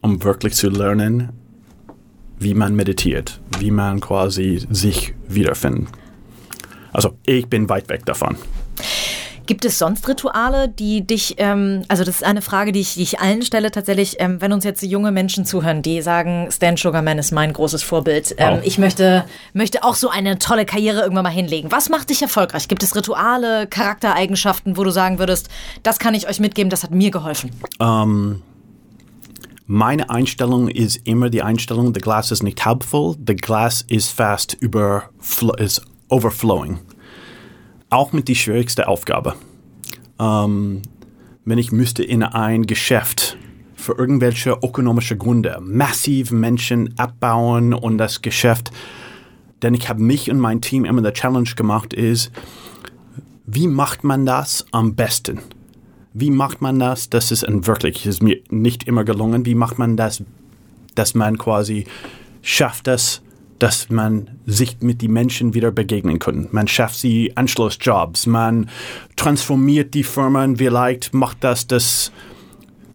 um 0.00 0.24
wirklich 0.24 0.54
zu 0.54 0.70
lernen, 0.70 1.34
wie 2.38 2.54
man 2.54 2.74
meditiert, 2.74 3.42
wie 3.58 3.70
man 3.70 4.00
quasi 4.00 4.66
sich 4.70 5.12
wiederfindet. 5.28 5.88
Also 6.94 7.12
ich 7.26 7.46
bin 7.46 7.68
weit 7.68 7.90
weg 7.90 8.06
davon. 8.06 8.36
Gibt 9.48 9.64
es 9.64 9.78
sonst 9.78 10.06
Rituale, 10.06 10.68
die 10.68 11.06
dich, 11.06 11.36
ähm, 11.38 11.82
also 11.88 12.04
das 12.04 12.16
ist 12.16 12.22
eine 12.22 12.42
Frage, 12.42 12.70
die 12.70 12.80
ich, 12.80 12.96
die 12.96 13.02
ich 13.02 13.18
allen 13.18 13.40
stelle 13.40 13.70
tatsächlich, 13.70 14.16
ähm, 14.18 14.42
wenn 14.42 14.52
uns 14.52 14.62
jetzt 14.62 14.82
junge 14.82 15.10
Menschen 15.10 15.46
zuhören, 15.46 15.80
die 15.80 16.02
sagen, 16.02 16.50
Stan 16.52 16.76
Sugarman 16.76 17.16
ist 17.16 17.32
mein 17.32 17.54
großes 17.54 17.82
Vorbild. 17.82 18.34
Ähm, 18.36 18.58
oh. 18.58 18.60
Ich 18.62 18.76
möchte, 18.76 19.24
möchte 19.54 19.84
auch 19.84 19.94
so 19.94 20.10
eine 20.10 20.38
tolle 20.38 20.66
Karriere 20.66 21.00
irgendwann 21.00 21.22
mal 21.22 21.30
hinlegen. 21.30 21.72
Was 21.72 21.88
macht 21.88 22.10
dich 22.10 22.20
erfolgreich? 22.20 22.68
Gibt 22.68 22.82
es 22.82 22.94
Rituale, 22.94 23.66
Charaktereigenschaften, 23.66 24.76
wo 24.76 24.84
du 24.84 24.90
sagen 24.90 25.18
würdest, 25.18 25.48
das 25.82 25.98
kann 25.98 26.12
ich 26.12 26.28
euch 26.28 26.40
mitgeben, 26.40 26.68
das 26.68 26.82
hat 26.82 26.90
mir 26.90 27.10
geholfen? 27.10 27.50
Um 27.78 27.86
ähm, 27.88 28.42
meine 29.64 30.10
Einstellung 30.10 30.68
ist 30.68 31.06
immer 31.06 31.30
die 31.30 31.40
Einstellung, 31.40 31.94
the 31.94 32.00
glass 32.00 32.30
is 32.30 32.42
nicht 32.42 32.66
halb 32.66 32.84
voll, 32.84 33.16
the 33.26 33.34
glass 33.34 33.82
is 33.88 34.10
fast 34.10 34.52
über, 34.60 35.04
is 35.58 35.80
overflowing 36.10 36.80
auch 37.90 38.12
mit 38.12 38.28
die 38.28 38.34
schwierigste 38.34 38.88
Aufgabe. 38.88 39.34
Ähm, 40.18 40.82
wenn 41.44 41.58
ich 41.58 41.72
müsste 41.72 42.02
in 42.02 42.22
ein 42.22 42.66
Geschäft 42.66 43.36
für 43.74 43.92
irgendwelche 43.92 44.58
ökonomische 44.62 45.16
Gründe 45.16 45.58
massiv 45.62 46.30
Menschen 46.30 46.98
abbauen 46.98 47.72
und 47.72 47.98
das 47.98 48.22
Geschäft, 48.22 48.70
denn 49.62 49.74
ich 49.74 49.88
habe 49.88 50.02
mich 50.02 50.30
und 50.30 50.38
mein 50.38 50.60
Team 50.60 50.84
immer 50.84 51.02
der 51.02 51.14
Challenge 51.14 51.50
gemacht, 51.56 51.94
ist, 51.94 52.30
wie 53.46 53.66
macht 53.66 54.04
man 54.04 54.26
das 54.26 54.66
am 54.72 54.94
besten? 54.94 55.40
Wie 56.12 56.30
macht 56.30 56.60
man 56.60 56.78
das? 56.78 57.10
Das 57.10 57.30
ist 57.30 57.44
ein 57.44 57.66
wirklich, 57.66 58.04
ist 58.04 58.22
mir 58.22 58.40
nicht 58.50 58.84
immer 58.84 59.04
gelungen. 59.04 59.46
Wie 59.46 59.54
macht 59.54 59.78
man 59.78 59.96
das, 59.96 60.22
dass 60.94 61.14
man 61.14 61.38
quasi 61.38 61.86
schafft, 62.42 62.86
das 62.86 63.22
dass 63.58 63.90
man 63.90 64.30
sich 64.46 64.78
mit 64.80 65.02
den 65.02 65.12
Menschen 65.12 65.54
wieder 65.54 65.70
begegnen 65.70 66.18
kann. 66.18 66.48
Man 66.52 66.68
schafft 66.68 66.96
sie 66.96 67.32
Anschlussjobs, 67.36 68.26
man 68.26 68.68
transformiert 69.16 69.94
die 69.94 70.04
Firmen, 70.04 70.56
vielleicht 70.56 71.14
macht 71.14 71.38
das 71.42 71.66
das 71.66 72.12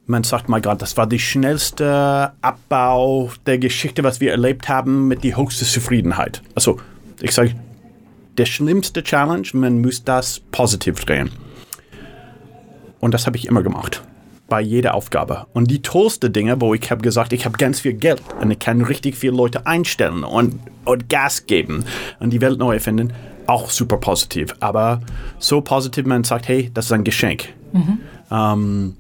man 0.06 0.26
sagt 0.26 0.50
mal 0.50 0.60
gerade, 0.60 0.80
das 0.80 0.98
war 0.98 1.08
der 1.08 1.18
schnellste 1.18 2.34
Abbau 2.42 3.32
der 3.46 3.58
Geschichte, 3.58 4.04
was 4.04 4.20
wir 4.20 4.32
erlebt 4.32 4.68
haben, 4.68 5.08
mit 5.08 5.24
die 5.24 5.38
höchste 5.38 5.64
Zufriedenheit. 5.64 6.42
Also, 6.56 6.78
ich 7.22 7.32
sage, 7.32 7.56
der 8.38 8.46
schlimmste 8.46 9.02
Challenge, 9.02 9.48
man 9.54 9.80
muss 9.80 10.04
das 10.04 10.42
positiv 10.52 11.06
drehen. 11.06 11.32
Und 13.00 13.14
das 13.14 13.26
habe 13.28 13.38
ich 13.38 13.48
immer 13.48 13.64
gemacht 13.64 14.04
bei 14.48 14.62
jeder 14.62 14.94
Aufgabe. 14.94 15.48
Und 15.54 15.72
die 15.72 15.82
tollste 15.82 16.30
Dinge, 16.30 16.60
wo 16.62 16.74
ich 16.74 16.92
habe 16.92 17.02
gesagt, 17.02 17.34
ich 17.34 17.46
habe 17.46 17.58
ganz 17.58 17.80
viel 17.80 17.94
Geld 17.94 18.22
und 18.42 18.52
ich 18.52 18.60
kann 18.60 18.82
richtig 18.82 19.16
viele 19.16 19.36
Leute 19.36 19.66
einstellen 19.66 20.24
und, 20.24 20.60
und 20.86 21.10
Gas 21.10 21.46
geben 21.46 21.86
und 22.20 22.32
die 22.32 22.42
Welt 22.42 22.60
neu 22.60 22.76
erfinden, 22.76 23.14
auch 23.48 23.70
super 23.70 23.98
positiv. 23.98 24.56
Aber 24.60 25.02
so 25.40 25.62
positiv, 25.62 26.06
man 26.06 26.24
sagt, 26.24 26.48
hey, 26.48 26.70
das 26.74 26.86
ist 26.86 26.92
ein 26.92 27.04
Geschenk. 27.04 27.50
Mhm. 27.72 28.00
Ähm, 28.32 28.96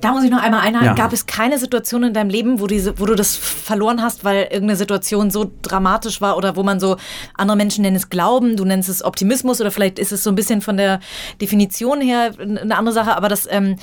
da 0.00 0.12
muss 0.12 0.24
ich 0.24 0.30
noch 0.30 0.42
einmal 0.42 0.60
einhaken. 0.60 0.86
Ja. 0.86 0.94
Gab 0.94 1.12
es 1.12 1.26
keine 1.26 1.58
Situation 1.58 2.02
in 2.02 2.14
deinem 2.14 2.30
Leben, 2.30 2.60
wo, 2.60 2.66
diese, 2.66 2.98
wo 2.98 3.06
du 3.06 3.14
das 3.14 3.36
verloren 3.36 4.02
hast, 4.02 4.24
weil 4.24 4.44
irgendeine 4.44 4.76
Situation 4.76 5.30
so 5.30 5.50
dramatisch 5.62 6.20
war 6.20 6.36
oder 6.36 6.56
wo 6.56 6.62
man 6.62 6.80
so, 6.80 6.96
andere 7.34 7.56
Menschen 7.56 7.82
nennen 7.82 7.96
es 7.96 8.10
Glauben, 8.10 8.56
du 8.56 8.64
nennst 8.64 8.88
es 8.88 9.04
Optimismus 9.04 9.60
oder 9.60 9.70
vielleicht 9.70 9.98
ist 9.98 10.12
es 10.12 10.22
so 10.22 10.30
ein 10.30 10.36
bisschen 10.36 10.60
von 10.60 10.76
der 10.76 11.00
Definition 11.40 12.00
her 12.00 12.32
eine 12.38 12.76
andere 12.76 12.94
Sache, 12.94 13.16
aber 13.16 13.28
das 13.28 13.48
ähm, 13.50 13.76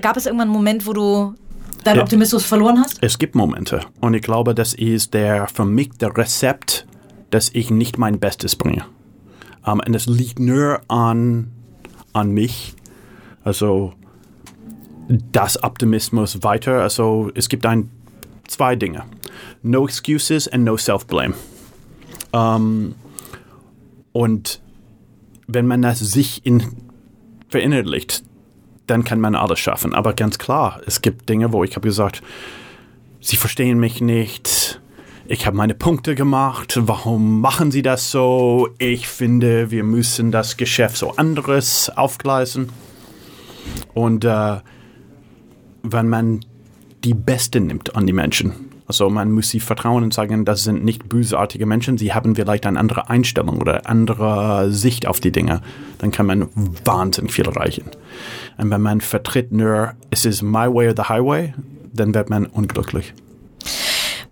gab 0.00 0.16
es 0.16 0.26
irgendwann 0.26 0.48
einen 0.48 0.56
Moment, 0.56 0.86
wo 0.86 0.92
du 0.92 1.34
deinen 1.84 2.00
Optimismus 2.00 2.44
verloren 2.44 2.80
hast? 2.80 2.98
Es 3.02 3.18
gibt 3.18 3.34
Momente 3.34 3.80
und 4.00 4.14
ich 4.14 4.22
glaube, 4.22 4.54
das 4.54 4.74
ist 4.74 5.14
der 5.14 5.46
für 5.48 5.64
mich 5.64 5.90
der 6.00 6.16
Rezept, 6.16 6.86
dass 7.30 7.50
ich 7.52 7.70
nicht 7.70 7.98
mein 7.98 8.18
Bestes 8.18 8.56
bringe. 8.56 8.84
Um, 9.66 9.80
und 9.80 9.94
es 9.94 10.06
liegt 10.06 10.38
nur 10.38 10.82
an, 10.88 11.50
an 12.12 12.30
mich. 12.30 12.74
Also 13.44 13.94
das 15.08 15.62
Optimismus 15.62 16.42
weiter. 16.42 16.82
Also 16.82 17.30
es 17.34 17.48
gibt 17.48 17.66
ein, 17.66 17.90
zwei 18.46 18.76
Dinge. 18.76 19.04
No 19.62 19.86
excuses 19.86 20.48
and 20.48 20.64
no 20.64 20.76
self-blame. 20.76 21.34
Ähm, 22.32 22.94
und 24.12 24.60
wenn 25.46 25.66
man 25.66 25.82
das 25.82 25.98
sich 25.98 26.44
in, 26.46 26.64
verinnerlicht, 27.48 28.24
dann 28.86 29.04
kann 29.04 29.20
man 29.20 29.34
alles 29.34 29.58
schaffen. 29.58 29.94
Aber 29.94 30.12
ganz 30.12 30.38
klar, 30.38 30.80
es 30.86 31.00
gibt 31.00 31.28
Dinge, 31.28 31.52
wo 31.52 31.64
ich 31.64 31.76
habe 31.76 31.88
gesagt, 31.88 32.22
sie 33.20 33.36
verstehen 33.36 33.78
mich 33.78 34.00
nicht. 34.00 34.80
Ich 35.26 35.46
habe 35.46 35.56
meine 35.56 35.74
Punkte 35.74 36.14
gemacht. 36.14 36.78
Warum 36.82 37.40
machen 37.40 37.70
sie 37.70 37.80
das 37.80 38.10
so? 38.10 38.68
Ich 38.78 39.08
finde, 39.08 39.70
wir 39.70 39.82
müssen 39.82 40.30
das 40.30 40.58
Geschäft 40.58 40.98
so 40.98 41.12
anderes 41.16 41.90
aufgleisen. 41.96 42.68
Und 43.94 44.24
äh, 44.24 44.58
wenn 45.84 46.08
man 46.08 46.40
die 47.04 47.14
Besten 47.14 47.66
nimmt 47.66 47.94
an 47.94 48.06
die 48.06 48.12
Menschen, 48.12 48.52
also 48.86 49.08
man 49.08 49.30
muss 49.30 49.50
sie 49.50 49.60
vertrauen 49.60 50.02
und 50.02 50.12
sagen, 50.12 50.44
das 50.44 50.64
sind 50.64 50.84
nicht 50.84 51.08
bösartige 51.08 51.66
Menschen, 51.66 51.96
sie 51.96 52.12
haben 52.12 52.34
vielleicht 52.34 52.66
eine 52.66 52.78
andere 52.78 53.08
Einstellung 53.08 53.58
oder 53.58 53.88
andere 53.88 54.70
Sicht 54.72 55.06
auf 55.06 55.20
die 55.20 55.32
Dinge, 55.32 55.62
dann 55.98 56.10
kann 56.10 56.26
man 56.26 56.48
wahnsinnig 56.84 57.32
viel 57.32 57.46
erreichen. 57.46 57.84
Und 58.58 58.70
wenn 58.70 58.82
man 58.82 59.00
vertritt 59.00 59.52
nur, 59.52 59.92
es 60.10 60.24
ist 60.24 60.42
my 60.42 60.66
way 60.66 60.88
or 60.88 60.94
the 60.96 61.04
highway, 61.04 61.54
dann 61.92 62.14
wird 62.14 62.28
man 62.28 62.46
unglücklich. 62.46 63.14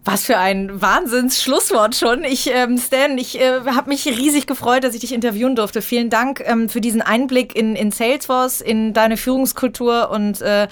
Was 0.05 0.24
für 0.24 0.36
ein 0.36 0.82
Wahnsinns-Schlusswort 0.82 1.94
schon. 1.94 2.24
Ich, 2.24 2.50
ähm, 2.53 2.76
Stan, 2.76 3.16
ich 3.18 3.40
äh, 3.40 3.61
habe 3.66 3.88
mich 3.88 4.07
riesig 4.07 4.48
gefreut, 4.48 4.82
dass 4.82 4.94
ich 4.94 5.00
dich 5.00 5.12
interviewen 5.14 5.55
durfte. 5.55 5.80
Vielen 5.80 6.11
Dank 6.11 6.42
ähm, 6.44 6.68
für 6.68 6.80
diesen 6.80 7.03
Einblick 7.03 7.55
in, 7.55 7.76
in 7.76 7.92
Salesforce, 7.92 8.62
in 8.62 8.94
deine 8.94 9.16
Führungskultur 9.16 10.11
und 10.11 10.40
äh, 10.40 10.66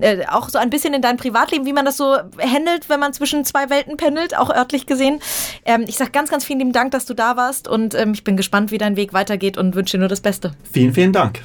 äh, 0.00 0.26
auch 0.26 0.50
so 0.50 0.58
ein 0.58 0.68
bisschen 0.68 0.92
in 0.92 1.00
dein 1.00 1.16
Privatleben, 1.16 1.64
wie 1.64 1.72
man 1.72 1.86
das 1.86 1.96
so 1.96 2.14
handelt, 2.38 2.90
wenn 2.90 3.00
man 3.00 3.14
zwischen 3.14 3.46
zwei 3.46 3.70
Welten 3.70 3.96
pendelt, 3.96 4.36
auch 4.36 4.50
örtlich 4.50 4.84
gesehen. 4.84 5.20
Ähm, 5.64 5.86
ich 5.88 5.96
sage 5.96 6.10
ganz, 6.10 6.30
ganz 6.30 6.44
vielen 6.44 6.58
lieben 6.58 6.72
Dank, 6.72 6.90
dass 6.90 7.06
du 7.06 7.14
da 7.14 7.38
warst 7.38 7.68
und 7.68 7.94
ähm, 7.94 8.12
ich 8.12 8.22
bin 8.22 8.36
gespannt, 8.36 8.70
wie 8.70 8.78
dein 8.78 8.96
Weg 8.96 9.14
weitergeht 9.14 9.56
und 9.56 9.74
wünsche 9.74 9.96
dir 9.96 10.00
nur 10.00 10.08
das 10.08 10.20
Beste. 10.20 10.52
Vielen, 10.70 10.92
vielen 10.92 11.12
Dank. 11.12 11.40